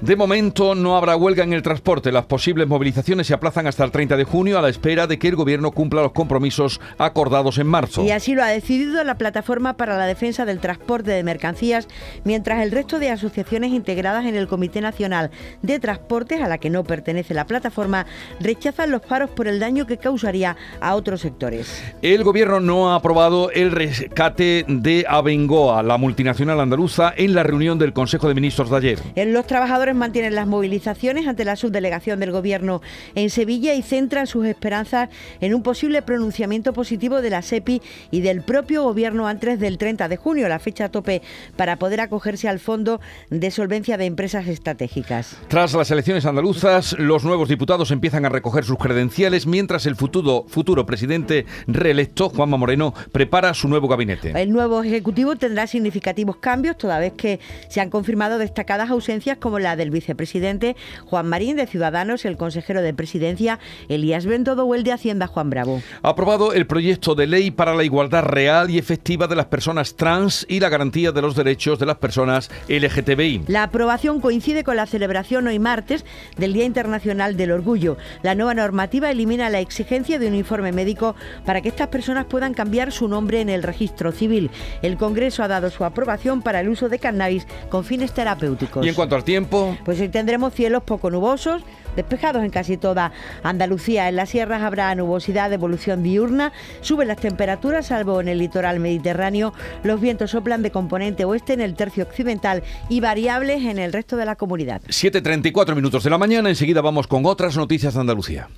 De 0.00 0.16
momento 0.16 0.74
no 0.74 0.96
habrá 0.96 1.16
huelga 1.16 1.44
en 1.44 1.52
el 1.52 1.62
transporte. 1.62 2.12
Las 2.12 2.26
posibles 2.26 2.68
movilizaciones 2.68 3.26
se 3.26 3.34
aplazan 3.34 3.66
hasta 3.66 3.84
el 3.84 3.90
30 3.90 4.16
de 4.16 4.24
junio 4.24 4.58
a 4.58 4.62
la 4.62 4.68
espera 4.68 5.06
de 5.06 5.18
que 5.18 5.28
el 5.28 5.36
gobierno 5.36 5.70
cumpla 5.70 6.02
los 6.02 6.12
compromisos 6.12 6.80
acordados 6.98 7.58
en 7.58 7.66
marzo. 7.66 8.02
Y 8.02 8.10
así 8.10 8.34
lo 8.34 8.42
ha 8.42 8.48
decidido 8.48 9.02
la 9.04 9.16
Plataforma 9.16 9.74
para 9.76 9.96
la 9.96 10.06
Defensa 10.06 10.44
del 10.44 10.58
Transporte 10.60 11.10
de 11.10 11.22
Mercancías, 11.22 11.88
mientras 12.24 12.62
el 12.62 12.70
resto 12.70 12.98
de 12.98 13.10
asociaciones 13.10 13.72
integradas 13.72 14.26
en 14.26 14.34
el 14.34 14.48
Comité 14.48 14.80
Nacional 14.80 15.30
de 15.62 15.78
Transportes, 15.78 16.42
a 16.42 16.48
la 16.48 16.58
que 16.58 16.70
no 16.70 16.84
pertenece 16.84 17.32
la 17.32 17.46
plataforma, 17.46 18.06
rechazan 18.40 18.90
los 18.90 19.00
paros 19.00 19.30
por 19.30 19.48
el 19.48 19.60
daño 19.60 19.86
que 19.86 19.96
causaría 19.96 20.56
a 20.80 20.94
otros 20.96 21.20
sectores. 21.20 21.82
El 22.02 22.24
gobierno 22.24 22.60
no 22.60 22.90
ha 22.90 22.96
aprobado 22.96 23.50
el 23.50 23.70
rescate 23.70 24.64
de 24.68 25.06
Abengoa, 25.08 25.82
la 25.82 25.96
multinacional 25.96 26.60
andaluza, 26.60 27.12
en 27.16 27.34
la 27.34 27.42
reunión 27.42 27.78
del 27.78 27.92
Consejo 27.92 28.28
de 28.28 28.34
Ministros 28.34 28.70
de 28.70 28.76
ayer. 28.76 28.98
En 29.14 29.32
Los 29.32 29.46
trabajadores 29.46 29.93
mantienen 29.96 30.34
las 30.34 30.46
movilizaciones 30.46 31.26
ante 31.26 31.44
la 31.44 31.56
subdelegación 31.56 32.20
del 32.20 32.32
Gobierno 32.32 32.82
en 33.14 33.30
Sevilla 33.30 33.74
y 33.74 33.82
centran 33.82 34.26
sus 34.26 34.46
esperanzas 34.46 35.08
en 35.40 35.54
un 35.54 35.62
posible 35.62 36.02
pronunciamiento 36.02 36.72
positivo 36.72 37.20
de 37.20 37.30
la 37.30 37.42
SEPI 37.42 37.82
y 38.10 38.20
del 38.20 38.42
propio 38.42 38.82
Gobierno 38.82 39.26
antes 39.26 39.58
del 39.60 39.78
30 39.78 40.08
de 40.08 40.16
junio, 40.16 40.48
la 40.48 40.58
fecha 40.58 40.88
tope 40.88 41.22
para 41.56 41.76
poder 41.76 42.00
acogerse 42.00 42.48
al 42.48 42.58
Fondo 42.58 43.00
de 43.30 43.50
Solvencia 43.50 43.96
de 43.96 44.06
Empresas 44.06 44.46
Estratégicas. 44.46 45.36
Tras 45.48 45.74
las 45.74 45.90
elecciones 45.90 46.26
andaluzas, 46.26 46.94
los 46.98 47.24
nuevos 47.24 47.48
diputados 47.48 47.90
empiezan 47.90 48.24
a 48.24 48.28
recoger 48.28 48.64
sus 48.64 48.78
credenciales 48.78 49.46
mientras 49.46 49.86
el 49.86 49.96
futuro, 49.96 50.44
futuro 50.48 50.86
presidente 50.86 51.46
reelecto, 51.66 52.28
Juanma 52.28 52.56
Moreno, 52.56 52.94
prepara 53.12 53.54
su 53.54 53.68
nuevo 53.68 53.88
gabinete. 53.88 54.32
El 54.40 54.50
nuevo 54.52 54.82
Ejecutivo 54.82 55.36
tendrá 55.36 55.66
significativos 55.66 56.36
cambios, 56.36 56.76
toda 56.78 56.98
vez 56.98 57.12
que 57.12 57.40
se 57.68 57.80
han 57.80 57.90
confirmado 57.90 58.38
destacadas 58.38 58.90
ausencias 58.90 59.38
como 59.38 59.58
la 59.58 59.73
del 59.76 59.90
vicepresidente 59.90 60.76
Juan 61.06 61.28
Marín 61.28 61.56
de 61.56 61.66
Ciudadanos, 61.66 62.24
el 62.24 62.36
consejero 62.36 62.82
de 62.82 62.94
Presidencia 62.94 63.58
Elías 63.88 64.26
Bendodo 64.26 64.64
o 64.64 64.74
el 64.74 64.84
de 64.84 64.92
Hacienda 64.92 65.26
Juan 65.26 65.50
Bravo. 65.50 65.82
Ha 66.02 66.08
aprobado 66.10 66.52
el 66.52 66.66
proyecto 66.66 67.14
de 67.14 67.26
ley 67.26 67.50
para 67.50 67.74
la 67.74 67.84
igualdad 67.84 68.24
real 68.24 68.70
y 68.70 68.78
efectiva 68.78 69.26
de 69.26 69.36
las 69.36 69.46
personas 69.46 69.96
trans 69.96 70.46
y 70.48 70.60
la 70.60 70.68
garantía 70.68 71.12
de 71.12 71.22
los 71.22 71.34
derechos 71.36 71.78
de 71.78 71.86
las 71.86 71.96
personas 71.96 72.50
LGTBI. 72.68 73.44
La 73.48 73.64
aprobación 73.64 74.20
coincide 74.20 74.64
con 74.64 74.76
la 74.76 74.86
celebración 74.86 75.46
hoy 75.46 75.58
martes 75.58 76.04
del 76.36 76.52
Día 76.52 76.64
Internacional 76.64 77.36
del 77.36 77.52
Orgullo. 77.52 77.96
La 78.22 78.34
nueva 78.34 78.54
normativa 78.54 79.10
elimina 79.10 79.50
la 79.50 79.60
exigencia 79.60 80.18
de 80.18 80.28
un 80.28 80.34
informe 80.34 80.72
médico 80.72 81.14
para 81.44 81.60
que 81.60 81.68
estas 81.68 81.88
personas 81.88 82.26
puedan 82.26 82.54
cambiar 82.54 82.92
su 82.92 83.08
nombre 83.08 83.40
en 83.40 83.48
el 83.48 83.62
registro 83.62 84.12
civil. 84.12 84.50
El 84.82 84.96
Congreso 84.96 85.42
ha 85.42 85.48
dado 85.48 85.70
su 85.70 85.84
aprobación 85.84 86.42
para 86.42 86.60
el 86.60 86.68
uso 86.68 86.88
de 86.88 86.98
cannabis 86.98 87.46
con 87.68 87.84
fines 87.84 88.12
terapéuticos. 88.12 88.84
Y 88.84 88.88
en 88.88 88.94
cuanto 88.94 89.16
al 89.16 89.24
tiempo, 89.24 89.63
Pues 89.84 90.00
hoy 90.00 90.08
tendremos 90.08 90.54
cielos 90.54 90.82
poco 90.82 91.10
nubosos, 91.10 91.62
despejados 91.96 92.44
en 92.44 92.50
casi 92.50 92.76
toda 92.76 93.12
Andalucía. 93.42 94.08
En 94.08 94.16
las 94.16 94.30
sierras 94.30 94.62
habrá 94.62 94.94
nubosidad 94.94 95.48
de 95.48 95.56
evolución 95.56 96.02
diurna, 96.02 96.52
suben 96.80 97.08
las 97.08 97.18
temperaturas, 97.18 97.86
salvo 97.86 98.20
en 98.20 98.28
el 98.28 98.38
litoral 98.38 98.80
mediterráneo. 98.80 99.52
Los 99.82 100.00
vientos 100.00 100.30
soplan 100.32 100.62
de 100.62 100.70
componente 100.70 101.24
oeste 101.24 101.52
en 101.52 101.60
el 101.60 101.74
tercio 101.74 102.04
occidental 102.04 102.62
y 102.88 103.00
variables 103.00 103.64
en 103.64 103.78
el 103.78 103.92
resto 103.92 104.16
de 104.16 104.24
la 104.26 104.36
comunidad. 104.36 104.82
7.34 104.82 105.74
minutos 105.74 106.04
de 106.04 106.10
la 106.10 106.18
mañana, 106.18 106.48
enseguida 106.48 106.80
vamos 106.80 107.06
con 107.06 107.26
otras 107.26 107.56
noticias 107.56 107.94
de 107.94 108.00
Andalucía. 108.00 108.48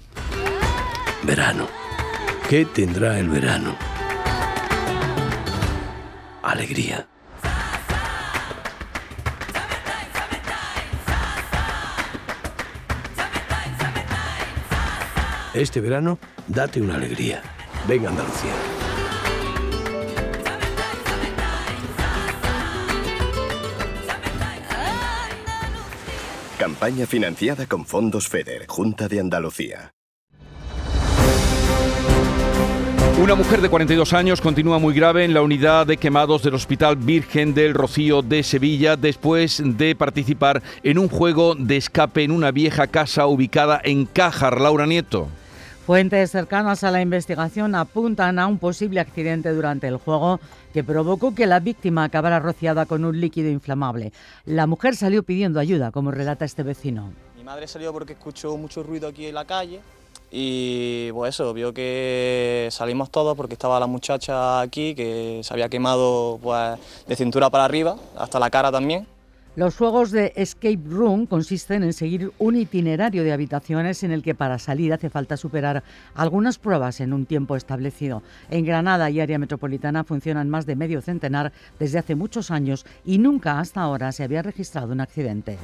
Verano. 1.22 1.66
¿Qué 2.48 2.64
tendrá 2.64 3.18
el 3.18 3.28
verano? 3.28 3.74
Alegría. 6.42 7.08
Este 15.56 15.80
verano, 15.80 16.18
date 16.48 16.82
una 16.82 16.96
alegría. 16.96 17.40
Venga 17.88 18.10
Andalucía. 18.10 18.52
Campaña 26.58 27.06
financiada 27.06 27.64
con 27.64 27.86
fondos 27.86 28.28
FEDER, 28.28 28.66
Junta 28.68 29.08
de 29.08 29.18
Andalucía. 29.18 29.92
Una 33.22 33.34
mujer 33.34 33.62
de 33.62 33.70
42 33.70 34.12
años 34.12 34.42
continúa 34.42 34.78
muy 34.78 34.92
grave 34.92 35.24
en 35.24 35.32
la 35.32 35.40
unidad 35.40 35.86
de 35.86 35.96
quemados 35.96 36.42
del 36.42 36.52
Hospital 36.52 36.96
Virgen 36.96 37.54
del 37.54 37.72
Rocío 37.72 38.20
de 38.20 38.42
Sevilla 38.42 38.96
después 38.96 39.62
de 39.64 39.96
participar 39.96 40.62
en 40.82 40.98
un 40.98 41.08
juego 41.08 41.54
de 41.54 41.78
escape 41.78 42.24
en 42.24 42.30
una 42.30 42.50
vieja 42.50 42.88
casa 42.88 43.26
ubicada 43.26 43.80
en 43.82 44.04
Cájar. 44.04 44.60
Laura 44.60 44.84
Nieto. 44.84 45.30
Fuentes 45.86 46.32
cercanas 46.32 46.82
a 46.82 46.90
la 46.90 47.00
investigación 47.00 47.76
apuntan 47.76 48.40
a 48.40 48.48
un 48.48 48.58
posible 48.58 48.98
accidente 48.98 49.50
durante 49.50 49.86
el 49.86 49.98
juego 49.98 50.40
que 50.74 50.82
provocó 50.82 51.32
que 51.32 51.46
la 51.46 51.60
víctima 51.60 52.02
acabara 52.02 52.40
rociada 52.40 52.86
con 52.86 53.04
un 53.04 53.20
líquido 53.20 53.50
inflamable. 53.50 54.12
La 54.46 54.66
mujer 54.66 54.96
salió 54.96 55.22
pidiendo 55.22 55.60
ayuda, 55.60 55.92
como 55.92 56.10
relata 56.10 56.44
este 56.44 56.64
vecino. 56.64 57.12
Mi 57.36 57.44
madre 57.44 57.68
salió 57.68 57.92
porque 57.92 58.14
escuchó 58.14 58.56
mucho 58.56 58.82
ruido 58.82 59.06
aquí 59.06 59.26
en 59.26 59.36
la 59.36 59.44
calle 59.44 59.78
y 60.32 61.12
pues 61.12 61.36
eso, 61.36 61.54
vio 61.54 61.72
que 61.72 62.66
salimos 62.72 63.12
todos 63.12 63.36
porque 63.36 63.54
estaba 63.54 63.78
la 63.78 63.86
muchacha 63.86 64.60
aquí 64.60 64.92
que 64.96 65.40
se 65.44 65.54
había 65.54 65.68
quemado 65.68 66.40
pues 66.42 66.80
de 67.06 67.14
cintura 67.14 67.48
para 67.48 67.64
arriba, 67.64 67.96
hasta 68.18 68.40
la 68.40 68.50
cara 68.50 68.72
también. 68.72 69.06
Los 69.56 69.74
juegos 69.74 70.10
de 70.10 70.34
Escape 70.36 70.80
Room 70.86 71.24
consisten 71.24 71.82
en 71.82 71.94
seguir 71.94 72.30
un 72.36 72.56
itinerario 72.56 73.24
de 73.24 73.32
habitaciones 73.32 74.02
en 74.02 74.10
el 74.10 74.22
que 74.22 74.34
para 74.34 74.58
salir 74.58 74.92
hace 74.92 75.08
falta 75.08 75.38
superar 75.38 75.82
algunas 76.14 76.58
pruebas 76.58 77.00
en 77.00 77.14
un 77.14 77.24
tiempo 77.24 77.56
establecido. 77.56 78.22
En 78.50 78.66
Granada 78.66 79.08
y 79.08 79.18
área 79.18 79.38
metropolitana 79.38 80.04
funcionan 80.04 80.50
más 80.50 80.66
de 80.66 80.76
medio 80.76 81.00
centenar 81.00 81.54
desde 81.78 81.98
hace 81.98 82.14
muchos 82.14 82.50
años 82.50 82.84
y 83.06 83.16
nunca 83.16 83.58
hasta 83.58 83.80
ahora 83.80 84.12
se 84.12 84.24
había 84.24 84.42
registrado 84.42 84.92
un 84.92 85.00
accidente. 85.00 85.56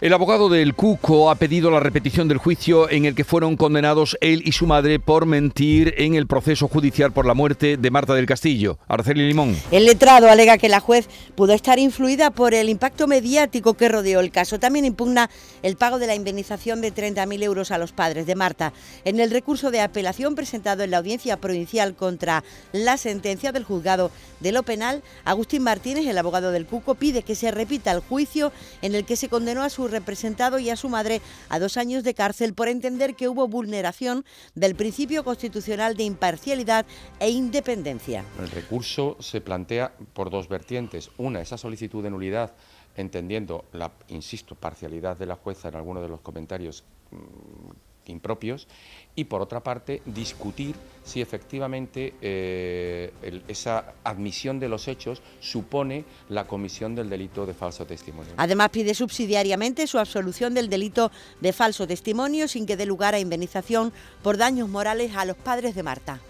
El 0.00 0.14
abogado 0.14 0.48
del 0.48 0.74
Cuco 0.74 1.30
ha 1.30 1.34
pedido 1.34 1.70
la 1.70 1.78
repetición 1.78 2.26
del 2.26 2.38
juicio 2.38 2.88
en 2.88 3.04
el 3.04 3.14
que 3.14 3.24
fueron 3.24 3.58
condenados 3.58 4.16
él 4.22 4.40
y 4.46 4.52
su 4.52 4.66
madre 4.66 4.98
por 4.98 5.26
mentir 5.26 5.92
en 5.98 6.14
el 6.14 6.26
proceso 6.26 6.68
judicial 6.68 7.12
por 7.12 7.26
la 7.26 7.34
muerte 7.34 7.76
de 7.76 7.90
Marta 7.90 8.14
del 8.14 8.24
Castillo. 8.24 8.78
Araceli 8.88 9.28
Limón. 9.28 9.54
El 9.70 9.84
letrado 9.84 10.30
alega 10.30 10.56
que 10.56 10.70
la 10.70 10.80
juez 10.80 11.06
pudo 11.34 11.52
estar 11.52 11.78
influida 11.78 12.30
por 12.30 12.54
el 12.54 12.70
impacto 12.70 13.09
mediático 13.10 13.74
que 13.74 13.88
rodeó 13.88 14.20
el 14.20 14.30
caso. 14.30 14.58
También 14.58 14.86
impugna 14.86 15.28
el 15.62 15.76
pago 15.76 15.98
de 15.98 16.06
la 16.06 16.14
indemnización 16.14 16.80
de 16.80 16.94
30.000 16.94 17.42
euros 17.42 17.70
a 17.72 17.78
los 17.78 17.92
padres 17.92 18.24
de 18.24 18.36
Marta. 18.36 18.72
En 19.04 19.20
el 19.20 19.30
recurso 19.30 19.70
de 19.70 19.82
apelación 19.82 20.34
presentado 20.34 20.84
en 20.84 20.92
la 20.92 20.98
audiencia 20.98 21.38
provincial 21.38 21.94
contra 21.94 22.44
la 22.72 22.96
sentencia 22.96 23.52
del 23.52 23.64
juzgado 23.64 24.10
de 24.38 24.52
lo 24.52 24.62
penal, 24.62 25.02
Agustín 25.24 25.62
Martínez, 25.62 26.06
el 26.06 26.16
abogado 26.16 26.52
del 26.52 26.66
Cuco, 26.66 26.94
pide 26.94 27.22
que 27.22 27.34
se 27.34 27.50
repita 27.50 27.90
el 27.90 28.00
juicio 28.00 28.52
en 28.80 28.94
el 28.94 29.04
que 29.04 29.16
se 29.16 29.28
condenó 29.28 29.62
a 29.62 29.70
su 29.70 29.88
representado 29.88 30.58
y 30.58 30.70
a 30.70 30.76
su 30.76 30.88
madre 30.88 31.20
a 31.48 31.58
dos 31.58 31.76
años 31.76 32.04
de 32.04 32.14
cárcel 32.14 32.54
por 32.54 32.68
entender 32.68 33.16
que 33.16 33.28
hubo 33.28 33.48
vulneración 33.48 34.24
del 34.54 34.76
principio 34.76 35.24
constitucional 35.24 35.96
de 35.96 36.04
imparcialidad 36.04 36.86
e 37.18 37.30
independencia. 37.30 38.24
El 38.38 38.50
recurso 38.50 39.16
se 39.18 39.40
plantea 39.40 39.92
por 40.14 40.30
dos 40.30 40.48
vertientes. 40.48 41.10
Una, 41.18 41.40
esa 41.40 41.58
solicitud 41.58 42.02
de 42.02 42.10
nulidad, 42.10 42.54
entendiendo 42.96 43.64
la, 43.72 43.92
insisto, 44.08 44.54
parcialidad 44.54 45.16
de 45.16 45.26
la 45.26 45.36
jueza 45.36 45.68
en 45.68 45.76
algunos 45.76 46.02
de 46.02 46.08
los 46.08 46.20
comentarios 46.20 46.84
mm, 47.10 47.70
impropios, 48.06 48.66
y 49.14 49.24
por 49.24 49.40
otra 49.40 49.60
parte 49.60 50.02
discutir 50.06 50.74
si 51.04 51.20
efectivamente 51.20 52.14
eh, 52.20 53.12
esa 53.48 53.94
admisión 54.04 54.60
de 54.60 54.68
los 54.68 54.88
hechos 54.88 55.22
supone 55.40 56.04
la 56.28 56.46
comisión 56.46 56.94
del 56.94 57.08
delito 57.08 57.46
de 57.46 57.54
falso 57.54 57.86
testimonio. 57.86 58.32
Además, 58.36 58.70
pide 58.70 58.94
subsidiariamente 58.94 59.86
su 59.86 59.98
absolución 59.98 60.54
del 60.54 60.68
delito 60.68 61.10
de 61.40 61.52
falso 61.52 61.86
testimonio 61.86 62.48
sin 62.48 62.66
que 62.66 62.76
dé 62.76 62.86
lugar 62.86 63.14
a 63.14 63.20
indemnización 63.20 63.92
por 64.22 64.36
daños 64.36 64.68
morales 64.68 65.14
a 65.16 65.24
los 65.24 65.36
padres 65.36 65.74
de 65.74 65.82
Marta. 65.82 66.20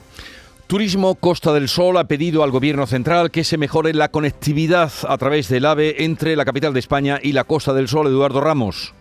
Turismo 0.70 1.16
Costa 1.16 1.52
del 1.52 1.68
Sol 1.68 1.96
ha 1.96 2.04
pedido 2.04 2.44
al 2.44 2.52
Gobierno 2.52 2.86
central 2.86 3.32
que 3.32 3.42
se 3.42 3.58
mejore 3.58 3.92
la 3.92 4.08
conectividad 4.08 4.92
a 5.08 5.18
través 5.18 5.48
del 5.48 5.66
AVE 5.66 6.04
entre 6.04 6.36
la 6.36 6.44
capital 6.44 6.72
de 6.72 6.78
España 6.78 7.18
y 7.20 7.32
la 7.32 7.42
Costa 7.42 7.72
del 7.72 7.88
Sol. 7.88 8.06
Eduardo 8.06 8.40
Ramos. 8.40 8.94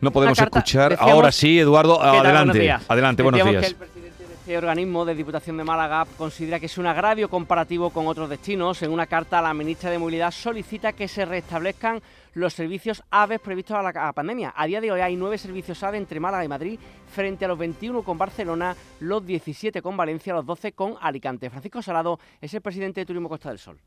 No 0.00 0.12
podemos 0.12 0.38
Una 0.38 0.44
carta, 0.46 0.58
escuchar. 0.60 0.90
decíamos- 0.92 1.12
Ahora 1.12 1.32
sí, 1.32 1.58
Eduardo, 1.58 1.96
¿Qué 1.96 2.02
tal? 2.04 2.10
Buenos 2.12 2.26
adelante. 2.26 2.84
Adelante, 2.86 3.22
buenos 3.24 3.50
días. 3.50 3.60
que 3.62 3.66
el 3.66 3.74
presidente 3.74 4.28
de 4.28 4.34
este 4.34 4.58
organismo 4.58 5.04
de 5.04 5.14
Diputación 5.16 5.56
de 5.56 5.64
Málaga 5.64 6.06
considera 6.16 6.60
que 6.60 6.66
es 6.66 6.78
un 6.78 6.86
agravio 6.86 7.28
comparativo 7.28 7.90
con 7.90 8.06
otros 8.06 8.30
destinos. 8.30 8.80
En 8.82 8.92
una 8.92 9.06
carta, 9.06 9.42
la 9.42 9.52
ministra 9.54 9.90
de 9.90 9.98
Movilidad 9.98 10.30
solicita 10.30 10.92
que 10.92 11.08
se 11.08 11.24
restablezcan 11.24 12.00
los 12.34 12.52
servicios 12.52 13.02
AVE 13.10 13.38
previstos 13.38 13.76
a 13.76 13.82
la 13.82 14.12
pandemia. 14.12 14.52
A 14.56 14.66
día 14.66 14.80
de 14.80 14.92
hoy 14.92 15.00
hay 15.00 15.16
nueve 15.16 15.38
servicios 15.38 15.82
AVE 15.82 15.98
entre 15.98 16.20
Málaga 16.20 16.44
y 16.44 16.48
Madrid, 16.48 16.78
frente 17.12 17.44
a 17.44 17.48
los 17.48 17.58
21 17.58 18.02
con 18.02 18.18
Barcelona, 18.18 18.76
los 19.00 19.24
17 19.24 19.80
con 19.82 19.96
Valencia, 19.96 20.34
los 20.34 20.46
12 20.46 20.72
con 20.72 20.96
Alicante. 21.00 21.50
Francisco 21.50 21.82
Salado 21.82 22.18
es 22.40 22.52
el 22.54 22.60
presidente 22.60 23.00
de 23.00 23.06
Turismo 23.06 23.28
Costa 23.28 23.48
del 23.48 23.58
Sol. 23.58 23.78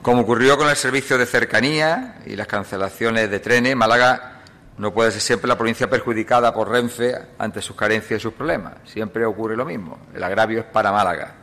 Como 0.00 0.22
ocurrió 0.22 0.56
con 0.56 0.68
el 0.68 0.76
servicio 0.76 1.18
de 1.18 1.26
cercanía 1.26 2.22
y 2.26 2.36
las 2.36 2.46
cancelaciones 2.46 3.30
de 3.30 3.40
trenes, 3.40 3.74
Málaga 3.74 4.42
no 4.78 4.92
puede 4.92 5.10
ser 5.10 5.20
siempre 5.20 5.48
la 5.48 5.56
provincia 5.56 5.90
perjudicada 5.90 6.54
por 6.54 6.70
Renfe 6.70 7.14
ante 7.38 7.60
sus 7.60 7.76
carencias 7.76 8.20
y 8.20 8.22
sus 8.22 8.32
problemas. 8.32 8.74
Siempre 8.84 9.24
ocurre 9.24 9.56
lo 9.56 9.64
mismo. 9.64 9.98
El 10.14 10.22
agravio 10.22 10.60
es 10.60 10.66
para 10.66 10.92
Málaga. 10.92 11.34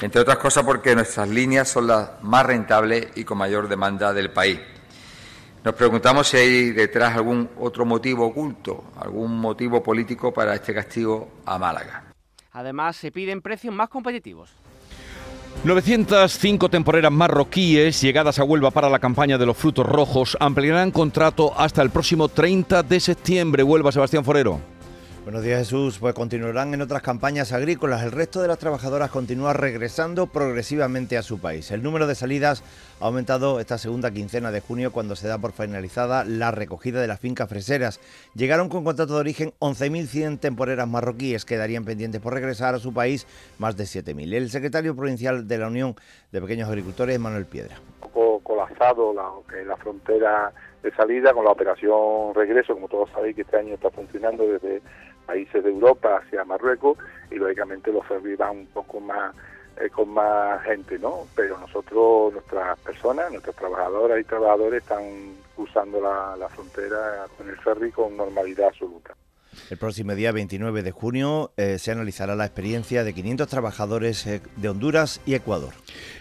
Entre 0.00 0.20
otras 0.20 0.38
cosas 0.38 0.64
porque 0.64 0.94
nuestras 0.94 1.28
líneas 1.28 1.68
son 1.68 1.88
las 1.88 2.22
más 2.22 2.46
rentables 2.46 3.08
y 3.16 3.24
con 3.24 3.38
mayor 3.38 3.68
demanda 3.68 4.12
del 4.12 4.30
país. 4.30 4.60
Nos 5.64 5.74
preguntamos 5.74 6.28
si 6.28 6.36
hay 6.36 6.70
detrás 6.70 7.16
algún 7.16 7.48
otro 7.58 7.84
motivo 7.84 8.26
oculto, 8.26 8.84
algún 9.00 9.38
motivo 9.38 9.82
político 9.82 10.32
para 10.32 10.54
este 10.54 10.72
castigo 10.72 11.28
a 11.44 11.58
Málaga. 11.58 12.04
Además, 12.52 12.96
se 12.96 13.12
piden 13.12 13.42
precios 13.42 13.74
más 13.74 13.88
competitivos. 13.88 14.50
905 15.64 16.68
temporeras 16.68 17.10
marroquíes 17.10 18.00
llegadas 18.00 18.38
a 18.38 18.44
Huelva 18.44 18.70
para 18.70 18.88
la 18.88 19.00
campaña 19.00 19.38
de 19.38 19.46
los 19.46 19.56
frutos 19.56 19.84
rojos 19.84 20.36
ampliarán 20.38 20.92
contrato 20.92 21.52
hasta 21.58 21.82
el 21.82 21.90
próximo 21.90 22.28
30 22.28 22.84
de 22.84 23.00
septiembre. 23.00 23.64
Huelva, 23.64 23.90
Sebastián 23.90 24.24
Forero. 24.24 24.77
Buenos 25.24 25.42
días 25.42 25.58
Jesús, 25.58 25.98
pues 25.98 26.14
continuarán 26.14 26.72
en 26.72 26.80
otras 26.80 27.02
campañas 27.02 27.52
agrícolas. 27.52 28.02
El 28.02 28.12
resto 28.12 28.40
de 28.40 28.48
las 28.48 28.58
trabajadoras 28.58 29.10
continúa 29.10 29.52
regresando 29.52 30.26
progresivamente 30.26 31.18
a 31.18 31.22
su 31.22 31.38
país. 31.38 31.70
El 31.70 31.82
número 31.82 32.06
de 32.06 32.14
salidas 32.14 32.64
ha 33.00 33.04
aumentado 33.04 33.60
esta 33.60 33.76
segunda 33.76 34.10
quincena 34.10 34.50
de 34.50 34.60
junio 34.60 34.90
cuando 34.90 35.16
se 35.16 35.28
da 35.28 35.36
por 35.36 35.52
finalizada 35.52 36.24
la 36.24 36.50
recogida 36.50 37.00
de 37.00 37.08
las 37.08 37.20
fincas 37.20 37.48
freseras. 37.48 38.00
Llegaron 38.34 38.70
con 38.70 38.84
contrato 38.84 39.14
de 39.14 39.20
origen 39.20 39.52
11.100 39.58 40.40
temporeras 40.40 40.88
marroquíes, 40.88 41.44
quedarían 41.44 41.84
pendientes 41.84 42.22
por 42.22 42.32
regresar 42.32 42.74
a 42.74 42.78
su 42.78 42.94
país 42.94 43.26
más 43.58 43.76
de 43.76 43.84
7.000. 43.84 44.32
El 44.32 44.50
secretario 44.50 44.96
provincial 44.96 45.46
de 45.46 45.58
la 45.58 45.66
Unión 45.68 45.94
de 46.32 46.40
Pequeños 46.40 46.68
Agricultores 46.68 47.16
es 47.16 47.20
Manuel 47.20 47.44
Piedra. 47.44 47.76
poco 48.00 48.40
colapsado 48.40 49.12
la, 49.12 49.28
que 49.48 49.64
la 49.64 49.76
frontera 49.76 50.52
de 50.82 50.94
salida 50.94 51.34
con 51.34 51.44
la 51.44 51.50
operación 51.50 52.34
regreso, 52.34 52.74
como 52.74 52.88
todos 52.88 53.10
sabéis 53.10 53.34
que 53.34 53.42
este 53.42 53.56
año 53.56 53.74
está 53.74 53.90
funcionando 53.90 54.46
desde 54.46 54.80
países 55.28 55.62
de 55.62 55.70
Europa 55.70 56.16
hacia 56.16 56.42
Marruecos 56.44 56.96
y 57.30 57.34
lógicamente 57.34 57.92
los 57.92 58.06
ferries 58.06 58.38
van 58.38 58.56
un 58.60 58.66
poco 58.68 58.98
más 58.98 59.34
eh, 59.78 59.90
con 59.90 60.08
más 60.08 60.62
gente, 60.62 60.98
¿no? 60.98 61.26
Pero 61.36 61.58
nosotros, 61.58 62.32
nuestras 62.32 62.78
personas, 62.80 63.30
nuestras 63.30 63.54
trabajadoras 63.54 64.18
y 64.18 64.24
trabajadores 64.24 64.82
están 64.82 65.04
cruzando 65.54 66.00
la, 66.00 66.34
la 66.36 66.48
frontera 66.48 67.26
con 67.36 67.48
el 67.48 67.56
ferry 67.58 67.92
con 67.92 68.16
normalidad 68.16 68.68
absoluta. 68.68 69.14
El 69.70 69.76
próximo 69.76 70.14
día 70.14 70.32
29 70.32 70.82
de 70.82 70.90
junio 70.90 71.52
eh, 71.56 71.78
se 71.78 71.90
analizará 71.92 72.36
la 72.36 72.46
experiencia 72.46 73.04
de 73.04 73.14
500 73.14 73.48
trabajadores 73.48 74.26
eh, 74.26 74.40
de 74.56 74.68
Honduras 74.68 75.20
y 75.26 75.34
Ecuador. 75.34 75.74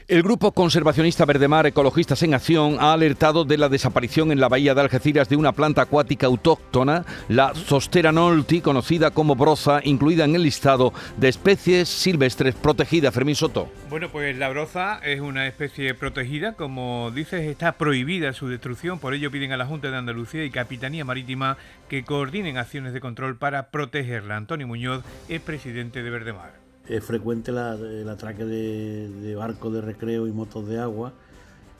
El 0.07 0.23
grupo 0.23 0.53
conservacionista 0.53 1.25
Verdemar 1.25 1.65
Ecologistas 1.65 2.23
en 2.23 2.33
Acción 2.33 2.77
ha 2.79 2.93
alertado 2.93 3.43
de 3.43 3.57
la 3.57 3.67
desaparición 3.67 4.31
en 4.31 4.39
la 4.39 4.47
bahía 4.47 4.73
de 4.73 4.79
Algeciras 4.79 5.27
de 5.27 5.35
una 5.35 5.51
planta 5.51 5.81
acuática 5.81 6.27
autóctona, 6.27 7.03
la 7.27 7.53
Zostera 7.53 8.13
nolti, 8.13 8.61
conocida 8.61 9.11
como 9.11 9.35
broza, 9.35 9.81
incluida 9.83 10.23
en 10.23 10.35
el 10.35 10.43
listado 10.43 10.93
de 11.17 11.27
especies 11.27 11.89
silvestres 11.89 12.55
protegidas. 12.55 13.13
Fermín 13.13 13.35
Soto. 13.35 13.69
Bueno, 13.89 14.09
pues 14.09 14.37
la 14.37 14.47
broza 14.47 14.99
es 15.03 15.19
una 15.19 15.45
especie 15.45 15.93
protegida, 15.93 16.53
como 16.53 17.11
dices, 17.13 17.41
está 17.41 17.73
prohibida 17.73 18.31
su 18.31 18.47
destrucción, 18.47 18.99
por 18.99 19.13
ello 19.13 19.29
piden 19.29 19.51
a 19.51 19.57
la 19.57 19.65
Junta 19.65 19.91
de 19.91 19.97
Andalucía 19.97 20.45
y 20.45 20.51
Capitanía 20.51 21.03
Marítima 21.03 21.57
que 21.89 22.05
coordinen 22.05 22.57
acciones 22.57 22.93
de 22.93 23.01
control 23.01 23.26
para 23.35 23.69
protegerla. 23.69 24.37
Antonio 24.37 24.67
Muñoz 24.67 25.03
es 25.27 25.41
presidente 25.41 26.01
de 26.01 26.09
Verdemar 26.09 26.67
es 26.89 27.03
frecuente 27.03 27.51
el 27.51 28.09
atraque 28.09 28.45
de, 28.45 29.35
barcos 29.35 29.73
de 29.73 29.81
recreo 29.81 30.27
y 30.27 30.31
motos 30.31 30.67
de 30.67 30.79
agua 30.79 31.13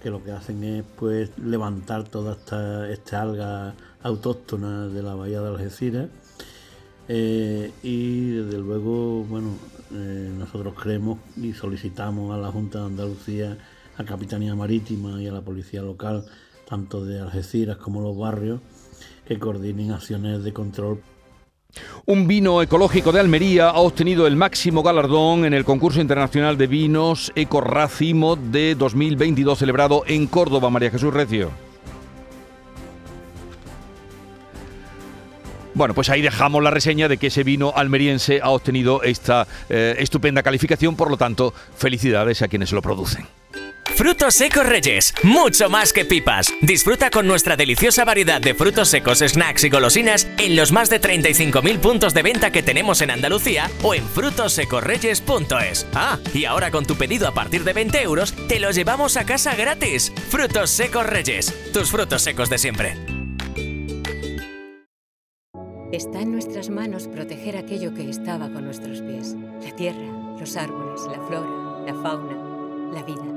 que 0.02 0.10
lo 0.10 0.24
que 0.24 0.32
hacen 0.32 0.64
es 0.64 0.84
pues 0.98 1.32
levantar 1.39 2.04
toda 2.04 2.38
esta, 2.91 3.22
alga 3.22 3.74
autóctona 4.04 4.88
de 4.88 5.02
la 5.02 5.16
bahía 5.16 5.41
de 5.41 5.48
Algeciras 5.48 6.10
eh, 7.08 7.72
y 7.84 8.32
desde 8.32 8.60
luego 8.60 9.24
bueno 9.24 9.56
eh, 9.93 10.32
nosotros 10.38 10.76
creemos 10.76 11.20
y 11.38 11.54
solicitamos 11.54 12.34
a 12.34 12.38
la 12.38 12.52
Junta 12.52 12.80
de 12.80 12.86
Andalucía 12.86 13.58
a 13.98 14.04
Capitanía 14.04 14.54
Marítima 14.56 15.22
y 15.22 15.28
a 15.28 15.32
la 15.32 15.41
Policía 15.41 15.82
Local 15.82 16.26
tanto 16.68 17.06
de 17.06 17.20
Algeciras 17.20 17.78
como 17.78 18.02
los 18.02 18.18
barrios 18.18 18.60
que 19.26 19.39
coordinen 19.39 19.91
acciones 19.91 20.43
de 20.43 20.54
control 20.54 21.02
un 22.05 22.28
vino 22.28 22.61
ecológico 22.61 23.11
de 23.11 23.19
Almería 23.19 23.69
ha 23.69 23.80
obtenido 23.80 24.28
el 24.28 24.36
máximo 24.36 24.84
galardón 24.84 25.45
en 25.45 25.53
el 25.53 25.65
concurso 25.65 25.99
internacional 25.99 26.57
de 26.57 26.67
vinos 26.67 27.32
Ecorracimo 27.36 28.36
de 28.36 28.75
2022 28.75 29.59
celebrado 29.59 30.03
en 30.07 30.28
Córdoba, 30.28 30.69
María 30.69 30.91
Jesús 30.91 31.13
Recio. 31.13 31.51
Bueno, 35.78 35.93
pues 35.93 36.09
ahí 36.09 36.23
dejamos 36.23 36.63
la 36.63 36.71
reseña 36.71 37.07
de 37.07 37.17
que 37.17 37.28
ese 37.28 37.43
vino 37.43 37.71
almeriense 37.75 38.39
ha 38.41 38.49
obtenido 38.49 39.03
esta 39.03 39.45
eh, 39.69 39.95
estupenda 39.99 40.41
calificación, 40.41 40.95
por 40.95 41.11
lo 41.11 41.17
tanto, 41.17 41.53
felicidades 41.75 42.41
a 42.41 42.47
quienes 42.47 42.71
lo 42.71 42.82
producen. 42.82 43.28
Frutos 43.98 44.36
secos 44.36 44.64
Reyes, 44.64 45.12
mucho 45.24 45.72
más 45.72 45.91
que 45.91 46.06
pipas. 46.06 46.54
Disfruta 46.62 47.10
con 47.10 47.26
nuestra 47.26 47.58
deliciosa 47.58 48.06
variedad 48.06 48.39
de 48.39 48.54
frutos 48.54 48.89
secos, 48.89 49.24
snacks 49.26 49.64
y 49.64 49.70
golosinas 49.70 50.28
en 50.38 50.56
los 50.56 50.72
más 50.72 50.91
de 50.91 51.02
35.000 51.02 51.80
puntos 51.80 52.14
de 52.14 52.22
venta 52.22 52.52
que 52.52 52.62
tenemos 52.62 53.02
en 53.02 53.10
Andalucía 53.10 53.72
o 53.82 53.95
en 53.95 54.08
frutosecorreyes.es. 54.08 55.88
Ah, 55.95 56.20
y 56.32 56.45
ahora 56.45 56.70
con 56.70 56.86
tu 56.86 56.95
pedido 56.95 57.28
a 57.28 57.34
partir 57.34 57.64
de 57.64 57.74
20 57.74 58.00
euros, 58.04 58.36
te 58.48 58.60
lo 58.60 58.70
llevamos 58.70 59.18
a 59.18 59.26
casa 59.26 59.56
gratis. 59.56 60.14
Frutos 60.30 60.70
secos 60.70 61.08
Reyes, 61.08 61.52
tus 61.74 61.89
frutos 61.89 62.22
secos 62.22 62.52
de 62.52 62.60
siempre. 62.60 62.95
Está 65.91 66.22
en 66.22 66.34
nuestras 66.34 66.70
manos 66.70 67.08
proteger 67.08 67.58
aquello 67.58 67.95
que 67.95 68.08
estaba 68.08 68.48
con 68.52 68.64
nuestros 68.64 69.02
pies. 69.02 69.36
La 69.64 69.76
tierra, 69.76 70.38
los 70.39 70.56
árboles, 70.56 71.02
la 71.10 71.20
flora, 71.26 71.84
la 71.84 71.95
fauna, 72.04 72.93
la 72.93 73.02
vida. 73.02 73.37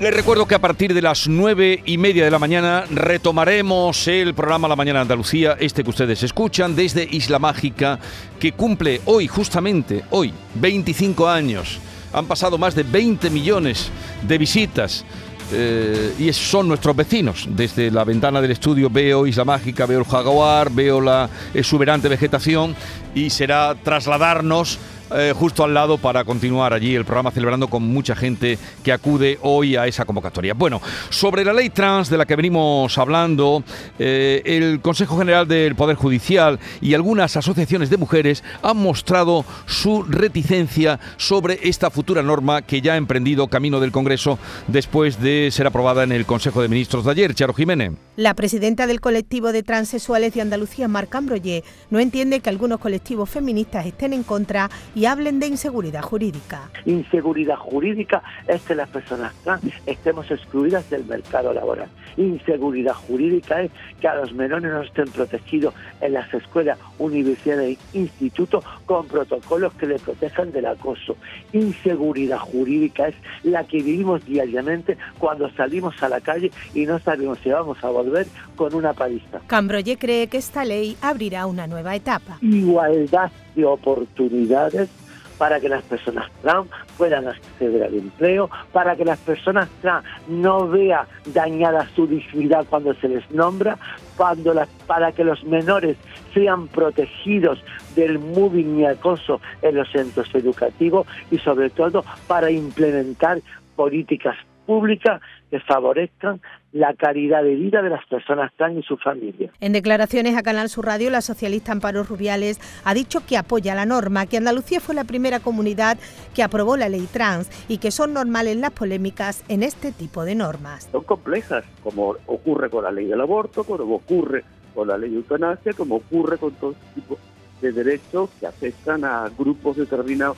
Les 0.00 0.14
recuerdo 0.14 0.46
que 0.46 0.54
a 0.54 0.60
partir 0.60 0.94
de 0.94 1.02
las 1.02 1.26
nueve 1.26 1.82
y 1.84 1.98
media 1.98 2.24
de 2.24 2.30
la 2.30 2.38
mañana 2.38 2.84
retomaremos 2.88 4.06
el 4.06 4.32
programa 4.32 4.68
La 4.68 4.76
Mañana 4.76 5.00
Andalucía, 5.00 5.56
este 5.58 5.82
que 5.82 5.90
ustedes 5.90 6.22
escuchan, 6.22 6.76
desde 6.76 7.02
Isla 7.10 7.40
Mágica, 7.40 7.98
que 8.38 8.52
cumple 8.52 9.00
hoy, 9.06 9.26
justamente 9.26 10.04
hoy, 10.10 10.32
25 10.54 11.28
años. 11.28 11.80
Han 12.12 12.26
pasado 12.26 12.56
más 12.58 12.76
de 12.76 12.84
20 12.84 13.28
millones 13.30 13.90
de 14.22 14.38
visitas. 14.38 15.04
Eh, 15.50 16.14
y 16.18 16.32
son 16.32 16.68
nuestros 16.68 16.94
vecinos. 16.94 17.48
Desde 17.48 17.90
la 17.90 18.04
ventana 18.04 18.40
del 18.40 18.52
estudio 18.52 18.90
veo 18.90 19.26
Isla 19.26 19.44
Mágica, 19.44 19.84
veo 19.86 19.98
el 19.98 20.04
jaguar, 20.04 20.70
veo 20.70 21.00
la 21.00 21.28
exuberante 21.54 22.06
vegetación 22.06 22.76
y 23.16 23.30
será 23.30 23.74
trasladarnos 23.74 24.78
eh, 25.10 25.32
justo 25.34 25.64
al 25.64 25.74
lado 25.74 25.98
para 25.98 26.24
continuar 26.24 26.72
allí 26.72 26.94
el 26.94 27.04
programa 27.04 27.30
celebrando 27.30 27.68
con 27.68 27.82
mucha 27.82 28.14
gente 28.14 28.58
que 28.82 28.92
acude 28.92 29.38
hoy 29.42 29.76
a 29.76 29.86
esa 29.86 30.04
convocatoria. 30.04 30.54
Bueno, 30.54 30.80
sobre 31.10 31.44
la 31.44 31.52
ley 31.52 31.70
trans 31.70 32.10
de 32.10 32.18
la 32.18 32.26
que 32.26 32.36
venimos 32.36 32.96
hablando, 32.98 33.62
eh, 33.98 34.42
el 34.44 34.80
Consejo 34.80 35.18
General 35.18 35.46
del 35.46 35.74
Poder 35.74 35.96
Judicial 35.96 36.58
y 36.80 36.94
algunas 36.94 37.36
asociaciones 37.36 37.90
de 37.90 37.96
mujeres 37.96 38.44
han 38.62 38.76
mostrado 38.76 39.44
su 39.66 40.02
reticencia 40.02 41.00
sobre 41.16 41.58
esta 41.62 41.90
futura 41.90 42.22
norma 42.22 42.62
que 42.62 42.80
ya 42.80 42.94
ha 42.94 42.96
emprendido 42.96 43.48
camino 43.48 43.80
del 43.80 43.92
Congreso 43.92 44.38
después 44.66 45.20
de 45.20 45.48
ser 45.52 45.66
aprobada 45.66 46.02
en 46.02 46.12
el 46.12 46.26
Consejo 46.26 46.62
de 46.62 46.68
Ministros 46.68 47.04
de 47.04 47.10
ayer. 47.10 47.34
Charo 47.34 47.54
Jiménez. 47.54 47.92
La 48.16 48.34
presidenta 48.34 48.86
del 48.86 49.00
colectivo 49.00 49.52
de 49.52 49.62
transexuales 49.62 50.34
de 50.34 50.40
Andalucía, 50.40 50.88
Marc 50.88 51.14
Ambroye, 51.14 51.64
no 51.90 51.98
entiende 52.00 52.40
que 52.40 52.50
algunos 52.50 52.80
colectivos 52.80 53.30
feministas 53.30 53.86
estén 53.86 54.12
en 54.12 54.22
contra 54.22 54.70
hablen 55.06 55.40
de 55.40 55.46
inseguridad 55.46 56.02
jurídica. 56.02 56.70
Inseguridad 56.84 57.56
jurídica 57.56 58.22
es 58.46 58.62
que 58.62 58.74
las 58.74 58.88
personas 58.88 59.34
trans 59.44 59.62
estemos 59.86 60.30
excluidas 60.30 60.88
del 60.90 61.04
mercado 61.04 61.52
laboral. 61.52 61.88
Inseguridad 62.16 62.94
jurídica 62.94 63.62
es 63.62 63.70
que 64.00 64.08
a 64.08 64.16
los 64.16 64.32
menores 64.32 64.70
no 64.70 64.82
estén 64.82 65.08
protegidos 65.08 65.74
en 66.00 66.14
las 66.14 66.32
escuelas, 66.34 66.78
universidades 66.98 67.78
e 67.92 67.98
institutos 67.98 68.64
con 68.86 69.06
protocolos 69.06 69.72
que 69.74 69.86
les 69.86 70.02
protejan 70.02 70.52
del 70.52 70.66
acoso. 70.66 71.16
Inseguridad 71.52 72.38
jurídica 72.38 73.08
es 73.08 73.14
la 73.42 73.64
que 73.64 73.82
vivimos 73.82 74.24
diariamente 74.24 74.96
cuando 75.18 75.50
salimos 75.50 76.02
a 76.02 76.08
la 76.08 76.20
calle 76.20 76.50
y 76.74 76.86
no 76.86 76.98
sabemos 76.98 77.38
si 77.42 77.50
vamos 77.50 77.82
a 77.82 77.88
volver 77.88 78.26
con 78.56 78.74
una 78.74 78.92
paliza. 78.92 79.40
Cambroye 79.46 79.96
cree 79.98 80.28
que 80.28 80.38
esta 80.38 80.64
ley 80.64 80.96
abrirá 81.00 81.46
una 81.46 81.66
nueva 81.66 81.94
etapa. 81.94 82.38
Igualdad 82.40 83.30
de 83.58 83.66
oportunidades 83.66 84.88
para 85.36 85.60
que 85.60 85.68
las 85.68 85.82
personas 85.84 86.30
trans 86.42 86.68
puedan 86.96 87.28
acceder 87.28 87.84
al 87.84 87.94
empleo, 87.94 88.50
para 88.72 88.96
que 88.96 89.04
las 89.04 89.18
personas 89.20 89.68
trans 89.80 90.04
no 90.26 90.68
vean 90.68 91.06
dañada 91.26 91.88
su 91.94 92.06
dignidad 92.06 92.66
cuando 92.68 92.92
se 92.94 93.08
les 93.08 93.30
nombra, 93.30 93.78
cuando 94.16 94.54
para 94.86 95.12
que 95.12 95.24
los 95.24 95.44
menores 95.44 95.96
sean 96.34 96.66
protegidos 96.68 97.62
del 97.94 98.18
moving 98.18 98.80
y 98.80 98.86
acoso 98.86 99.40
en 99.62 99.76
los 99.76 99.90
centros 99.90 100.28
educativos 100.34 101.06
y 101.30 101.38
sobre 101.38 101.70
todo 101.70 102.04
para 102.26 102.50
implementar 102.50 103.40
políticas 103.76 104.36
públicas 104.66 105.20
que 105.50 105.60
favorezcan 105.60 106.40
la 106.72 106.94
calidad 106.94 107.42
de 107.42 107.54
vida 107.54 107.82
de 107.82 107.90
las 107.90 108.04
personas 108.06 108.52
trans 108.56 108.78
y 108.78 108.82
sus 108.82 109.02
familias. 109.02 109.52
En 109.60 109.72
declaraciones 109.72 110.36
a 110.36 110.42
Canal 110.42 110.68
Sur 110.68 110.86
Radio, 110.86 111.10
la 111.10 111.22
socialista 111.22 111.72
Amparo 111.72 112.02
Rubiales 112.02 112.60
ha 112.84 112.94
dicho 112.94 113.24
que 113.26 113.36
apoya 113.36 113.74
la 113.74 113.86
norma, 113.86 114.26
que 114.26 114.36
Andalucía 114.36 114.80
fue 114.80 114.94
la 114.94 115.04
primera 115.04 115.40
comunidad 115.40 115.98
que 116.34 116.42
aprobó 116.42 116.76
la 116.76 116.88
ley 116.88 117.08
trans 117.10 117.50
y 117.68 117.78
que 117.78 117.90
son 117.90 118.12
normales 118.12 118.56
las 118.56 118.72
polémicas 118.72 119.44
en 119.48 119.62
este 119.62 119.92
tipo 119.92 120.24
de 120.24 120.34
normas. 120.34 120.88
Son 120.92 121.04
complejas, 121.04 121.64
como 121.82 122.16
ocurre 122.26 122.68
con 122.68 122.84
la 122.84 122.90
ley 122.90 123.06
del 123.06 123.20
aborto, 123.20 123.64
como 123.64 123.94
ocurre 123.94 124.44
con 124.74 124.88
la 124.88 124.98
ley 124.98 125.10
de 125.10 125.16
eutanasia, 125.16 125.72
como 125.72 125.96
ocurre 125.96 126.36
con 126.38 126.52
todo 126.52 126.74
tipo 126.94 127.18
de 127.62 127.72
derechos 127.72 128.30
que 128.38 128.46
afectan 128.46 129.04
a 129.04 129.28
grupos 129.36 129.76
determinados 129.76 130.36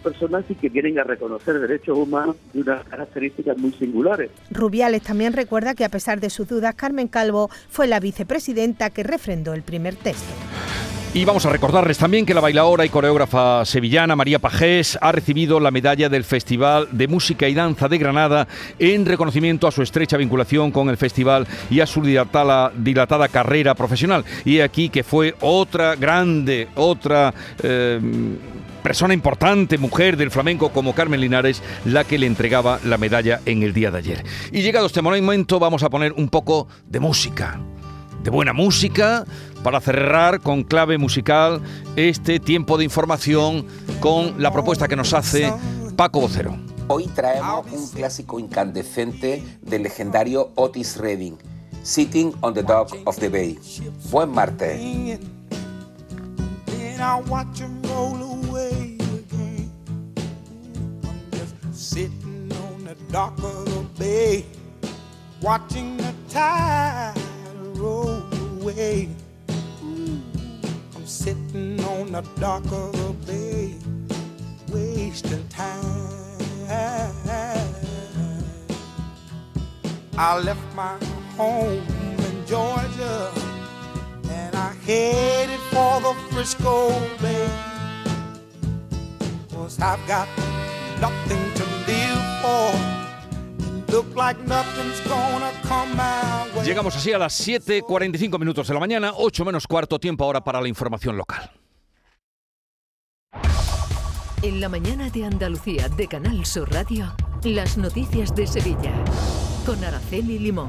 personas 0.00 0.44
y 0.48 0.54
que 0.54 0.68
vienen 0.68 0.98
a 0.98 1.04
reconocer 1.04 1.58
derechos 1.58 1.96
humanos 1.96 2.36
de 2.52 2.60
unas 2.62 2.84
características 2.84 3.56
muy 3.58 3.72
singulares. 3.72 4.30
Rubiales 4.50 5.02
también 5.02 5.32
recuerda 5.32 5.74
que 5.74 5.84
a 5.84 5.88
pesar 5.88 6.20
de 6.20 6.30
sus 6.30 6.48
dudas, 6.48 6.74
Carmen 6.74 7.08
Calvo 7.08 7.50
fue 7.68 7.86
la 7.86 8.00
vicepresidenta 8.00 8.90
que 8.90 9.02
refrendó 9.02 9.54
el 9.54 9.62
primer 9.62 9.94
texto. 9.96 10.32
Y 11.14 11.26
vamos 11.26 11.44
a 11.44 11.50
recordarles 11.50 11.98
también 11.98 12.24
que 12.24 12.32
la 12.32 12.40
bailaora 12.40 12.86
y 12.86 12.88
coreógrafa 12.88 13.66
sevillana 13.66 14.16
María 14.16 14.38
Pajés 14.38 14.98
ha 14.98 15.12
recibido 15.12 15.60
la 15.60 15.70
medalla 15.70 16.08
del 16.08 16.24
Festival 16.24 16.88
de 16.90 17.06
Música 17.06 17.46
y 17.48 17.54
Danza 17.54 17.86
de 17.86 17.98
Granada 17.98 18.48
en 18.78 19.04
reconocimiento 19.04 19.66
a 19.66 19.72
su 19.72 19.82
estrecha 19.82 20.16
vinculación 20.16 20.70
con 20.70 20.88
el 20.88 20.96
festival 20.96 21.46
y 21.68 21.80
a 21.80 21.86
su 21.86 22.00
dilatada, 22.00 23.28
carrera 23.28 23.74
profesional. 23.74 24.24
Y 24.46 24.60
aquí 24.60 24.88
que 24.88 25.04
fue 25.04 25.34
otra 25.40 25.96
grande, 25.96 26.68
otra... 26.76 27.34
Eh, 27.62 28.00
persona 28.82 29.14
importante, 29.14 29.78
mujer 29.78 30.16
del 30.16 30.32
flamenco 30.32 30.70
como 30.70 30.92
Carmen 30.92 31.20
Linares, 31.20 31.62
la 31.84 32.02
que 32.02 32.18
le 32.18 32.26
entregaba 32.26 32.80
la 32.84 32.98
medalla 32.98 33.40
en 33.46 33.62
el 33.62 33.72
día 33.72 33.92
de 33.92 33.98
ayer. 33.98 34.24
Y 34.50 34.62
llegado 34.62 34.86
este 34.86 35.02
momento 35.02 35.60
vamos 35.60 35.84
a 35.84 35.88
poner 35.88 36.12
un 36.14 36.28
poco 36.28 36.66
de 36.88 36.98
música, 36.98 37.60
de 38.24 38.30
buena 38.30 38.52
música, 38.52 39.24
para 39.62 39.80
cerrar 39.80 40.40
con 40.40 40.64
clave 40.64 40.98
musical 40.98 41.60
este 41.96 42.40
tiempo 42.40 42.78
de 42.78 42.84
información 42.84 43.66
con 44.00 44.42
la 44.42 44.52
propuesta 44.52 44.88
que 44.88 44.96
nos 44.96 45.12
hace 45.12 45.52
Paco 45.96 46.20
Vocero. 46.20 46.56
Hoy 46.88 47.06
traemos 47.08 47.66
un 47.72 47.88
clásico 47.88 48.38
incandescente 48.38 49.42
del 49.62 49.84
legendario 49.84 50.50
Otis 50.56 50.96
Redding, 50.96 51.38
Sitting 51.82 52.32
on 52.40 52.54
the 52.54 52.62
Dock 52.62 52.96
of 53.06 53.18
the 53.18 53.28
Bay. 53.28 53.58
Buen 54.10 54.30
martes. 54.30 54.80
sitting 61.92 62.50
on 62.64 62.84
the 62.84 62.94
dock 63.10 63.36
of 63.42 63.64
the 63.66 63.86
bay, 63.98 64.46
watching 65.42 65.96
the 65.96 66.14
tide 66.30 67.12
roll 67.74 68.22
away. 68.60 69.08
Sitting 71.12 71.78
on 71.84 72.10
the 72.10 72.22
dock 72.40 72.64
of 72.72 72.92
the 72.92 73.12
bay, 73.26 73.74
wasting 74.72 75.46
time. 75.48 75.84
I 80.16 80.38
left 80.42 80.74
my 80.74 80.96
home 81.36 81.84
in 82.18 82.46
Georgia 82.46 83.30
and 84.30 84.56
I 84.56 84.72
headed 84.86 85.60
for 85.70 86.00
the 86.00 86.14
Frisco 86.30 86.88
Bay. 87.20 87.48
Cause 89.52 89.78
I've 89.80 90.04
got 90.08 90.28
nothing 90.98 91.44
to 91.58 91.64
live 91.86 92.24
for. 92.40 93.92
Look 93.92 94.16
like 94.16 94.40
nothing's 94.46 95.00
gonna 95.00 95.52
come 95.64 95.94
way. 96.00 96.21
Llegamos 96.64 96.94
así 96.94 97.12
a 97.12 97.18
las 97.18 97.46
7.45 97.46 98.38
minutos 98.38 98.68
de 98.68 98.74
la 98.74 98.80
mañana, 98.80 99.12
8 99.16 99.44
menos 99.44 99.66
cuarto, 99.66 99.98
tiempo 99.98 100.24
ahora 100.24 100.44
para 100.44 100.60
la 100.60 100.68
información 100.68 101.16
local. 101.16 101.50
En 104.42 104.60
la 104.60 104.68
mañana 104.68 105.10
de 105.10 105.24
Andalucía 105.24 105.88
de 105.88 106.06
Canal 106.06 106.46
Sur 106.46 106.72
Radio, 106.72 107.14
las 107.42 107.76
noticias 107.76 108.34
de 108.34 108.46
Sevilla 108.46 108.92
con 109.66 109.82
Araceli 109.82 110.38
Limón. 110.38 110.68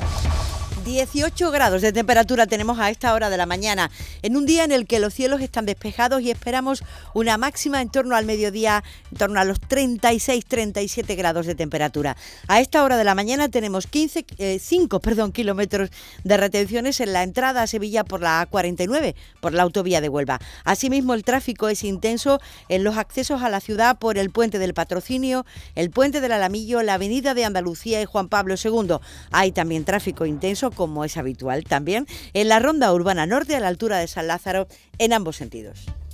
18 0.84 1.52
grados 1.52 1.82
de 1.82 1.94
temperatura 1.94 2.46
tenemos 2.46 2.78
a 2.80 2.90
esta 2.90 3.14
hora 3.14 3.30
de 3.30 3.38
la 3.38 3.46
mañana, 3.46 3.90
en 4.22 4.36
un 4.36 4.46
día 4.46 4.66
en 4.66 4.72
el 4.72 4.86
que 4.86 5.00
los 5.00 5.14
cielos 5.14 5.42
están 5.42 5.66
despejados 5.66 6.22
y 6.22 6.30
esperamos 6.30 6.84
una 7.14 7.38
máxima 7.38 7.82
en 7.82 7.90
torno 7.90 8.16
al 8.16 8.26
mediodía, 8.26 8.84
en 9.12 9.18
torno 9.18 9.40
a 9.40 9.46
los 9.46 9.62
36-37 9.62 11.16
grados 11.16 11.46
de 11.46 11.56
temperatura. 11.56 12.18
A 12.48 12.60
esta 12.60 12.84
hora 12.84 12.98
de 12.98 13.06
la 13.06 13.16
mañana 13.16 13.50
tenemos 13.50 13.88
15, 13.88 14.26
5 14.60 14.98
eh, 14.98 15.00
perdón, 15.00 15.32
kilómetros 15.32 15.90
de 16.24 16.38
retenciones 16.38 17.00
en 17.00 17.14
la 17.14 17.24
entrada 17.24 17.62
a 17.62 17.68
Sevilla 17.68 18.04
por 18.04 18.22
la 18.22 18.46
A49, 18.50 19.16
por 19.40 19.54
la 19.54 19.64
autovía 19.64 20.02
de 20.02 20.10
Huelva. 20.10 20.40
Asimismo, 20.66 21.14
el 21.14 21.24
tráfico 21.24 21.70
es 21.70 21.84
intenso 21.84 22.42
en 22.68 22.84
los 22.84 22.98
accesos 22.98 23.42
a 23.42 23.50
la 23.50 23.62
ciudad 23.62 23.98
por 24.00 24.18
el 24.18 24.32
puente 24.32 24.60
del 24.60 24.74
Patrocinio, 24.74 25.46
el 25.76 25.92
puente 25.92 26.20
del 26.20 26.34
Alamillo, 26.34 26.84
la 26.84 26.96
avenida 26.96 27.34
de 27.34 27.46
Andalucía 27.46 28.02
y 28.02 28.06
Juan 28.06 28.28
Pablo 28.28 28.56
II. 28.62 28.98
Hay 29.32 29.52
también 29.54 29.86
tráfico 29.86 30.26
intenso 30.26 30.73
como 30.74 31.06
es 31.06 31.18
habitual 31.18 31.64
también, 31.64 32.08
en 32.34 32.50
la 32.50 32.60
ronda 32.60 32.94
urbana 32.94 33.26
norte 33.26 33.56
a 33.56 33.60
la 33.60 33.68
altura 33.68 33.98
de 33.98 34.08
San 34.08 34.28
Lázaro 34.28 34.68
en 34.98 35.14
ambos 35.14 35.38
sentidos. 35.38 35.86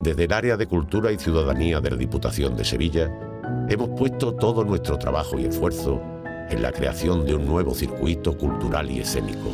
Desde 0.00 0.24
el 0.24 0.32
área 0.32 0.56
de 0.56 0.66
Cultura 0.66 1.12
y 1.12 1.18
Ciudadanía 1.18 1.80
de 1.80 1.90
la 1.90 1.96
Diputación 1.96 2.56
de 2.56 2.64
Sevilla, 2.64 3.10
hemos 3.68 3.90
puesto 3.90 4.34
todo 4.34 4.64
nuestro 4.64 4.98
trabajo 4.98 5.38
y 5.38 5.44
esfuerzo 5.46 6.02
en 6.50 6.62
la 6.62 6.72
creación 6.72 7.24
de 7.24 7.34
un 7.34 7.46
nuevo 7.46 7.74
circuito 7.74 8.36
cultural 8.36 8.90
y 8.90 9.00
escénico, 9.00 9.50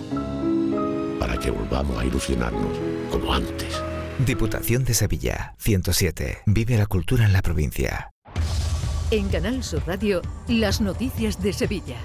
para 1.20 1.36
que 1.38 1.50
volvamos 1.50 1.96
a 1.98 2.04
ilusionarnos 2.04 2.76
como 3.10 3.32
antes. 3.32 3.80
Diputación 4.26 4.84
de 4.84 4.94
Sevilla, 4.94 5.54
107. 5.58 6.38
Vive 6.46 6.76
la 6.76 6.86
cultura 6.86 7.24
en 7.24 7.32
la 7.32 7.42
provincia. 7.42 8.10
En 9.10 9.28
Canal 9.28 9.62
Sur 9.62 9.82
Radio, 9.86 10.22
las 10.48 10.80
noticias 10.80 11.40
de 11.42 11.52
Sevilla. 11.52 11.98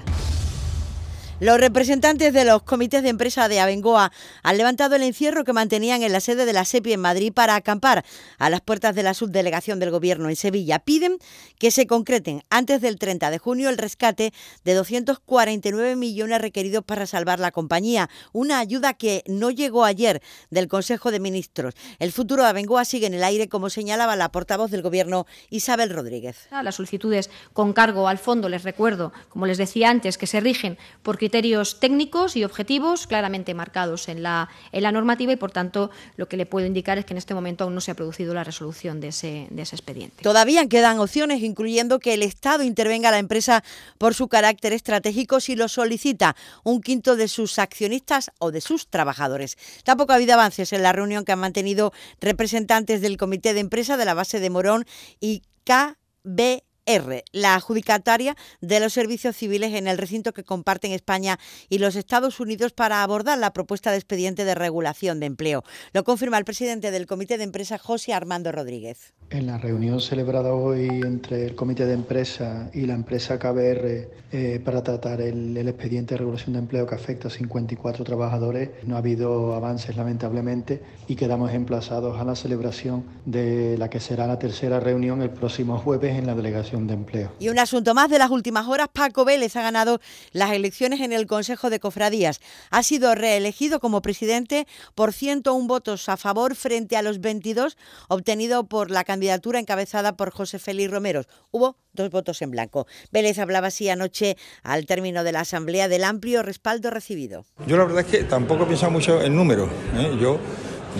Los 1.38 1.60
representantes 1.60 2.32
de 2.32 2.46
los 2.46 2.62
comités 2.62 3.02
de 3.02 3.10
empresa 3.10 3.46
de 3.46 3.60
Abengoa 3.60 4.10
han 4.42 4.56
levantado 4.56 4.96
el 4.96 5.02
encierro 5.02 5.44
que 5.44 5.52
mantenían 5.52 6.02
en 6.02 6.10
la 6.10 6.20
sede 6.20 6.46
de 6.46 6.54
la 6.54 6.64
SEPI 6.64 6.94
en 6.94 7.00
Madrid 7.00 7.30
para 7.30 7.56
acampar 7.56 8.06
a 8.38 8.48
las 8.48 8.62
puertas 8.62 8.94
de 8.94 9.02
la 9.02 9.12
subdelegación 9.12 9.78
del 9.78 9.90
Gobierno 9.90 10.30
en 10.30 10.36
Sevilla. 10.36 10.78
Piden 10.78 11.18
que 11.58 11.70
se 11.70 11.86
concreten 11.86 12.42
antes 12.48 12.80
del 12.80 12.98
30 12.98 13.30
de 13.30 13.36
junio 13.36 13.68
el 13.68 13.76
rescate 13.76 14.32
de 14.64 14.72
249 14.72 15.94
millones 15.96 16.40
requeridos 16.40 16.82
para 16.82 17.06
salvar 17.06 17.38
la 17.38 17.50
compañía, 17.50 18.08
una 18.32 18.58
ayuda 18.58 18.94
que 18.94 19.22
no 19.26 19.50
llegó 19.50 19.84
ayer 19.84 20.22
del 20.48 20.68
Consejo 20.68 21.10
de 21.10 21.20
Ministros. 21.20 21.74
El 21.98 22.12
futuro 22.12 22.44
de 22.44 22.48
Abengoa 22.48 22.86
sigue 22.86 23.08
en 23.08 23.14
el 23.14 23.22
aire, 23.22 23.50
como 23.50 23.68
señalaba 23.68 24.16
la 24.16 24.32
portavoz 24.32 24.70
del 24.70 24.80
Gobierno, 24.80 25.26
Isabel 25.50 25.90
Rodríguez. 25.90 26.48
Las 26.62 26.76
solicitudes 26.76 27.28
con 27.52 27.74
cargo 27.74 28.08
al 28.08 28.16
fondo, 28.16 28.48
les 28.48 28.62
recuerdo, 28.62 29.12
como 29.28 29.44
les 29.44 29.58
decía 29.58 29.90
antes, 29.90 30.16
que 30.16 30.26
se 30.26 30.40
rigen 30.40 30.78
por 31.02 31.18
criterios 31.26 31.80
técnicos 31.80 32.36
y 32.36 32.44
objetivos 32.44 33.08
claramente 33.08 33.52
marcados 33.52 34.08
en 34.08 34.22
la, 34.22 34.48
en 34.70 34.84
la 34.84 34.92
normativa 34.92 35.32
y, 35.32 35.36
por 35.36 35.50
tanto, 35.50 35.90
lo 36.16 36.28
que 36.28 36.36
le 36.36 36.46
puedo 36.46 36.68
indicar 36.68 36.98
es 36.98 37.04
que 37.04 37.14
en 37.14 37.18
este 37.18 37.34
momento 37.34 37.64
aún 37.64 37.74
no 37.74 37.80
se 37.80 37.90
ha 37.90 37.94
producido 37.96 38.32
la 38.32 38.44
resolución 38.44 39.00
de 39.00 39.08
ese, 39.08 39.48
de 39.50 39.62
ese 39.62 39.74
expediente. 39.74 40.22
Todavía 40.22 40.68
quedan 40.68 41.00
opciones, 41.00 41.42
incluyendo 41.42 41.98
que 41.98 42.14
el 42.14 42.22
Estado 42.22 42.62
intervenga 42.62 43.08
a 43.08 43.10
la 43.10 43.18
empresa 43.18 43.64
por 43.98 44.14
su 44.14 44.28
carácter 44.28 44.72
estratégico 44.72 45.40
si 45.40 45.56
lo 45.56 45.66
solicita 45.66 46.36
un 46.62 46.80
quinto 46.80 47.16
de 47.16 47.26
sus 47.26 47.58
accionistas 47.58 48.30
o 48.38 48.52
de 48.52 48.60
sus 48.60 48.86
trabajadores. 48.86 49.58
Tampoco 49.82 50.12
ha 50.12 50.16
habido 50.16 50.34
avances 50.34 50.72
en 50.72 50.84
la 50.84 50.92
reunión 50.92 51.24
que 51.24 51.32
han 51.32 51.40
mantenido 51.40 51.92
representantes 52.20 53.00
del 53.00 53.16
Comité 53.16 53.52
de 53.52 53.58
Empresa 53.58 53.96
de 53.96 54.04
la 54.04 54.14
base 54.14 54.38
de 54.38 54.48
Morón 54.48 54.84
y 55.18 55.42
KB 55.64 56.62
R, 56.86 57.24
la 57.32 57.54
adjudicataria 57.54 58.36
de 58.60 58.80
los 58.80 58.92
servicios 58.92 59.36
civiles 59.36 59.74
en 59.74 59.88
el 59.88 59.98
recinto 59.98 60.32
que 60.32 60.44
comparten 60.44 60.92
España 60.92 61.38
y 61.68 61.78
los 61.78 61.96
Estados 61.96 62.40
Unidos 62.40 62.72
para 62.72 63.02
abordar 63.02 63.38
la 63.38 63.52
propuesta 63.52 63.90
de 63.90 63.96
expediente 63.96 64.44
de 64.44 64.54
regulación 64.54 65.20
de 65.20 65.26
empleo. 65.26 65.64
Lo 65.92 66.04
confirma 66.04 66.38
el 66.38 66.44
presidente 66.44 66.90
del 66.90 67.06
Comité 67.06 67.38
de 67.38 67.44
Empresa, 67.44 67.78
José 67.78 68.14
Armando 68.14 68.52
Rodríguez. 68.52 69.12
En 69.30 69.46
la 69.48 69.58
reunión 69.58 70.00
celebrada 70.00 70.54
hoy 70.54 70.86
entre 70.86 71.46
el 71.46 71.56
Comité 71.56 71.84
de 71.84 71.94
Empresa 71.94 72.70
y 72.72 72.82
la 72.82 72.94
empresa 72.94 73.40
KBR 73.40 74.08
eh, 74.32 74.60
para 74.64 74.82
tratar 74.82 75.20
el, 75.20 75.56
el, 75.56 75.68
expediente 75.68 76.14
de 76.14 76.18
regulación 76.18 76.52
de 76.52 76.60
empleo 76.60 76.86
que 76.86 76.94
afecta 76.94 77.26
a 77.26 77.30
54 77.30 78.04
trabajadores, 78.04 78.70
no 78.84 78.94
ha 78.94 78.98
habido 78.98 79.54
avances 79.54 79.96
lamentablemente 79.96 80.80
y 81.08 81.16
quedamos 81.16 81.52
emplazados 81.52 82.20
a 82.20 82.24
la 82.24 82.36
celebración 82.36 83.04
de 83.24 83.76
la 83.78 83.90
que 83.90 83.98
será 83.98 84.28
la 84.28 84.38
tercera 84.38 84.78
reunión 84.78 85.22
el 85.22 85.30
próximo 85.30 85.78
jueves 85.78 86.16
en 86.16 86.26
la 86.26 86.36
delegación 86.36 86.75
de 86.84 86.94
empleo. 86.94 87.32
Y 87.38 87.48
un 87.48 87.58
asunto 87.58 87.94
más 87.94 88.10
de 88.10 88.18
las 88.18 88.30
últimas 88.30 88.66
horas, 88.68 88.88
Paco 88.92 89.24
Vélez 89.24 89.56
ha 89.56 89.62
ganado 89.62 90.00
las 90.32 90.52
elecciones 90.52 91.00
en 91.00 91.12
el 91.12 91.26
Consejo 91.26 91.70
de 91.70 91.80
Cofradías. 91.80 92.40
Ha 92.70 92.82
sido 92.82 93.14
reelegido 93.14 93.80
como 93.80 94.02
presidente 94.02 94.66
por 94.94 95.12
101 95.12 95.66
votos 95.66 96.08
a 96.08 96.16
favor 96.16 96.54
frente 96.54 96.96
a 96.96 97.02
los 97.02 97.20
22 97.20 97.76
obtenidos 98.08 98.66
por 98.68 98.90
la 98.90 99.04
candidatura 99.04 99.58
encabezada 99.58 100.16
por 100.16 100.30
José 100.30 100.58
Félix 100.58 100.90
Romero. 100.90 101.22
Hubo 101.50 101.76
dos 101.92 102.10
votos 102.10 102.42
en 102.42 102.50
blanco. 102.50 102.86
Vélez 103.10 103.38
hablaba 103.38 103.68
así 103.68 103.88
anoche 103.88 104.36
al 104.62 104.86
término 104.86 105.24
de 105.24 105.32
la 105.32 105.40
asamblea 105.40 105.88
del 105.88 106.04
amplio 106.04 106.42
respaldo 106.42 106.90
recibido. 106.90 107.44
Yo 107.66 107.76
la 107.76 107.84
verdad 107.84 108.00
es 108.00 108.06
que 108.06 108.24
tampoco 108.24 108.64
he 108.64 108.66
pensado 108.66 108.92
mucho 108.92 109.22
en 109.22 109.34
números. 109.34 109.70
¿eh? 109.96 110.16
Yo 110.20 110.38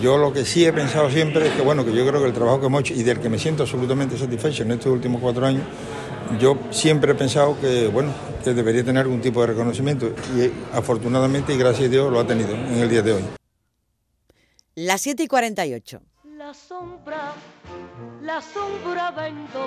Yo 0.01 0.19
lo 0.19 0.33
que 0.33 0.45
sí 0.45 0.65
he 0.65 0.73
pensado 0.73 1.11
siempre 1.11 1.49
es 1.49 1.55
que, 1.55 1.63
bueno, 1.63 1.85
que 1.85 1.93
yo 1.93 2.07
creo 2.07 2.21
que 2.21 2.27
el 2.27 2.35
trabajo 2.35 2.61
que 2.61 2.67
hemos 2.67 2.81
hecho 2.81 2.95
y 2.95 3.03
del 3.03 3.21
que 3.21 3.29
me 3.29 3.39
siento 3.39 3.63
absolutamente 3.63 4.19
satisfecho 4.19 4.63
en 4.63 4.73
estos 4.73 4.93
últimos 4.93 5.21
cuatro 5.21 5.47
años, 5.47 5.63
yo 6.39 6.59
siempre 6.71 7.13
he 7.13 7.15
pensado 7.15 7.59
que, 7.61 7.89
bueno, 7.89 8.13
que 8.45 8.53
debería 8.53 8.85
tener 8.85 9.03
algún 9.03 9.21
tipo 9.21 9.41
de 9.41 9.49
reconocimiento 9.49 10.13
y 10.37 10.53
afortunadamente 10.77 11.55
y 11.55 11.59
gracias 11.59 11.89
a 11.89 11.91
Dios 11.91 12.13
lo 12.13 12.21
ha 12.21 12.27
tenido 12.27 12.55
en 12.55 12.79
el 12.79 12.89
día 12.89 13.03
de 13.03 13.13
hoy. 13.15 13.25
Las 14.75 15.01
7 15.01 15.23
y 15.23 15.27
48. 15.29 16.01
La 16.37 16.53
sombra, 16.53 17.33
la 18.23 18.43
sombra 18.43 19.11
vento. 19.13 19.67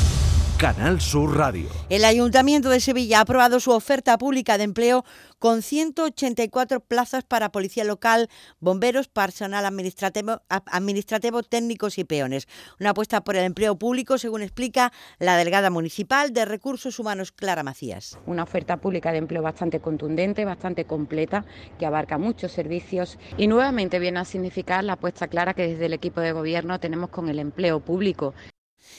Canal 0.61 1.01
Sur 1.01 1.35
Radio. 1.37 1.65
El 1.89 2.05
Ayuntamiento 2.05 2.69
de 2.69 2.79
Sevilla 2.79 3.17
ha 3.17 3.21
aprobado 3.21 3.59
su 3.59 3.71
oferta 3.71 4.15
pública 4.19 4.59
de 4.59 4.65
empleo 4.65 5.03
con 5.39 5.63
184 5.63 6.81
plazas 6.81 7.23
para 7.23 7.51
policía 7.51 7.83
local, 7.83 8.29
bomberos, 8.59 9.07
personal 9.07 9.65
administrativo, 9.65 10.43
administrativo, 10.49 11.41
técnicos 11.41 11.97
y 11.97 12.03
peones. 12.03 12.47
Una 12.79 12.91
apuesta 12.91 13.23
por 13.23 13.37
el 13.37 13.45
empleo 13.45 13.75
público, 13.75 14.19
según 14.19 14.43
explica 14.43 14.93
la 15.17 15.35
delegada 15.35 15.71
municipal 15.71 16.31
de 16.31 16.45
Recursos 16.45 16.99
Humanos, 16.99 17.31
Clara 17.31 17.63
Macías. 17.63 18.19
Una 18.27 18.43
oferta 18.43 18.77
pública 18.77 19.11
de 19.11 19.17
empleo 19.17 19.41
bastante 19.41 19.79
contundente, 19.79 20.45
bastante 20.45 20.85
completa, 20.85 21.43
que 21.79 21.87
abarca 21.87 22.19
muchos 22.19 22.51
servicios 22.51 23.17
y 23.35 23.47
nuevamente 23.47 23.97
viene 23.97 24.19
a 24.19 24.25
significar 24.25 24.83
la 24.83 24.93
apuesta 24.93 25.27
clara 25.27 25.55
que 25.55 25.67
desde 25.67 25.87
el 25.87 25.93
equipo 25.93 26.21
de 26.21 26.33
gobierno 26.33 26.79
tenemos 26.79 27.09
con 27.09 27.29
el 27.29 27.39
empleo 27.39 27.79
público. 27.79 28.35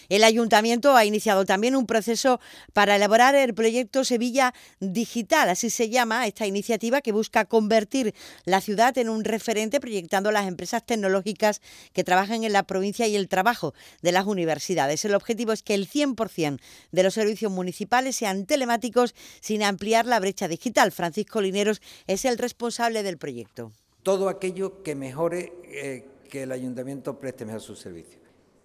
El 0.08 0.24
ayuntamiento 0.24 0.96
ha 0.96 1.04
iniciado 1.04 1.44
también 1.44 1.76
un 1.76 1.86
proceso 1.86 2.40
para 2.72 2.96
elaborar 2.96 3.34
el 3.34 3.54
proyecto 3.54 4.04
Sevilla 4.04 4.54
Digital, 4.80 5.48
así 5.48 5.70
se 5.70 5.88
llama 5.88 6.26
esta 6.26 6.46
iniciativa 6.46 7.00
que 7.00 7.12
busca 7.12 7.44
convertir 7.44 8.14
la 8.44 8.60
ciudad 8.60 8.96
en 8.98 9.08
un 9.08 9.24
referente 9.24 9.80
proyectando 9.80 10.30
las 10.30 10.46
empresas 10.46 10.84
tecnológicas 10.84 11.60
que 11.92 12.04
trabajan 12.04 12.44
en 12.44 12.52
la 12.52 12.64
provincia 12.64 13.06
y 13.06 13.16
el 13.16 13.28
trabajo 13.28 13.74
de 14.02 14.12
las 14.12 14.26
universidades. 14.26 15.04
El 15.04 15.14
objetivo 15.14 15.52
es 15.52 15.62
que 15.62 15.74
el 15.74 15.88
100% 15.88 16.60
de 16.90 17.02
los 17.02 17.14
servicios 17.14 17.52
municipales 17.52 18.16
sean 18.16 18.46
telemáticos 18.46 19.14
sin 19.40 19.62
ampliar 19.62 20.06
la 20.06 20.20
brecha 20.20 20.48
digital. 20.48 20.92
Francisco 20.92 21.40
Lineros 21.40 21.80
es 22.06 22.24
el 22.24 22.38
responsable 22.38 23.02
del 23.02 23.18
proyecto. 23.18 23.72
Todo 24.02 24.28
aquello 24.28 24.82
que 24.82 24.94
mejore 24.94 25.52
eh, 25.64 26.04
que 26.28 26.42
el 26.42 26.52
ayuntamiento 26.52 27.18
preste 27.18 27.44
mejor 27.44 27.60
sus 27.60 27.78
servicios 27.78 28.21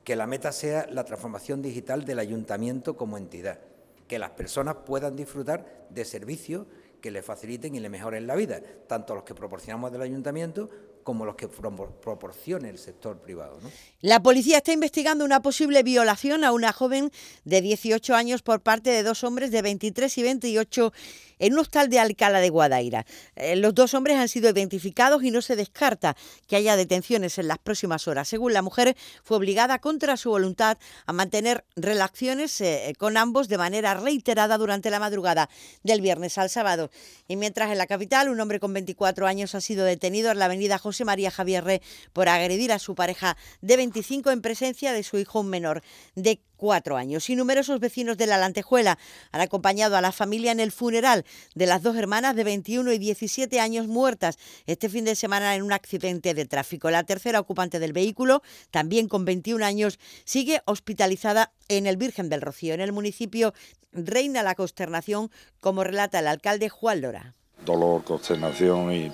que 0.07 0.15
la 0.15 0.25
meta 0.25 0.53
sea 0.53 0.87
la 0.89 1.03
transformación 1.03 1.61
digital 1.61 2.05
del 2.05 2.19
ayuntamiento 2.19 2.95
como 2.95 3.17
entidad, 3.17 3.59
que 4.07 4.17
las 4.17 4.29
personas 4.29 4.77
puedan 4.85 5.17
disfrutar 5.17 5.85
de 5.89 6.05
servicios 6.05 6.65
que 7.01 7.11
le 7.11 7.21
faciliten 7.21 7.75
y 7.75 7.81
le 7.81 7.89
mejoren 7.89 8.25
la 8.25 8.35
vida, 8.35 8.61
tanto 8.87 9.15
los 9.15 9.25
que 9.25 9.35
proporcionamos 9.35 9.91
del 9.91 10.03
ayuntamiento 10.03 10.69
como 11.03 11.25
los 11.25 11.35
que 11.35 11.49
proporcione 11.49 12.69
el 12.69 12.77
sector 12.77 13.19
privado. 13.19 13.59
La 13.99 14.23
policía 14.23 14.59
está 14.59 14.71
investigando 14.71 15.25
una 15.25 15.41
posible 15.41 15.83
violación 15.83 16.45
a 16.45 16.53
una 16.53 16.71
joven 16.71 17.11
de 17.43 17.61
18 17.61 18.15
años 18.15 18.41
por 18.41 18.61
parte 18.61 18.91
de 18.91 19.03
dos 19.03 19.25
hombres 19.25 19.51
de 19.51 19.61
23 19.61 20.17
y 20.17 20.23
28 20.23 20.93
en 21.39 21.53
un 21.53 21.59
hostal 21.59 21.89
de 21.89 21.99
Alcalá 21.99 22.39
de 22.39 22.49
Guadaira. 22.49 23.05
Eh, 23.35 23.55
los 23.55 23.73
dos 23.73 23.93
hombres 23.93 24.17
han 24.17 24.29
sido 24.29 24.49
identificados 24.49 25.23
y 25.23 25.31
no 25.31 25.41
se 25.41 25.55
descarta 25.55 26.15
que 26.47 26.55
haya 26.55 26.75
detenciones 26.75 27.37
en 27.37 27.47
las 27.47 27.57
próximas 27.57 28.07
horas. 28.07 28.27
Según 28.27 28.53
la 28.53 28.61
mujer, 28.61 28.95
fue 29.23 29.37
obligada 29.37 29.79
contra 29.79 30.17
su 30.17 30.29
voluntad 30.29 30.77
a 31.05 31.13
mantener 31.13 31.65
relaciones 31.75 32.59
eh, 32.61 32.93
con 32.97 33.17
ambos 33.17 33.47
de 33.47 33.57
manera 33.57 33.93
reiterada 33.93 34.57
durante 34.57 34.89
la 34.89 34.99
madrugada 34.99 35.49
del 35.83 36.01
viernes 36.01 36.37
al 36.37 36.49
sábado. 36.49 36.89
Y 37.27 37.35
mientras 37.35 37.71
en 37.71 37.77
la 37.77 37.87
capital 37.87 38.29
un 38.29 38.39
hombre 38.39 38.59
con 38.59 38.73
24 38.73 39.27
años 39.27 39.55
ha 39.55 39.61
sido 39.61 39.85
detenido 39.85 40.31
en 40.31 40.39
la 40.39 40.45
avenida 40.45 40.77
José 40.77 41.05
María 41.05 41.31
Javierre 41.31 41.81
por 42.13 42.29
agredir 42.29 42.71
a 42.71 42.79
su 42.79 42.95
pareja 42.95 43.37
de 43.61 43.77
25 43.77 44.31
en 44.31 44.41
presencia 44.41 44.93
de 44.93 45.03
su 45.03 45.17
hijo 45.17 45.43
menor 45.43 45.83
de 46.15 46.41
cuatro 46.57 46.97
años. 46.97 47.29
Y 47.29 47.35
numerosos 47.35 47.79
vecinos 47.79 48.17
de 48.17 48.27
la 48.27 48.37
Lantejuela 48.37 48.97
han 49.31 49.41
acompañado 49.41 49.95
a 49.95 50.01
la 50.01 50.11
familia 50.11 50.51
en 50.51 50.59
el 50.59 50.71
funeral 50.71 51.25
de 51.55 51.65
las 51.65 51.83
dos 51.83 51.95
hermanas 51.95 52.35
de 52.35 52.43
21 52.43 52.91
y 52.91 52.97
17 52.97 53.59
años 53.59 53.87
muertas 53.87 54.37
este 54.65 54.89
fin 54.89 55.05
de 55.05 55.15
semana 55.15 55.55
en 55.55 55.63
un 55.63 55.71
accidente 55.71 56.33
de 56.33 56.45
tráfico. 56.45 56.91
La 56.91 57.03
tercera 57.03 57.39
ocupante 57.39 57.79
del 57.79 57.93
vehículo, 57.93 58.41
también 58.71 59.07
con 59.07 59.23
21 59.23 59.63
años, 59.63 59.99
sigue 60.25 60.61
hospitalizada 60.65 61.53
en 61.69 61.87
el 61.87 61.97
Virgen 61.97 62.29
del 62.29 62.41
Rocío. 62.41 62.73
En 62.73 62.81
el 62.81 62.91
municipio 62.91 63.53
reina 63.93 64.43
la 64.43 64.55
consternación, 64.55 65.31
como 65.59 65.83
relata 65.83 66.19
el 66.19 66.27
alcalde 66.27 66.69
Juan 66.69 67.01
Lora. 67.01 67.33
Dolor, 67.65 68.03
consternación 68.03 68.93
y 68.93 69.11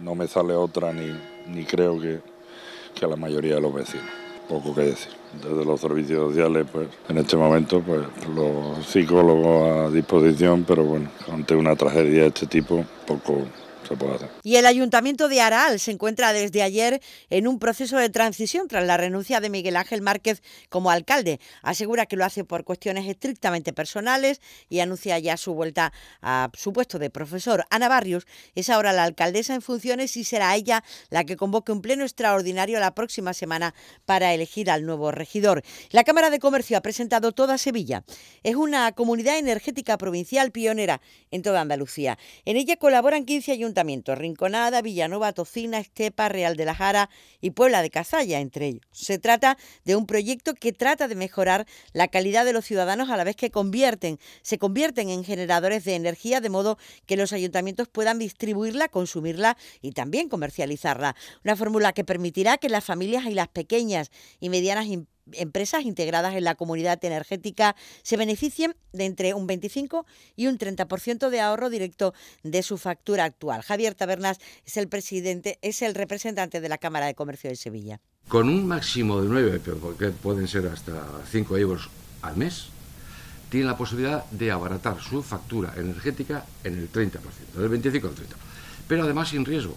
no, 0.00 0.14
me 0.14 0.26
sale 0.26 0.54
otra 0.54 0.92
ni, 0.92 1.64
creo 1.64 2.00
que, 2.00 2.20
que 2.94 3.04
a 3.04 3.08
la 3.08 3.16
mayoría 3.16 3.56
de 3.56 3.60
los 3.60 3.72
vecinos. 3.72 4.29
Poco 4.50 4.74
que 4.74 4.80
decir. 4.80 5.12
Desde 5.40 5.64
los 5.64 5.80
servicios 5.80 6.30
sociales, 6.30 6.66
pues 6.72 6.88
en 7.08 7.18
este 7.18 7.36
momento, 7.36 7.80
pues 7.80 8.00
los 8.34 8.84
psicólogos 8.84 9.88
a 9.88 9.90
disposición, 9.94 10.64
pero 10.66 10.82
bueno, 10.82 11.08
ante 11.32 11.54
una 11.54 11.76
tragedia 11.76 12.22
de 12.22 12.26
este 12.26 12.46
tipo, 12.46 12.84
poco 13.06 13.44
y 14.42 14.56
el 14.56 14.66
Ayuntamiento 14.66 15.28
de 15.28 15.40
Araal 15.40 15.80
se 15.80 15.90
encuentra 15.90 16.32
desde 16.32 16.62
ayer 16.62 17.00
en 17.28 17.48
un 17.48 17.58
proceso 17.58 17.98
de 17.98 18.08
transición 18.08 18.68
tras 18.68 18.84
la 18.84 18.96
renuncia 18.96 19.40
de 19.40 19.50
Miguel 19.50 19.76
Ángel 19.76 20.00
Márquez 20.00 20.42
como 20.68 20.90
alcalde. 20.90 21.40
Asegura 21.62 22.06
que 22.06 22.16
lo 22.16 22.24
hace 22.24 22.44
por 22.44 22.64
cuestiones 22.64 23.08
estrictamente 23.08 23.72
personales 23.72 24.40
y 24.68 24.80
anuncia 24.80 25.18
ya 25.18 25.36
su 25.36 25.54
vuelta 25.54 25.92
a 26.22 26.50
su 26.54 26.72
puesto 26.72 26.98
de 26.98 27.10
profesor. 27.10 27.64
Ana 27.70 27.88
Barrios 27.88 28.26
es 28.54 28.70
ahora 28.70 28.92
la 28.92 29.04
alcaldesa 29.04 29.54
en 29.54 29.62
funciones 29.62 30.16
y 30.16 30.24
será 30.24 30.54
ella 30.54 30.84
la 31.08 31.24
que 31.24 31.36
convoque 31.36 31.72
un 31.72 31.82
pleno 31.82 32.04
extraordinario 32.04 32.78
la 32.78 32.94
próxima 32.94 33.34
semana 33.34 33.74
para 34.04 34.32
elegir 34.34 34.70
al 34.70 34.86
nuevo 34.86 35.10
regidor. 35.10 35.62
La 35.90 36.04
Cámara 36.04 36.30
de 36.30 36.38
Comercio 36.38 36.76
ha 36.78 36.80
presentado 36.80 37.32
toda 37.32 37.58
Sevilla. 37.58 38.04
Es 38.44 38.54
una 38.54 38.92
comunidad 38.92 39.38
energética 39.38 39.98
provincial 39.98 40.52
pionera 40.52 41.00
en 41.30 41.42
toda 41.42 41.60
Andalucía. 41.60 42.18
En 42.44 42.56
ella 42.56 42.76
colaboran 42.76 43.24
15 43.24 43.52
ayuntamientos 43.52 43.79
Rinconada, 43.82 44.82
Villanova, 44.82 45.32
Tocina, 45.32 45.78
Estepa, 45.78 46.28
Real 46.28 46.56
de 46.56 46.64
la 46.64 46.74
Jara 46.74 47.10
y 47.40 47.50
Puebla 47.50 47.82
de 47.82 47.90
Cazalla, 47.90 48.40
entre 48.40 48.68
ellos. 48.68 48.86
Se 48.92 49.18
trata 49.18 49.56
de 49.84 49.96
un 49.96 50.06
proyecto 50.06 50.54
que 50.54 50.72
trata 50.72 51.08
de 51.08 51.14
mejorar 51.14 51.66
la 51.92 52.08
calidad 52.08 52.44
de 52.44 52.52
los 52.52 52.64
ciudadanos 52.64 53.10
a 53.10 53.16
la 53.16 53.24
vez 53.24 53.36
que 53.36 53.50
convierten, 53.50 54.18
se 54.42 54.58
convierten 54.58 55.08
en 55.10 55.24
generadores 55.24 55.84
de 55.84 55.94
energía 55.94 56.40
de 56.40 56.50
modo 56.50 56.78
que 57.06 57.16
los 57.16 57.32
ayuntamientos 57.32 57.88
puedan 57.88 58.18
distribuirla, 58.18 58.88
consumirla 58.88 59.56
y 59.80 59.92
también 59.92 60.28
comercializarla. 60.28 61.16
Una 61.44 61.56
fórmula 61.56 61.92
que 61.92 62.04
permitirá 62.04 62.58
que 62.58 62.68
las 62.68 62.84
familias 62.84 63.24
y 63.26 63.34
las 63.34 63.48
pequeñas 63.48 64.10
y 64.40 64.48
medianas 64.48 64.86
empresas 64.86 65.19
integradas 65.82 66.34
en 66.34 66.44
la 66.44 66.54
comunidad 66.54 67.02
energética 67.04 67.76
se 68.02 68.16
beneficien 68.16 68.74
de 68.92 69.06
entre 69.06 69.34
un 69.34 69.46
25 69.46 70.06
y 70.36 70.46
un 70.46 70.58
30% 70.58 71.28
de 71.30 71.40
ahorro 71.40 71.70
directo 71.70 72.14
de 72.42 72.62
su 72.62 72.78
factura 72.78 73.24
actual. 73.24 73.62
Javier 73.62 73.94
Tabernas 73.94 74.38
es 74.66 74.76
el 74.76 74.88
presidente, 74.88 75.58
es 75.62 75.82
el 75.82 75.94
representante 75.94 76.60
de 76.60 76.68
la 76.68 76.78
Cámara 76.78 77.06
de 77.06 77.14
Comercio 77.14 77.50
de 77.50 77.56
Sevilla. 77.56 78.00
Con 78.28 78.48
un 78.48 78.66
máximo 78.66 79.20
de 79.20 79.28
9, 79.28 79.60
pero 79.64 79.78
porque 79.78 80.10
pueden 80.10 80.46
ser 80.46 80.66
hasta 80.66 81.06
5 81.30 81.56
euros 81.56 81.88
al 82.22 82.36
mes, 82.36 82.66
tienen 83.48 83.66
la 83.66 83.76
posibilidad 83.76 84.24
de 84.30 84.50
abaratar 84.50 85.00
su 85.00 85.22
factura 85.22 85.74
energética 85.76 86.46
en 86.62 86.78
el 86.78 86.92
30%, 86.92 87.18
del 87.56 87.68
25 87.68 88.06
al 88.06 88.14
30%, 88.14 88.18
pero 88.86 89.02
además 89.02 89.30
sin 89.30 89.44
riesgo 89.44 89.76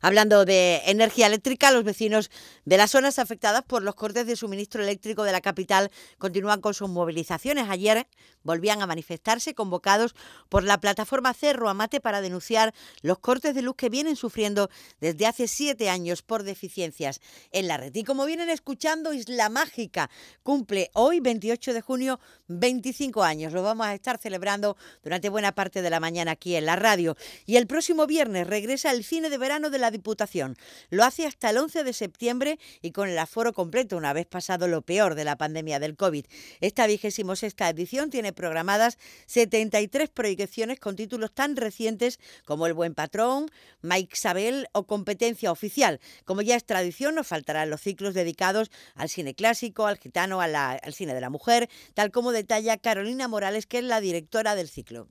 Hablando 0.00 0.44
de 0.44 0.82
energía 0.86 1.26
eléctrica, 1.26 1.70
los 1.70 1.84
vecinos 1.84 2.30
de 2.64 2.76
las 2.76 2.90
zonas 2.90 3.18
afectadas 3.18 3.62
por 3.62 3.82
los 3.82 3.94
cortes 3.94 4.26
de 4.26 4.36
suministro 4.36 4.82
eléctrico 4.82 5.24
de 5.24 5.32
la 5.32 5.40
capital 5.40 5.90
continúan 6.18 6.60
con 6.60 6.74
sus 6.74 6.88
movilizaciones. 6.88 7.68
Ayer 7.70 8.06
volvían 8.42 8.82
a 8.82 8.86
manifestarse 8.86 9.54
convocados 9.54 10.14
por 10.48 10.64
la 10.64 10.78
plataforma 10.78 11.34
Cerro 11.34 11.68
Amate 11.68 12.00
para 12.00 12.20
denunciar 12.20 12.74
los 13.02 13.18
cortes 13.18 13.54
de 13.54 13.62
luz 13.62 13.76
que 13.76 13.88
vienen 13.88 14.16
sufriendo 14.16 14.70
desde 15.00 15.26
hace 15.26 15.48
siete 15.48 15.88
años 15.88 16.22
por 16.22 16.42
deficiencias 16.42 17.20
en 17.50 17.66
la 17.66 17.76
red. 17.76 17.94
Y 17.94 18.04
como 18.04 18.26
vienen 18.26 18.50
escuchando, 18.50 19.12
Isla 19.12 19.48
Mágica 19.48 20.10
cumple 20.42 20.90
hoy, 20.94 21.20
28 21.20 21.74
de 21.74 21.80
junio, 21.80 22.20
25 22.48 23.22
años. 23.22 23.52
Lo 23.52 23.62
vamos 23.62 23.86
a 23.86 23.94
estar 23.94 24.18
celebrando 24.18 24.76
durante 25.02 25.28
buena 25.28 25.52
parte 25.52 25.82
de 25.82 25.90
la 25.90 26.00
mañana 26.00 26.32
aquí 26.32 26.54
en 26.54 26.66
la 26.66 26.76
radio. 26.76 27.16
Y 27.46 27.56
el 27.56 27.66
próximo 27.66 28.06
viernes 28.06 28.46
regresa 28.46 28.90
el 28.90 29.04
cine 29.04 29.30
de 29.30 29.38
verano 29.38 29.70
de 29.70 29.78
la 29.78 29.85
Diputación. 29.90 30.56
Lo 30.90 31.04
hace 31.04 31.26
hasta 31.26 31.50
el 31.50 31.58
11 31.58 31.84
de 31.84 31.92
septiembre 31.92 32.58
y 32.82 32.92
con 32.92 33.08
el 33.08 33.18
aforo 33.18 33.52
completo 33.52 33.96
una 33.96 34.12
vez 34.12 34.26
pasado 34.26 34.68
lo 34.68 34.82
peor 34.82 35.14
de 35.14 35.24
la 35.24 35.36
pandemia 35.36 35.78
del 35.78 35.96
COVID. 35.96 36.26
Esta 36.60 36.86
vigésimo 36.86 37.36
sexta 37.36 37.68
edición 37.68 38.10
tiene 38.10 38.32
programadas 38.32 38.98
73 39.26 40.08
proyecciones 40.08 40.80
con 40.80 40.96
títulos 40.96 41.32
tan 41.32 41.56
recientes 41.56 42.18
como 42.44 42.66
El 42.66 42.74
Buen 42.74 42.94
Patrón, 42.94 43.50
Mike 43.82 44.16
Sabel 44.16 44.68
o 44.72 44.86
Competencia 44.86 45.52
Oficial. 45.52 46.00
Como 46.24 46.42
ya 46.42 46.56
es 46.56 46.64
tradición, 46.64 47.14
nos 47.14 47.26
faltarán 47.26 47.70
los 47.70 47.80
ciclos 47.80 48.14
dedicados 48.14 48.70
al 48.94 49.08
cine 49.08 49.34
clásico, 49.34 49.86
al 49.86 49.98
gitano, 49.98 50.40
al 50.40 50.94
cine 50.94 51.14
de 51.14 51.20
la 51.20 51.30
mujer, 51.30 51.68
tal 51.94 52.10
como 52.10 52.32
detalla 52.32 52.76
Carolina 52.76 53.28
Morales, 53.28 53.66
que 53.66 53.78
es 53.78 53.84
la 53.84 54.00
directora 54.00 54.54
del 54.54 54.68
ciclo. 54.68 55.08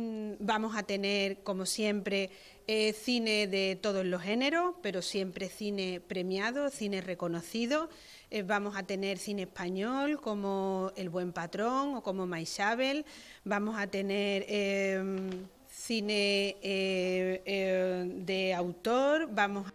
Mm, 0.00 0.32
vamos 0.38 0.76
a 0.76 0.82
tener, 0.82 1.42
como 1.42 1.66
siempre, 1.66 2.30
eh, 2.66 2.94
cine 2.94 3.46
de 3.46 3.78
todos 3.80 4.04
los 4.06 4.22
géneros, 4.22 4.74
pero 4.82 5.02
siempre 5.02 5.48
cine 5.50 6.00
premiado, 6.00 6.70
cine 6.70 7.02
reconocido. 7.02 7.90
Eh, 8.30 8.42
vamos 8.42 8.76
a 8.76 8.84
tener 8.84 9.18
cine 9.18 9.42
español 9.42 10.18
como 10.20 10.92
El 10.96 11.10
Buen 11.10 11.32
Patrón 11.32 11.96
o 11.96 12.02
como 12.02 12.26
Maisabel. 12.26 13.04
Vamos 13.44 13.78
a 13.78 13.88
tener 13.88 14.46
em, 14.48 15.28
cine 15.68 16.56
eh, 16.62 18.22
de 18.24 18.54
autor. 18.54 19.28
Vamos 19.32 19.66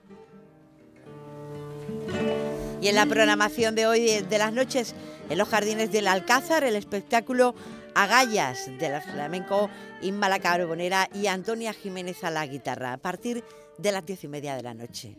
Y 2.81 2.87
en 2.87 2.95
la 2.95 3.05
programación 3.05 3.75
de 3.75 3.85
hoy 3.85 4.21
de 4.21 4.37
las 4.37 4.53
noches 4.53 4.95
en 5.29 5.37
los 5.37 5.49
jardines 5.49 5.91
del 5.91 6.07
Alcázar, 6.07 6.63
el 6.63 6.75
espectáculo 6.75 7.55
Agallas 7.95 8.67
del 8.77 9.01
flamenco 9.01 9.69
Inma 10.01 10.37
Carbonera 10.39 11.09
y 11.13 11.27
Antonia 11.27 11.73
Jiménez 11.73 12.23
a 12.23 12.29
la 12.29 12.45
guitarra 12.45 12.93
a 12.93 12.97
partir 12.97 13.43
de 13.77 13.91
las 13.91 14.05
diez 14.05 14.23
y 14.23 14.27
media 14.27 14.55
de 14.55 14.63
la 14.63 14.73
noche. 14.73 15.17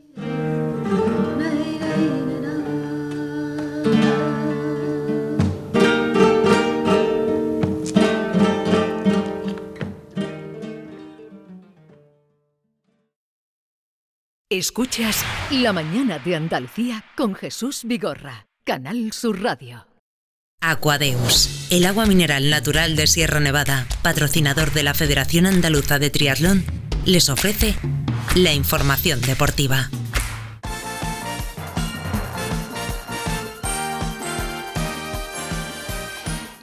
Escuchas 14.48 15.24
La 15.50 15.72
mañana 15.72 16.18
de 16.18 16.36
Andalucía 16.36 17.04
con 17.16 17.34
Jesús 17.34 17.82
Vigorra, 17.84 18.46
Canal 18.64 19.12
Sur 19.12 19.42
Radio. 19.42 19.95
Aquadeus, 20.60 21.68
el 21.70 21.84
agua 21.86 22.06
mineral 22.06 22.50
natural 22.50 22.96
de 22.96 23.06
Sierra 23.06 23.40
Nevada, 23.40 23.86
patrocinador 24.02 24.72
de 24.72 24.82
la 24.82 24.94
Federación 24.94 25.46
Andaluza 25.46 25.98
de 25.98 26.10
Triatlón, 26.10 26.64
les 27.04 27.28
ofrece 27.28 27.74
la 28.34 28.52
información 28.52 29.20
deportiva. 29.20 29.90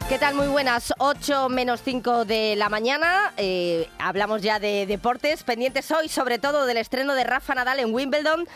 ¿Qué 0.10 0.20
tal? 0.20 0.36
Muy 0.36 0.48
buenas. 0.48 0.94
8 0.98 1.50
menos 1.50 1.82
5 1.84 2.26
de 2.26 2.56
la 2.56 2.70
mañana. 2.70 3.34
Eh, 3.38 3.88
hablamos 4.00 4.42
ya 4.42 4.60
de 4.60 4.86
deportes. 4.86 5.44
Pendientes 5.44 5.90
hoy, 5.92 6.10
sobre 6.10 6.40
todo, 6.40 6.66
del 6.66 6.78
estreno 6.78 7.16
de 7.16 7.24
Rafa 7.24 7.56
Nadal 7.56 7.80
en 7.80 7.94
Wimbledon. 7.94 8.48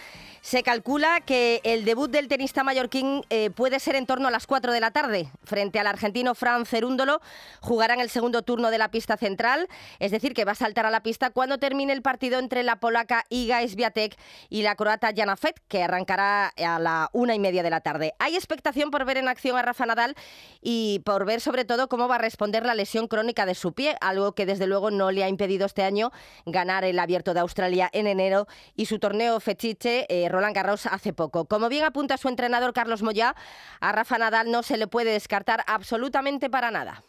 Se 0.48 0.64
calcula 0.64 1.20
que 1.20 1.60
el 1.66 1.84
debut 1.84 2.10
del 2.10 2.30
tenista 2.30 2.64
mallorquín 2.64 3.22
eh, 3.30 3.50
puede 3.50 3.82
ser 3.82 3.98
en 3.98 4.06
torno 4.06 4.30
a 4.30 4.32
las 4.32 4.48
4 4.48 4.72
de 4.72 4.80
la 4.80 4.92
tarde. 4.92 5.30
Frente 5.44 5.78
al 5.78 5.88
argentino 5.88 6.36
Fran 6.36 6.66
Cerúndolo 6.66 7.20
jugarán 7.60 8.00
el 8.00 8.10
segundo 8.10 8.44
turno 8.44 8.72
de 8.72 8.78
la 8.78 8.90
pista 8.90 9.18
central, 9.18 9.68
es 10.00 10.12
decir, 10.12 10.34
que 10.34 10.46
va 10.46 10.54
a 10.54 10.56
saltar 10.56 10.86
a 10.86 10.90
la 10.90 11.04
pista 11.04 11.32
cuando 11.32 11.58
termine 11.58 11.92
el 11.92 12.02
partido 12.02 12.40
entre 12.40 12.64
la 12.64 12.78
polaca 12.78 13.26
Iga 13.28 13.68
Swiatek 13.68 14.18
y 14.48 14.62
la 14.62 14.78
croata 14.78 15.12
Jana 15.14 15.36
Fett, 15.36 15.60
que 15.68 15.84
arrancará 15.84 16.54
a 16.58 16.80
la 16.80 17.10
una 17.12 17.36
y 17.36 17.40
media 17.40 17.62
de 17.62 17.70
la 17.70 17.82
tarde. 17.82 18.14
Hay 18.18 18.38
expectación 18.38 18.90
por 18.90 19.04
ver 19.04 19.18
en 19.18 19.28
acción 19.28 19.58
a 19.58 19.64
Rafa 19.64 19.86
Nadal 19.86 20.16
y 20.62 21.00
por 21.00 21.26
ver 21.26 21.42
sobre 21.42 21.66
todo 21.66 21.90
cómo 21.90 22.08
va 22.08 22.16
a 22.16 22.20
responder 22.20 22.66
la 22.66 22.74
lesión 22.74 23.10
crónica 23.10 23.46
de 23.46 23.54
su 23.54 23.74
pie, 23.74 23.98
algo 24.00 24.32
que 24.32 24.46
desde 24.46 24.66
luego 24.66 24.92
no 24.92 25.12
le 25.12 25.26
ha 25.26 25.28
impedido 25.28 25.66
este 25.66 25.84
año 25.84 26.14
ganar 26.46 26.86
el 26.86 27.00
Abierto 27.00 27.34
de 27.34 27.42
Australia 27.42 27.90
en 27.92 28.08
enero 28.08 28.48
y 28.78 28.86
su 28.86 28.98
torneo 28.98 29.42
fetiche 29.42 30.06
eh, 30.08 30.30
Roland 30.38 30.56
Garros 30.56 30.86
hace 30.86 31.14
poco. 31.14 31.46
Como 31.46 31.68
bien 31.68 31.84
apunta 31.84 32.16
su 32.18 32.30
entrenador 32.30 32.72
Carlos 32.72 33.02
Moyá, 33.02 33.36
a 33.80 33.92
Rafa 33.92 34.20
Nadal 34.20 34.52
no 34.52 34.62
se 34.62 34.78
le 34.78 34.86
puede 34.86 35.12
descartar 35.12 35.64
absolutamente 35.66 36.48
para 36.48 36.70
nada. 36.70 37.02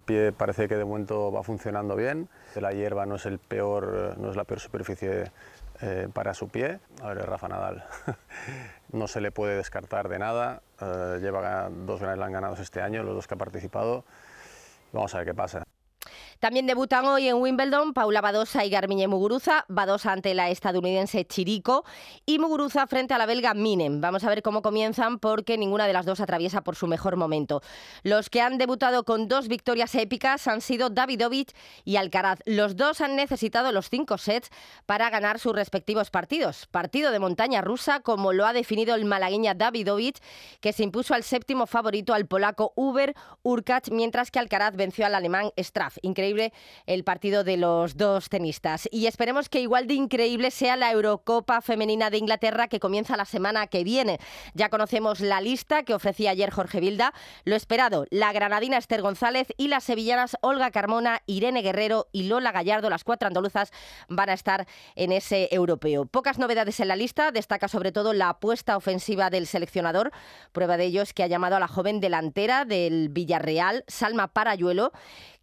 El 0.00 0.04
pie 0.04 0.32
parece 0.32 0.68
que 0.68 0.76
de 0.76 0.84
momento 0.84 1.32
va 1.32 1.42
funcionando 1.42 1.96
bien. 1.96 2.28
La 2.56 2.72
hierba 2.72 3.06
no 3.06 3.14
es, 3.14 3.24
el 3.24 3.38
peor, 3.38 4.18
no 4.18 4.30
es 4.30 4.36
la 4.36 4.44
peor 4.44 4.60
superficie 4.60 5.32
eh, 5.80 6.08
para 6.12 6.34
su 6.34 6.48
pie. 6.48 6.78
A 7.02 7.08
ver, 7.08 7.24
Rafa 7.24 7.48
Nadal 7.48 7.84
no 8.92 9.08
se 9.08 9.22
le 9.22 9.32
puede 9.32 9.56
descartar 9.56 10.10
de 10.10 10.18
nada. 10.18 10.60
Eh, 10.78 11.20
lleva 11.22 11.70
dos 11.70 12.00
Grand 12.00 12.20
ganados 12.20 12.60
este 12.60 12.82
año, 12.82 13.02
los 13.02 13.14
dos 13.14 13.26
que 13.26 13.32
ha 13.32 13.38
participado. 13.38 14.04
Vamos 14.92 15.14
a 15.14 15.18
ver 15.18 15.28
qué 15.28 15.34
pasa. 15.34 15.64
También 16.44 16.66
debutan 16.66 17.06
hoy 17.06 17.26
en 17.26 17.36
Wimbledon 17.36 17.94
Paula 17.94 18.20
Badosa 18.20 18.66
y 18.66 18.68
Garmiñe 18.68 19.08
Muguruza, 19.08 19.64
Badosa 19.68 20.12
ante 20.12 20.34
la 20.34 20.50
estadounidense 20.50 21.24
Chirico 21.24 21.86
y 22.26 22.38
Muguruza 22.38 22.86
frente 22.86 23.14
a 23.14 23.18
la 23.18 23.24
belga 23.24 23.54
Minen. 23.54 24.02
Vamos 24.02 24.24
a 24.24 24.28
ver 24.28 24.42
cómo 24.42 24.60
comienzan 24.60 25.18
porque 25.20 25.56
ninguna 25.56 25.86
de 25.86 25.94
las 25.94 26.04
dos 26.04 26.20
atraviesa 26.20 26.62
por 26.62 26.76
su 26.76 26.86
mejor 26.86 27.16
momento. 27.16 27.62
Los 28.02 28.28
que 28.28 28.42
han 28.42 28.58
debutado 28.58 29.04
con 29.04 29.26
dos 29.26 29.48
victorias 29.48 29.94
épicas 29.94 30.46
han 30.46 30.60
sido 30.60 30.90
Davidovich 30.90 31.54
y 31.82 31.96
Alcaraz. 31.96 32.40
Los 32.44 32.76
dos 32.76 33.00
han 33.00 33.16
necesitado 33.16 33.72
los 33.72 33.88
cinco 33.88 34.18
sets 34.18 34.50
para 34.84 35.08
ganar 35.08 35.38
sus 35.38 35.54
respectivos 35.54 36.10
partidos. 36.10 36.66
Partido 36.66 37.10
de 37.10 37.20
montaña 37.20 37.62
rusa, 37.62 38.00
como 38.00 38.34
lo 38.34 38.44
ha 38.44 38.52
definido 38.52 38.94
el 38.96 39.06
malagueña 39.06 39.54
Davidovich, 39.54 40.18
que 40.60 40.74
se 40.74 40.82
impuso 40.82 41.14
al 41.14 41.22
séptimo 41.22 41.66
favorito 41.66 42.12
al 42.12 42.26
polaco 42.26 42.74
Uber 42.76 43.14
Urkacz, 43.42 43.90
mientras 43.90 44.30
que 44.30 44.40
Alcaraz 44.40 44.76
venció 44.76 45.06
al 45.06 45.14
alemán 45.14 45.50
Straff 45.56 45.96
increíble 46.02 46.33
el 46.86 47.04
partido 47.04 47.44
de 47.44 47.56
los 47.56 47.96
dos 47.96 48.28
tenistas. 48.28 48.88
Y 48.90 49.06
esperemos 49.06 49.48
que 49.48 49.60
igual 49.60 49.86
de 49.86 49.94
increíble 49.94 50.50
sea 50.50 50.76
la 50.76 50.92
Eurocopa 50.92 51.60
Femenina 51.60 52.10
de 52.10 52.18
Inglaterra 52.18 52.68
que 52.68 52.80
comienza 52.80 53.16
la 53.16 53.24
semana 53.24 53.66
que 53.66 53.84
viene. 53.84 54.18
Ya 54.54 54.68
conocemos 54.68 55.20
la 55.20 55.40
lista 55.40 55.82
que 55.82 55.94
ofrecía 55.94 56.30
ayer 56.30 56.50
Jorge 56.50 56.80
Vilda. 56.80 57.12
Lo 57.44 57.56
esperado, 57.56 58.06
la 58.10 58.32
granadina 58.32 58.78
Esther 58.78 59.02
González 59.02 59.48
y 59.56 59.68
las 59.68 59.84
sevillanas 59.84 60.36
Olga 60.40 60.70
Carmona, 60.70 61.22
Irene 61.26 61.62
Guerrero 61.62 62.08
y 62.12 62.24
Lola 62.24 62.52
Gallardo, 62.52 62.90
las 62.90 63.04
cuatro 63.04 63.28
andaluzas, 63.28 63.72
van 64.08 64.30
a 64.30 64.34
estar 64.34 64.66
en 64.94 65.12
ese 65.12 65.48
europeo. 65.52 66.06
Pocas 66.06 66.38
novedades 66.38 66.80
en 66.80 66.88
la 66.88 66.96
lista, 66.96 67.30
destaca 67.30 67.68
sobre 67.68 67.92
todo 67.92 68.12
la 68.12 68.30
apuesta 68.30 68.76
ofensiva 68.76 69.30
del 69.30 69.46
seleccionador. 69.46 70.12
Prueba 70.52 70.76
de 70.76 70.86
ello 70.86 71.02
es 71.02 71.12
que 71.12 71.22
ha 71.22 71.26
llamado 71.26 71.56
a 71.56 71.60
la 71.60 71.68
joven 71.68 72.00
delantera 72.00 72.64
del 72.64 73.08
Villarreal, 73.08 73.84
Salma 73.88 74.28
Parayuelo, 74.28 74.92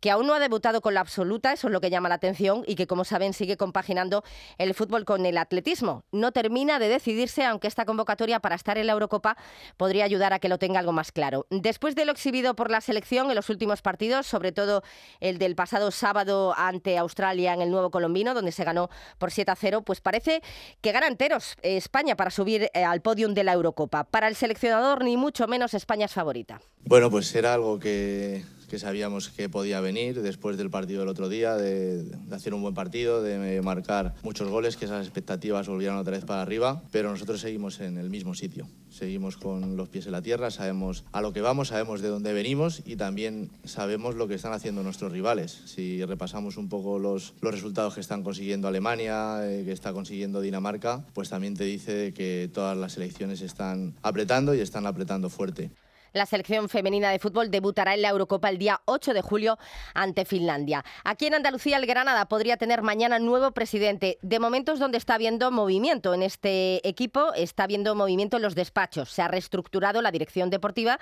que 0.02 0.12
aún 0.12 0.28
no 0.28 0.34
ha 0.34 0.40
debutado 0.40 0.82
con 0.82 0.94
la 0.94 1.00
absoluta, 1.00 1.54
eso 1.54 1.68
es 1.68 1.74
lo 1.74 1.80
que 1.80 1.90
llama 1.90 2.10
la 2.10 2.16
atención, 2.16 2.64
y 2.68 2.76
que 2.76 2.88
como 2.88 3.06
saben 3.06 3.34
sigue 3.34 3.56
compaginando 3.56 4.24
el 4.58 4.74
fútbol 4.74 5.06
con 5.06 5.26
el 5.26 5.38
atletismo. 5.38 6.04
No 6.12 6.32
termina 6.32 6.80
de 6.80 6.90
decidirse, 6.90 7.46
aunque 7.46 7.68
esta 7.68 7.86
convocatoria 7.86 8.40
para 8.40 8.56
estar 8.56 8.78
en 8.78 8.88
la 8.88 8.94
Eurocopa 8.94 9.38
podría 9.78 10.04
ayudar 10.04 10.34
a 10.34 10.40
que 10.40 10.50
lo 10.50 10.58
tenga 10.58 10.80
algo 10.80 10.92
más 10.92 11.12
claro. 11.12 11.46
Después 11.52 11.96
de 11.96 12.06
lo 12.06 12.12
exhibido 12.12 12.56
por 12.56 12.72
la 12.72 12.82
selección 12.82 13.30
en 13.30 13.36
los 13.36 13.50
últimos 13.50 13.82
partidos, 13.82 14.26
sobre 14.26 14.52
todo 14.52 14.84
el 15.20 15.38
del 15.38 15.56
pasado 15.56 15.92
sábado 15.92 16.54
ante 16.58 16.98
Australia 16.98 17.54
en 17.54 17.62
el 17.62 17.70
Nuevo 17.70 17.92
Colombino, 17.92 18.34
donde 18.34 18.52
se 18.52 18.64
ganó 18.64 18.90
por 19.20 19.32
7 19.32 19.52
a 19.52 19.56
0, 19.56 19.84
pues 19.84 20.02
parece 20.02 20.42
que 20.82 20.92
gana 20.92 21.08
enteros 21.08 21.56
España 21.62 22.16
para 22.16 22.32
subir 22.32 22.72
eh, 22.74 22.84
al 22.84 23.02
podium 23.02 23.36
de 23.36 23.44
la 23.44 23.54
Eurocopa. 23.54 24.06
Para 24.06 24.28
el 24.28 24.36
seleccionador, 24.36 25.04
ni 25.04 25.16
mucho 25.16 25.48
menos 25.48 25.76
España 25.76 26.06
es 26.06 26.14
favorita. 26.14 26.60
Bueno, 26.86 27.12
pues 27.12 27.34
era 27.36 27.54
algo 27.54 27.78
que 27.78 28.44
que 28.72 28.80
sabíamos 28.80 29.28
que 29.28 29.50
podía 29.50 29.82
venir 29.82 30.22
después 30.22 30.56
del 30.56 30.70
partido 30.70 31.02
del 31.02 31.10
otro 31.10 31.28
día, 31.28 31.58
de, 31.58 32.06
hacer 32.32 32.54
un 32.54 32.62
buen 32.62 32.74
partido, 32.74 33.22
de 33.22 33.62
marcar 33.62 34.16
muchos 34.24 34.48
goles, 34.48 34.78
que 34.78 34.86
esas 34.86 35.06
expectativas 35.06 35.68
volvieran 35.68 35.98
otra 35.98 36.14
vez 36.14 36.24
para 36.24 36.42
arriba, 36.42 36.82
pero 36.90 37.12
nosotros 37.12 37.42
seguimos 37.42 37.82
en 37.82 37.98
el 37.98 38.10
mismo 38.10 38.34
sitio, 38.34 38.70
seguimos 38.90 39.36
con 39.36 39.76
los 39.76 39.90
pies 39.90 40.06
en 40.06 40.14
la 40.14 40.22
tierra, 40.22 40.52
sabemos 40.52 41.04
a 41.12 41.20
lo 41.20 41.34
que 41.34 41.42
vamos, 41.42 41.68
sabemos 41.68 42.00
de 42.00 42.08
dónde 42.08 42.32
venimos 42.32 42.82
y 42.86 42.96
también 42.96 43.52
sabemos 43.66 44.16
lo 44.16 44.30
que 44.30 44.36
están 44.36 44.54
haciendo 44.54 44.84
nuestros 44.84 45.12
rivales. 45.12 45.64
Si 45.66 46.06
repasamos 46.06 46.56
un 46.56 46.70
poco 46.70 46.98
los, 46.98 47.34
los 47.42 47.54
resultados 47.54 47.96
que 47.96 48.00
están 48.00 48.24
consiguiendo 48.24 48.70
Alemania, 48.70 49.42
eh, 49.50 49.66
que 49.66 49.74
está 49.74 49.92
consiguiendo 49.92 50.40
Dinamarca, 50.40 51.06
pues 51.14 51.28
también 51.28 51.56
te 51.58 51.66
dice 51.66 52.14
que 52.14 52.50
todas 52.54 52.78
las 52.78 52.94
selecciones 52.94 53.42
están 53.42 53.96
apretando 54.02 54.56
y 54.56 54.62
están 54.62 54.86
apretando 54.86 55.30
fuerte. 55.30 55.72
La 56.14 56.26
selección 56.26 56.68
femenina 56.68 57.10
de 57.10 57.20
fútbol 57.20 57.50
debutará 57.52 57.94
en 57.94 58.02
la 58.02 58.10
Eurocopa 58.10 58.50
el 58.50 58.58
día 58.58 58.82
8 58.84 59.14
de 59.14 59.22
julio 59.22 59.58
ante 59.94 60.26
Finlandia. 60.26 60.84
Aquí 61.06 61.28
en 61.28 61.36
Andalucía, 61.36 61.78
el 61.78 61.86
Granada 61.86 62.26
podría 62.26 62.58
tener 62.58 62.82
mañana 62.82 63.18
nuevo 63.18 63.52
presidente. 63.52 64.18
De 64.22 64.40
momentos 64.40 64.78
donde 64.78 64.98
está 64.98 65.14
habiendo 65.14 65.52
movimiento 65.52 66.14
en 66.14 66.24
este 66.24 66.86
equipo, 66.86 67.34
está 67.34 67.64
habiendo 67.64 67.96
movimiento 67.96 68.36
en 68.36 68.44
los 68.44 68.56
despachos. 68.56 69.10
Se 69.10 69.22
ha 69.22 69.30
reestructurado 69.30 70.02
la 70.02 70.12
dirección 70.12 70.50
deportiva 70.50 71.00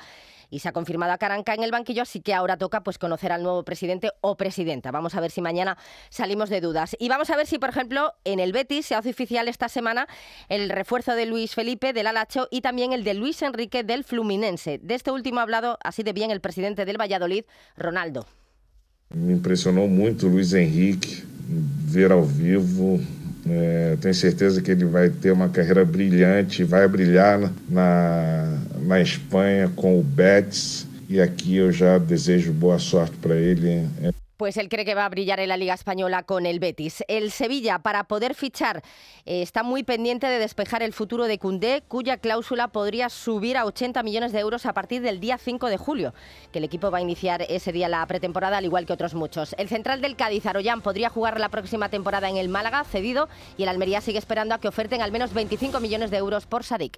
y 0.51 0.59
se 0.59 0.69
ha 0.69 0.73
confirmado 0.73 1.11
a 1.13 1.17
Caranca 1.17 1.55
en 1.55 1.63
el 1.63 1.71
banquillo, 1.71 2.03
así 2.03 2.21
que 2.21 2.35
ahora 2.35 2.57
toca 2.57 2.83
pues 2.83 2.99
conocer 2.99 3.31
al 3.31 3.41
nuevo 3.41 3.63
presidente 3.63 4.11
o 4.21 4.37
presidenta. 4.37 4.91
Vamos 4.91 5.15
a 5.15 5.21
ver 5.21 5.31
si 5.31 5.41
mañana 5.41 5.77
salimos 6.09 6.49
de 6.49 6.61
dudas. 6.61 6.95
Y 6.99 7.09
vamos 7.09 7.31
a 7.31 7.35
ver 7.35 7.47
si, 7.47 7.57
por 7.57 7.69
ejemplo, 7.69 8.13
en 8.25 8.39
el 8.39 8.51
Betis 8.51 8.85
se 8.85 8.95
hace 8.95 9.09
oficial 9.09 9.47
esta 9.47 9.69
semana 9.69 10.07
el 10.49 10.69
refuerzo 10.69 11.15
de 11.15 11.25
Luis 11.25 11.55
Felipe 11.55 11.93
del 11.93 12.05
Alacho 12.05 12.47
y 12.51 12.61
también 12.61 12.93
el 12.93 13.03
de 13.03 13.15
Luis 13.15 13.41
Enrique 13.41 13.83
del 13.83 14.03
Fluminense. 14.03 14.79
Este 14.99 15.11
último 15.11 15.39
ha 15.39 15.43
hablado 15.43 15.77
así 15.81 16.03
de 16.03 16.11
bien 16.11 16.29
el 16.29 16.41
presidente 16.41 16.83
del 16.83 16.97
Valladolid, 16.97 17.45
Ronaldo. 17.77 18.25
Me 19.15 19.31
impresionou 19.31 19.87
muito 19.87 20.27
Luiz 20.27 20.53
Henrique, 20.53 21.23
ver 21.47 22.11
ao 22.11 22.23
vivo. 22.23 22.99
É, 23.49 23.97
tenho 24.01 24.13
certeza 24.13 24.61
que 24.61 24.71
ele 24.71 24.85
vai 24.85 25.09
ter 25.09 25.31
uma 25.31 25.49
carreira 25.49 25.85
brilhante, 25.85 26.65
vai 26.65 26.85
brilhar 26.87 27.39
na, 27.69 28.59
na 28.81 29.01
Espanha 29.01 29.71
com 29.73 29.97
o 29.97 30.03
Betis. 30.03 30.85
E 31.07 31.19
aqui 31.19 31.55
eu 31.55 31.71
já 31.71 31.97
desejo 31.97 32.51
boa 32.51 32.77
sorte 32.77 33.15
para 33.17 33.35
ele. 33.35 33.87
Pues 34.39 34.55
él 34.55 34.69
cree 34.69 34.85
que 34.85 34.95
va 34.95 35.03
a 35.03 35.09
brillar 35.09 35.41
en 35.41 35.49
la 35.49 35.57
Liga 35.57 35.73
Española 35.73 36.23
con 36.23 36.45
el 36.45 36.61
Betis. 36.61 37.03
El 37.09 37.29
Sevilla, 37.29 37.79
para 37.79 38.05
poder 38.05 38.35
fichar, 38.35 38.81
eh, 39.25 39.41
está 39.41 39.63
muy 39.63 39.83
pendiente 39.83 40.27
de 40.27 40.39
despejar 40.39 40.81
el 40.81 40.93
futuro 40.93 41.25
de 41.25 41.37
Cundé, 41.37 41.83
cuya 41.85 42.15
cláusula 42.15 42.69
podría 42.69 43.09
subir 43.09 43.57
a 43.57 43.65
80 43.65 44.01
millones 44.01 44.31
de 44.31 44.39
euros 44.39 44.65
a 44.65 44.71
partir 44.71 45.01
del 45.01 45.19
día 45.19 45.37
5 45.37 45.67
de 45.67 45.75
julio, 45.75 46.13
que 46.53 46.59
el 46.59 46.63
equipo 46.63 46.89
va 46.89 46.99
a 46.99 47.01
iniciar 47.01 47.41
ese 47.49 47.73
día 47.73 47.89
la 47.89 48.07
pretemporada, 48.07 48.59
al 48.59 48.63
igual 48.63 48.85
que 48.85 48.93
otros 48.93 49.13
muchos. 49.13 49.53
El 49.57 49.67
central 49.67 49.99
del 49.99 50.15
Cádiz, 50.15 50.45
Aroyán, 50.45 50.79
podría 50.79 51.09
jugar 51.09 51.37
la 51.37 51.49
próxima 51.49 51.89
temporada 51.89 52.29
en 52.29 52.37
el 52.37 52.47
Málaga, 52.47 52.85
cedido, 52.85 53.27
y 53.57 53.63
el 53.63 53.69
Almería 53.69 53.99
sigue 53.99 54.19
esperando 54.19 54.55
a 54.55 54.61
que 54.61 54.69
oferten 54.69 55.01
al 55.01 55.11
menos 55.11 55.33
25 55.33 55.81
millones 55.81 56.11
de 56.11 56.17
euros 56.17 56.45
por 56.45 56.63
Sadik. 56.63 56.97